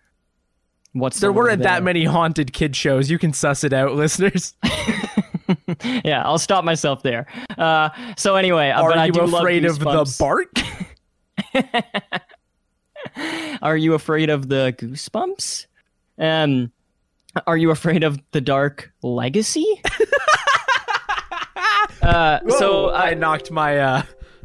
[0.93, 3.11] what's there word weren't that many haunted kid shows.
[3.11, 4.55] You can suss it out, listeners.
[6.05, 7.27] yeah i'll stop myself there
[7.59, 10.49] uh, so anyway uh, Are but I you do love afraid of the bark?
[13.63, 15.67] Are you afraid of the goosebumps
[16.19, 16.71] um
[17.47, 19.81] are you afraid of the dark legacy
[22.03, 24.03] uh, so Whoa, I knocked my uh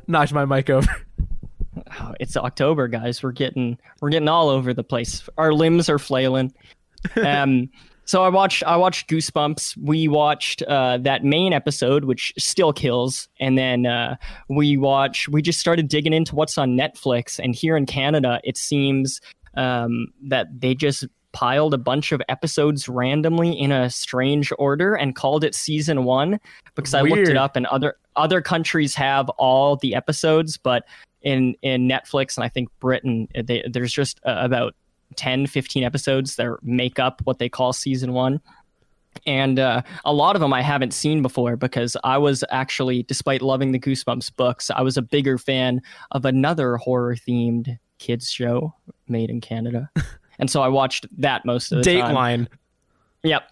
[0.07, 0.89] knocked my mic over.
[1.99, 3.21] Oh, it's October, guys.
[3.21, 5.27] We're getting we're getting all over the place.
[5.37, 6.53] Our limbs are flailing.
[7.15, 7.69] Um,
[8.07, 9.77] so I watched I watched Goosebumps.
[9.77, 14.15] We watched uh, that main episode, which still kills, and then uh,
[14.49, 15.27] we watch.
[15.27, 19.19] We just started digging into what's on Netflix, and here in Canada, it seems
[19.55, 25.13] um, that they just piled a bunch of episodes randomly in a strange order and
[25.13, 26.39] called it season one
[26.75, 30.85] because I looked it up and other other countries have all the episodes, but
[31.21, 34.75] in in Netflix and I think Britain, they, there's just uh, about
[35.15, 38.39] 10, 15 episodes that make up what they call season one.
[39.25, 43.41] and uh, a lot of them I haven't seen before because I was actually, despite
[43.41, 45.81] loving the Goosebumps books, I was a bigger fan
[46.11, 48.75] of another horror themed kids show
[49.07, 49.89] made in Canada,
[50.39, 52.15] and so I watched that most of the time.
[52.15, 52.47] Dateline.
[53.23, 53.49] Yep.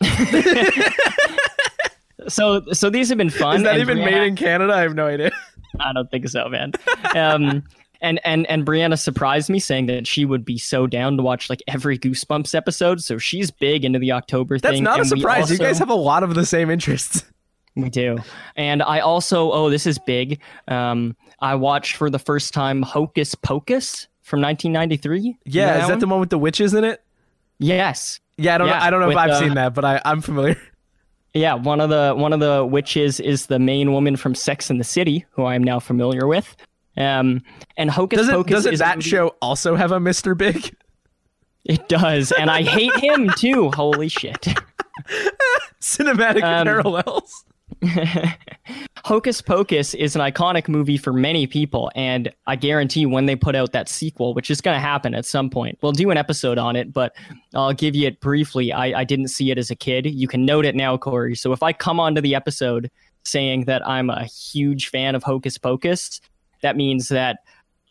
[2.28, 3.58] so so these have been fun.
[3.58, 4.74] Is that even Brianna- made in Canada?
[4.74, 5.32] I have no idea.
[5.80, 6.72] I don't think so, man.
[7.16, 7.64] Um,
[8.02, 11.50] and and and Brianna surprised me saying that she would be so down to watch
[11.50, 13.02] like every Goosebumps episode.
[13.02, 14.84] So she's big into the October That's thing.
[14.84, 15.50] not a surprise.
[15.52, 17.24] you guys have a lot of the same interests.
[17.78, 18.20] We do.
[18.56, 20.40] And I also, oh, this is big.
[20.70, 25.20] Um, I watched for the first time Hocus Pocus from 1993.
[25.20, 26.00] You Yeah, is that one?
[26.00, 27.04] the one with the witches in it?
[27.60, 28.22] Yes.
[28.38, 28.74] Yeah, I don't know.
[28.76, 30.56] I don't know if I've uh, seen that, but I, I'm familiar.
[31.34, 34.80] Yeah, one of the one of the witches is the main woman from Sex and
[34.80, 36.56] the City, who I am now familiar with.
[36.98, 37.42] Um,
[37.78, 40.38] and Hocus Doesn't Pocus doesn't that movie- show also have a Mr.
[40.38, 40.76] Big?
[41.66, 43.72] It does, and I hate him too.
[43.72, 44.48] Holy shit.
[45.82, 47.44] Cinematic Um, parallels.
[49.04, 53.56] Hocus Pocus is an iconic movie for many people, and I guarantee when they put
[53.56, 56.58] out that sequel, which is going to happen at some point, we'll do an episode
[56.58, 57.16] on it, but
[57.54, 58.72] I'll give you it briefly.
[58.72, 60.06] I, I didn't see it as a kid.
[60.08, 61.36] You can note it now, Corey.
[61.36, 62.90] So if I come onto the episode
[63.24, 66.20] saying that I'm a huge fan of Hocus Pocus,
[66.62, 67.40] that means that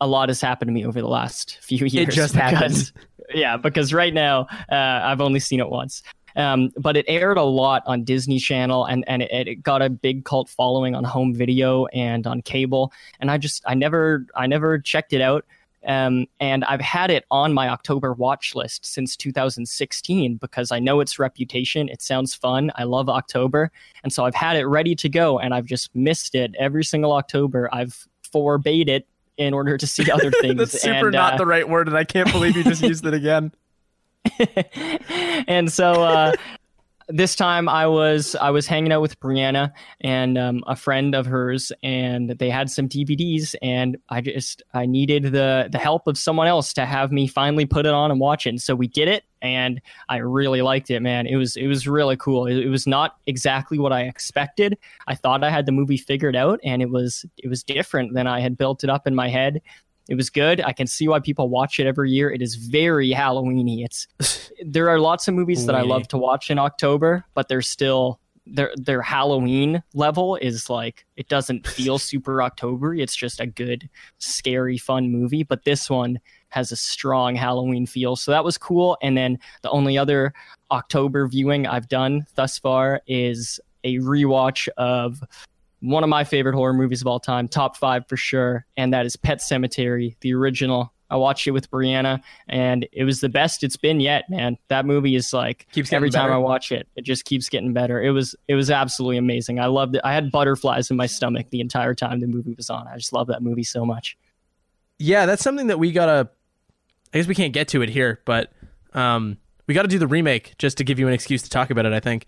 [0.01, 1.95] a lot has happened to me over the last few years.
[1.95, 2.93] It just happened.
[3.35, 6.03] Yeah, because right now uh, I've only seen it once.
[6.37, 9.89] Um, but it aired a lot on Disney Channel, and and it, it got a
[9.89, 12.93] big cult following on home video and on cable.
[13.21, 15.45] And I just I never I never checked it out.
[15.87, 21.01] Um, and I've had it on my October watch list since 2016 because I know
[21.01, 21.91] its reputation.
[21.91, 22.73] It sounds fun.
[22.77, 23.71] I love October,
[24.03, 27.13] and so I've had it ready to go, and I've just missed it every single
[27.13, 27.69] October.
[27.73, 29.07] I've forbade it
[29.37, 30.57] in order to see other things.
[30.57, 33.07] That's super and, not uh, the right word, and I can't believe you just used
[33.07, 33.53] it again.
[35.47, 36.33] and so uh,
[37.09, 41.27] this time I was I was hanging out with Brianna and um, a friend of
[41.27, 46.17] hers, and they had some DVDs, and I just I needed the the help of
[46.17, 48.51] someone else to have me finally put it on and watch it.
[48.51, 51.27] And so we did it, and I really liked it, man.
[51.27, 52.47] It was it was really cool.
[52.47, 54.79] It, it was not exactly what I expected.
[55.07, 58.27] I thought I had the movie figured out, and it was it was different than
[58.27, 59.61] I had built it up in my head.
[60.09, 60.61] It was good.
[60.61, 62.31] I can see why people watch it every year.
[62.31, 63.85] It is very Halloweeny.
[63.85, 67.63] It's there are lots of movies that I love to watch in October, but they're
[67.63, 73.01] still their their Halloween level is like it doesn't feel super Octobery.
[73.01, 75.43] It's just a good, scary, fun movie.
[75.43, 76.19] But this one
[76.51, 78.99] has a strong Halloween feel, so that was cool.
[79.03, 80.35] And then the only other
[80.71, 85.23] October viewing I've done thus far is a rewatch of
[85.85, 89.05] one of my favorite horror movies of all time, top five for sure, and that
[89.05, 90.93] is Pet Sematary, the original.
[91.11, 94.57] I watched it with Brianna, and it was the best it's been yet, man.
[94.69, 96.35] That movie is like Keeps every time better.
[96.35, 98.03] I watch it, it just keeps getting better.
[98.03, 99.61] It was it was absolutely amazing.
[99.61, 100.01] I loved it.
[100.05, 102.89] I had butterflies in my stomach the entire time the movie was on.
[102.89, 104.17] I just love that movie so much.
[104.99, 106.31] Yeah, that's something that we gotta.
[107.13, 108.53] I guess we can't get to it here, but
[108.95, 109.37] um,
[109.67, 111.85] we got to do the remake just to give you an excuse to talk about
[111.85, 111.93] it.
[111.93, 112.27] I think.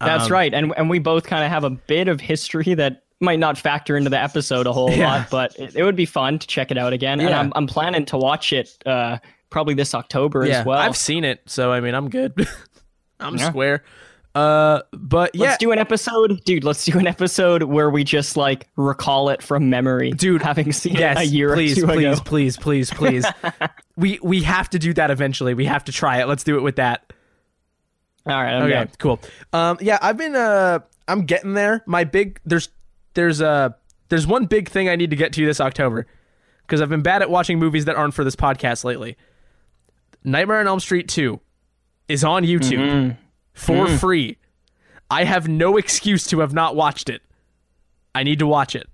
[0.00, 3.02] That's Um, right, and and we both kind of have a bit of history that
[3.20, 5.06] might not factor into the episode a whole Yeah.
[5.18, 7.20] lot, but it, it would be fun to check it out again.
[7.20, 9.18] And I'm I'm planning to watch it uh,
[9.50, 10.78] probably this October Yeah, as well.
[10.78, 12.34] I've seen it, so I mean, I'm good.
[13.20, 13.48] I'm Yeah.
[13.48, 13.84] square.
[14.34, 16.64] Uh, but yeah, Let's do an episode, dude.
[16.64, 20.96] Let's do an episode where we just like recall it from memory, Dude, Having seen
[20.96, 22.20] yes, it a year please, or two please, ago.
[22.24, 23.24] please, please, please.
[23.96, 25.54] we we have to do that eventually.
[25.54, 26.26] We have to try it.
[26.26, 27.12] Let's do it with that.
[28.26, 28.88] All right, I'm Okay, down.
[28.98, 29.20] cool.
[29.52, 30.78] Um, yeah, I've been uh,
[31.08, 31.82] I'm getting there.
[31.86, 32.68] My big there's
[33.14, 33.70] there's uh
[34.08, 36.06] there's one big thing I need to get to this October
[36.62, 39.16] because I've been bad at watching movies that aren't for this podcast lately.
[40.24, 41.38] Nightmare on Elm Street 2
[42.08, 43.10] is on YouTube Mm-hmm.
[43.52, 43.98] for Mm.
[43.98, 44.38] free.
[45.10, 47.20] I have no excuse to have not watched it.
[48.14, 48.88] I need to watch it.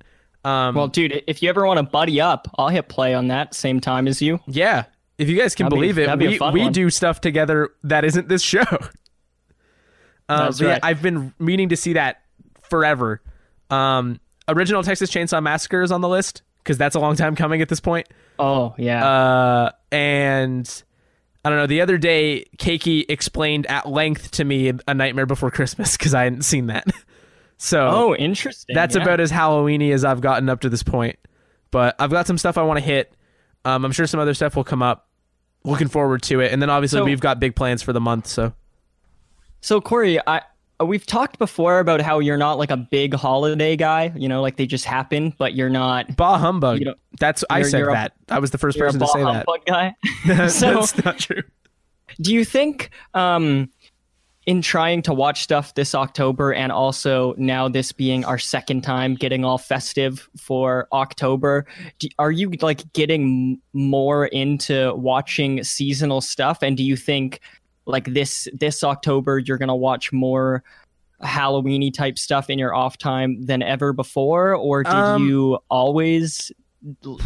[0.44, 3.54] Um, Well, dude, if you ever want to buddy up, I'll hit play on that
[3.54, 4.40] same time as you.
[4.46, 4.84] yeah,
[5.18, 6.72] if you guys can That'd believe it, be a we, fun we one.
[6.72, 8.64] do stuff together that isn't this show.
[10.30, 10.80] Uh, yeah, right.
[10.82, 12.22] I've been meaning to see that
[12.62, 13.20] forever.
[13.70, 17.62] Um, original Texas Chainsaw Massacre is on the list because that's a long time coming
[17.62, 18.08] at this point.
[18.38, 20.82] Oh yeah, Uh, and
[21.44, 21.66] I don't know.
[21.66, 26.24] The other day, Keiki explained at length to me A Nightmare Before Christmas because I
[26.24, 26.86] hadn't seen that.
[27.56, 28.74] so oh interesting.
[28.74, 29.02] that's yeah.
[29.02, 31.18] about as Halloweeny as I've gotten up to this point.
[31.70, 33.12] But I've got some stuff I want to hit.
[33.64, 35.06] Um, I'm sure some other stuff will come up.
[35.62, 38.26] Looking forward to it, and then obviously So- we've got big plans for the month.
[38.26, 38.54] So
[39.60, 40.42] So Corey, I
[40.84, 44.12] we've talked before about how you're not like a big holiday guy.
[44.16, 46.16] You know, like they just happen, but you're not.
[46.16, 46.78] bah humbug.
[46.78, 48.12] You don't- That's I said that.
[48.28, 49.46] I was the 1st You're a person to say that.
[49.46, 49.94] humbug guy.
[50.26, 51.42] That's so, not true.
[52.20, 52.90] do you think?
[53.14, 53.70] Um,
[54.46, 59.14] in trying to watch stuff this October, and also now this being our second time
[59.14, 61.66] getting all festive for October,
[61.98, 66.62] do, are you like getting more into watching seasonal stuff?
[66.62, 67.40] And do you think
[67.86, 70.62] like this this October you're gonna watch more
[71.22, 76.50] Halloweeny type stuff in your off time than ever before, or did Um, you always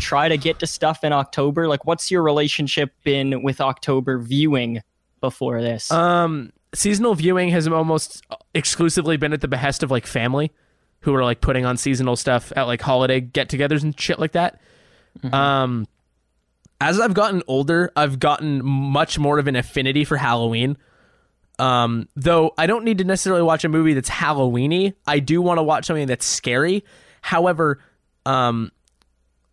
[0.00, 1.68] try to get to stuff in October?
[1.68, 4.82] Like, what's your relationship been with October viewing
[5.20, 5.92] before this?
[5.92, 10.50] Um, seasonal viewing has almost exclusively been at the behest of like family,
[11.00, 14.60] who are like putting on seasonal stuff at like holiday get-togethers and shit like that.
[15.32, 15.86] Um,
[16.84, 20.76] as I've gotten older, I've gotten much more of an affinity for Halloween.
[21.58, 24.92] Um, though I don't need to necessarily watch a movie that's Halloweeny.
[25.06, 26.84] I do want to watch something that's scary.
[27.22, 27.80] However,
[28.26, 28.70] um,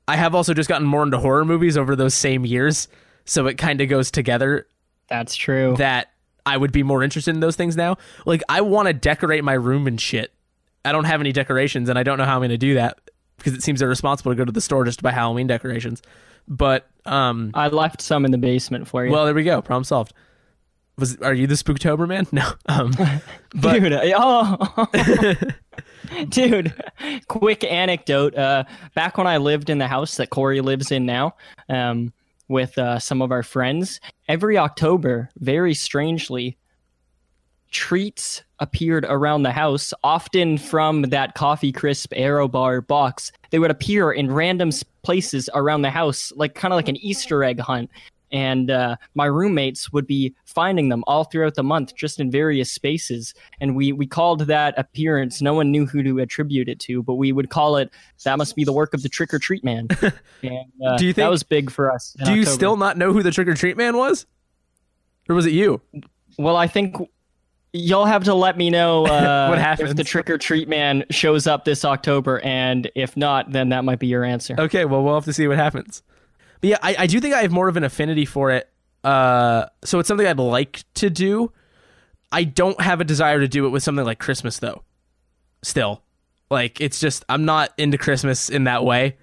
[0.09, 2.89] I have also just gotten more into horror movies over those same years,
[3.23, 4.67] so it kind of goes together
[5.07, 5.75] That's true.
[5.77, 6.11] that
[6.45, 7.95] I would be more interested in those things now.
[8.25, 10.33] Like I want to decorate my room and shit.
[10.83, 12.99] I don't have any decorations and I don't know how I'm going to do that
[13.37, 16.01] because it seems irresponsible to go to the store just to buy Halloween decorations.
[16.47, 19.11] But um I left some in the basement for you.
[19.11, 19.61] well, there we go.
[19.61, 20.13] Problem solved.
[20.97, 22.27] Was are you the Spooktober man?
[22.31, 22.51] No.
[22.67, 22.91] Um
[23.55, 24.87] but- dude, oh,
[26.29, 26.73] dude.
[27.27, 28.35] Quick anecdote.
[28.35, 28.63] Uh,
[28.93, 31.35] back when I lived in the house that Corey lives in now,
[31.69, 32.13] um,
[32.47, 36.57] with uh, some of our friends, every October, very strangely,
[37.71, 43.31] treats appeared around the house, often from that coffee crisp Aero bar box.
[43.49, 44.71] They would appear in random
[45.01, 47.89] places around the house, like kind of like an Easter egg hunt.
[48.33, 52.71] And uh, my roommates would be finding them all throughout the month, just in various
[52.71, 53.33] spaces.
[53.59, 55.41] And we we called that appearance.
[55.41, 57.91] No one knew who to attribute it to, but we would call it
[58.23, 59.89] that must be the work of the trick or treat man.
[60.43, 62.15] and uh, Do you think that was big for us?
[62.23, 62.55] do you October.
[62.55, 64.25] still not know who the trick or treat man was?
[65.27, 65.81] Or was it you?
[66.37, 66.95] Well, I think
[67.73, 71.47] you'll have to let me know uh, What if the trick or treat man shows
[71.47, 74.55] up this October, and if not, then that might be your answer.
[74.57, 76.03] Okay, well, we'll have to see what happens.
[76.59, 78.69] But yeah, I, I do think I have more of an affinity for it.
[79.03, 81.51] Uh, so it's something I'd like to do.
[82.31, 84.83] I don't have a desire to do it with something like Christmas, though.
[85.63, 86.01] Still,
[86.49, 89.17] like it's just I'm not into Christmas in that way.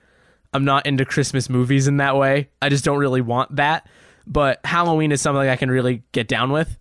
[0.52, 2.48] I'm not into Christmas movies in that way.
[2.62, 3.86] I just don't really want that.
[4.26, 6.77] But Halloween is something I can really get down with,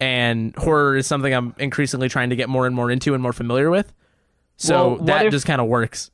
[0.00, 3.32] and horror is something I'm increasingly trying to get more and more into and more
[3.32, 3.92] familiar with.
[4.56, 6.10] So Well, that if- just kind of works.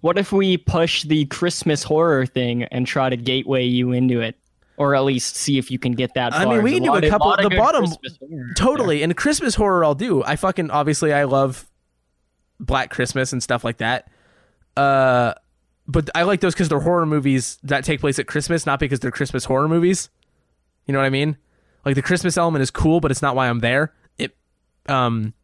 [0.00, 4.36] What if we push the Christmas horror thing and try to gateway you into it,
[4.76, 6.54] or at least see if you can get that I far?
[6.56, 9.02] mean, we can do a couple- of the bottom- Christmas horror out Totally.
[9.02, 10.22] And Christmas horror I'll do.
[10.24, 11.66] I fucking obviously I love
[12.60, 14.08] Black Christmas and stuff like that.
[14.76, 15.32] Uh
[15.86, 19.00] but I like those cuz they're horror movies that take place at Christmas, not because
[19.00, 20.08] they're Christmas horror movies.
[20.86, 21.36] You know what I mean?
[21.84, 23.92] Like the Christmas element is cool, but it's not why I'm there.
[24.18, 24.36] It
[24.88, 25.34] um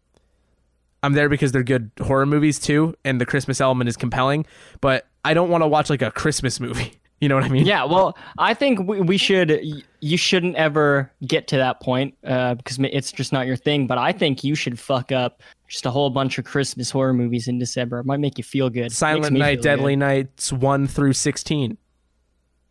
[1.02, 4.46] I'm there because they're good horror movies too and the Christmas element is compelling,
[4.80, 6.94] but I don't want to watch like a Christmas movie.
[7.20, 7.66] You know what I mean?
[7.66, 9.60] Yeah, well, I think we, we should.
[10.00, 13.86] You shouldn't ever get to that point uh, because it's just not your thing.
[13.86, 17.46] But I think you should fuck up just a whole bunch of Christmas horror movies
[17.46, 17.98] in December.
[17.98, 18.90] It might make you feel good.
[18.90, 19.98] Silent Night, Deadly good.
[19.98, 21.76] Nights 1 through 16.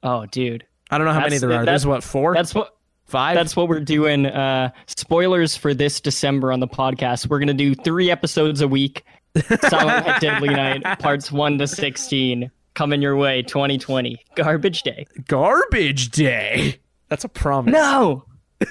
[0.01, 1.65] Oh, dude, I don't know how many That's- there are.
[1.65, 2.33] There's what, 4?
[2.33, 2.75] that's what.
[3.09, 3.35] 5?
[3.35, 4.25] That's what we're doing.
[4.25, 7.27] Uh, spoilers for this December on the podcast.
[7.29, 9.03] We're gonna do three episodes a week.
[9.67, 13.41] Silent Night, Deadly Night, parts one to sixteen, coming your way.
[13.43, 15.05] 2020, garbage day.
[15.27, 16.77] Garbage Day.
[17.09, 17.73] That's a promise.
[17.73, 18.25] No.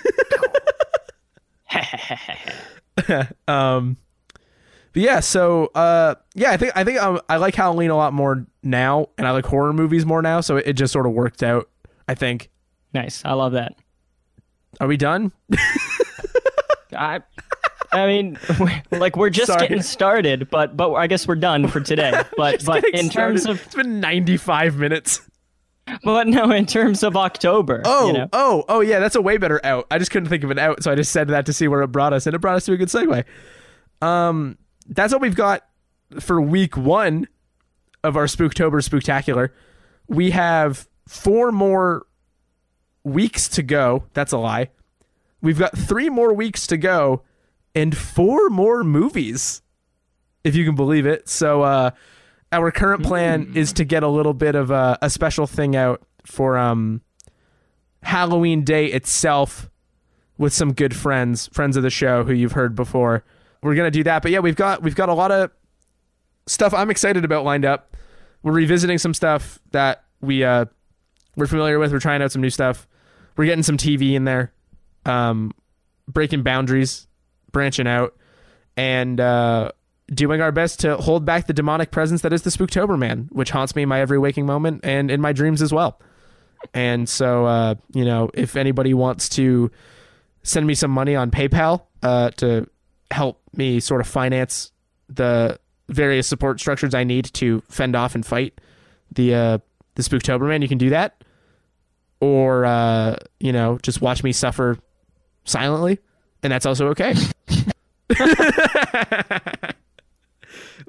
[3.46, 3.96] Um,
[4.92, 8.12] but yeah, so uh, yeah, I think I think um, I like Halloween a lot
[8.12, 10.40] more now, and I like horror movies more now.
[10.40, 11.68] So it, it just sort of worked out.
[12.08, 12.50] I think.
[12.94, 13.22] nice.
[13.24, 13.74] I love that.
[14.80, 15.32] Are we done?
[16.96, 17.20] I,
[17.92, 19.62] I mean, we're- like we're just Sorry.
[19.68, 22.22] getting started, but but I guess we're done for today.
[22.36, 25.20] But but in terms of it's been 95 minutes.
[26.04, 27.82] but no, in terms of October.
[27.84, 28.28] Oh, you know?
[28.32, 29.86] oh, oh, yeah, that's a way better out.
[29.90, 31.82] I just couldn't think of an out, so I just said that to see where
[31.82, 33.24] it brought us, and it brought us to a good segue.
[34.02, 35.66] Um, that's what we've got
[36.20, 37.26] for week one
[38.04, 39.48] of our Spooktober Spooktacular.
[40.08, 42.04] We have four more
[43.08, 44.04] weeks to go.
[44.12, 44.70] That's a lie.
[45.40, 47.22] We've got three more weeks to go,
[47.74, 49.62] and four more movies,
[50.44, 51.28] if you can believe it.
[51.28, 51.90] So, uh,
[52.50, 56.02] our current plan is to get a little bit of a, a special thing out
[56.24, 57.02] for um
[58.02, 59.68] Halloween Day itself
[60.38, 63.24] with some good friends, friends of the show who you've heard before.
[63.62, 65.50] We're gonna do that, but yeah, we've got we've got a lot of
[66.46, 67.96] stuff I'm excited about lined up.
[68.42, 70.66] We're revisiting some stuff that we uh
[71.36, 71.92] we're familiar with.
[71.92, 72.86] We're trying out some new stuff.
[73.38, 74.52] We're getting some TV in there.
[75.06, 75.52] Um,
[76.06, 77.06] breaking boundaries
[77.52, 78.14] branching out
[78.76, 79.72] and uh,
[80.08, 83.50] doing our best to hold back the demonic presence that is the Spooktober Man, which
[83.50, 86.00] haunts me in my every waking moment and in my dreams as well.
[86.74, 89.70] And so, uh, you know, if anybody wants to
[90.42, 92.68] send me some money on PayPal uh, to
[93.10, 94.72] help me sort of finance
[95.08, 95.58] the
[95.88, 98.60] various support structures I need to fend off and fight
[99.12, 99.58] the uh,
[99.94, 101.22] the Spooktober Man, you can do that,
[102.20, 104.78] or uh, you know, just watch me suffer
[105.44, 105.98] silently,
[106.42, 107.14] and that's also okay.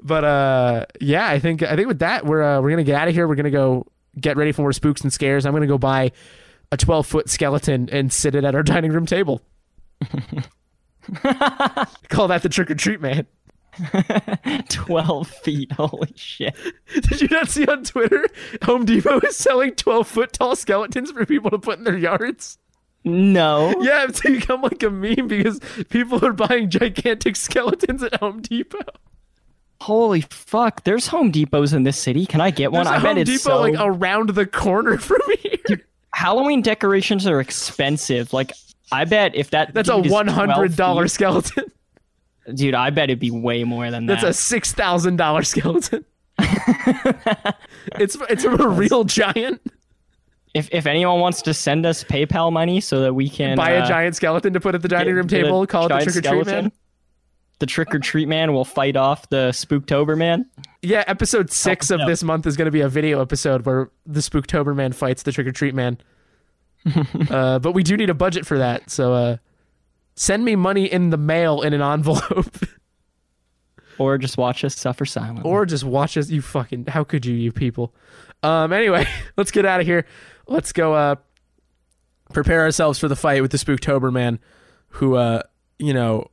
[0.02, 3.08] but uh, yeah, I think I think with that we're uh, we're gonna get out
[3.08, 3.28] of here.
[3.28, 3.86] We're gonna go
[4.18, 5.46] get ready for more spooks and scares.
[5.46, 6.12] I'm gonna go buy
[6.72, 9.40] a 12 foot skeleton and sit it at our dining room table.
[12.08, 13.26] Call that the trick or treat man.
[14.68, 15.72] 12 feet.
[15.72, 16.54] Holy shit.
[16.94, 18.26] Did you not see on Twitter?
[18.64, 22.58] Home Depot is selling 12 foot tall skeletons for people to put in their yards.
[23.04, 23.74] No.
[23.80, 28.80] Yeah, it's become like a meme because people are buying gigantic skeletons at Home Depot.
[29.80, 30.84] Holy fuck.
[30.84, 32.26] There's Home Depots in this city.
[32.26, 32.84] Can I get one?
[32.84, 33.60] There's I bet Home it's Depot so...
[33.60, 35.86] like around the corner from here.
[36.12, 38.32] Halloween decorations are expensive.
[38.34, 38.52] Like,
[38.92, 41.64] I bet if that That's a one hundred dollar 12 skeleton.
[42.54, 44.20] Dude, I bet it'd be way more than that.
[44.20, 46.04] That's a six thousand dollar skeleton.
[47.98, 49.60] it's it's from a real giant.
[50.54, 53.80] if if anyone wants to send us PayPal money so that we can Buy a
[53.80, 55.66] uh, giant skeleton to put at the dining room table.
[55.66, 56.72] Call it the trick or treat man.
[57.58, 60.46] The trick or treat man will fight off the Spooktober man.
[60.80, 62.06] Yeah, episode six of no.
[62.06, 65.32] this month is going to be a video episode where the Spooktober man fights the
[65.32, 65.98] trick or treat man.
[67.30, 69.36] uh, but we do need a budget for that, so uh,
[70.20, 72.54] send me money in the mail in an envelope,
[73.98, 75.42] Or just watch us suffer silently.
[75.50, 76.28] or just watch us.
[76.30, 77.94] You fucking, how could you, you people?
[78.42, 79.06] Um, anyway,
[79.36, 80.06] let's get out of here.
[80.46, 80.94] Let's go.
[80.94, 81.16] Uh,
[82.32, 84.38] prepare ourselves for the fight with the Spooktober man,
[84.88, 85.42] who, uh,
[85.78, 86.30] you know,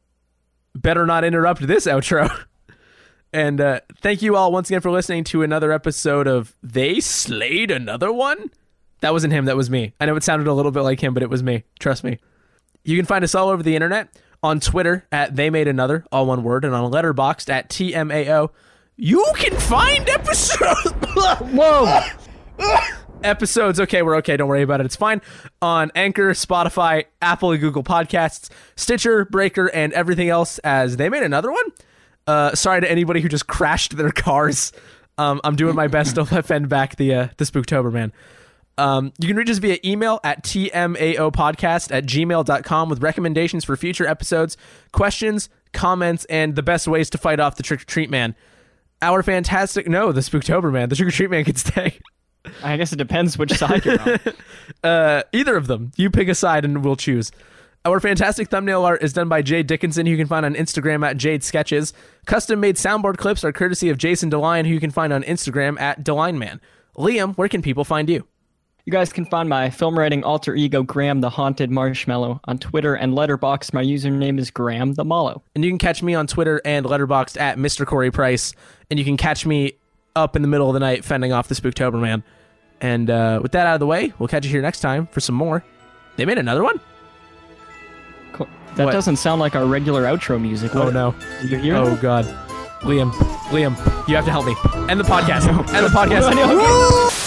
[0.75, 2.29] better not interrupt this outro.
[3.33, 7.69] And uh, thank you all once again for listening to another episode of They Slayed
[7.69, 8.49] Another One.
[9.01, 9.93] That wasn't him, that was me.
[9.99, 11.65] I know it sounded a little bit like him, but it was me.
[11.77, 12.19] Trust me.
[12.87, 14.07] You can find us all over the internet
[14.41, 18.49] on Twitter at They Made Another, all one word, and on Letterboxd at TMAO.
[18.95, 20.91] You can find episodes.
[21.51, 22.01] Whoa!
[23.25, 23.81] episodes.
[23.81, 24.37] Okay, we're okay.
[24.37, 24.85] Don't worry about it.
[24.85, 25.21] It's fine.
[25.61, 30.57] On Anchor, Spotify, Apple, and Google Podcasts, Stitcher, Breaker, and everything else.
[30.59, 31.65] As they made another one.
[32.25, 34.71] Uh, sorry to anybody who just crashed their cars.
[35.17, 38.13] Um, I'm doing my best to fend back the uh, the Spooktober man.
[38.77, 44.07] Um, you can reach us via email at tmaopodcast at gmail.com with recommendations for future
[44.07, 44.55] episodes,
[44.91, 48.35] questions, comments, and the best ways to fight off the trick or treat man.
[49.01, 50.89] Our fantastic no, the Spooktober man.
[50.89, 51.99] The trick or treat man can stay.
[52.63, 54.19] I guess it depends which side you're on.
[54.83, 55.91] Uh, either of them.
[55.97, 57.31] You pick a side and we'll choose.
[57.83, 61.05] Our fantastic thumbnail art is done by Jade Dickinson, who you can find on Instagram
[61.05, 61.93] at Jade Sketches.
[62.25, 65.79] Custom made soundboard clips are courtesy of Jason DeLine, who you can find on Instagram
[65.79, 66.59] at DeLineman.
[66.95, 68.27] Liam, where can people find you?
[68.87, 72.95] You guys can find my film writing alter ego Graham the Haunted Marshmallow on Twitter
[72.95, 73.73] and Letterboxd.
[73.73, 75.43] My username is Graham the Mallow.
[75.55, 77.85] And you can catch me on Twitter and Letterboxd at Mr.
[77.85, 78.53] Corey Price.
[78.89, 79.73] And you can catch me
[80.15, 82.23] up in the middle of the night fending off the Spooktober man.
[82.79, 85.19] And uh, with that out of the way, we'll catch you here next time for
[85.19, 85.65] some more.
[86.15, 86.79] They made another one?
[88.31, 88.47] Cool.
[88.77, 88.91] That What?
[88.93, 90.73] doesn't sound like our regular outro music.
[90.77, 91.13] Oh no.
[91.41, 92.01] Did you hear Oh that?
[92.01, 92.25] god.
[92.83, 93.11] Liam,
[93.49, 93.75] Liam,
[94.07, 94.55] you have to help me.
[94.89, 95.45] End the podcast.
[95.75, 97.23] End the podcast.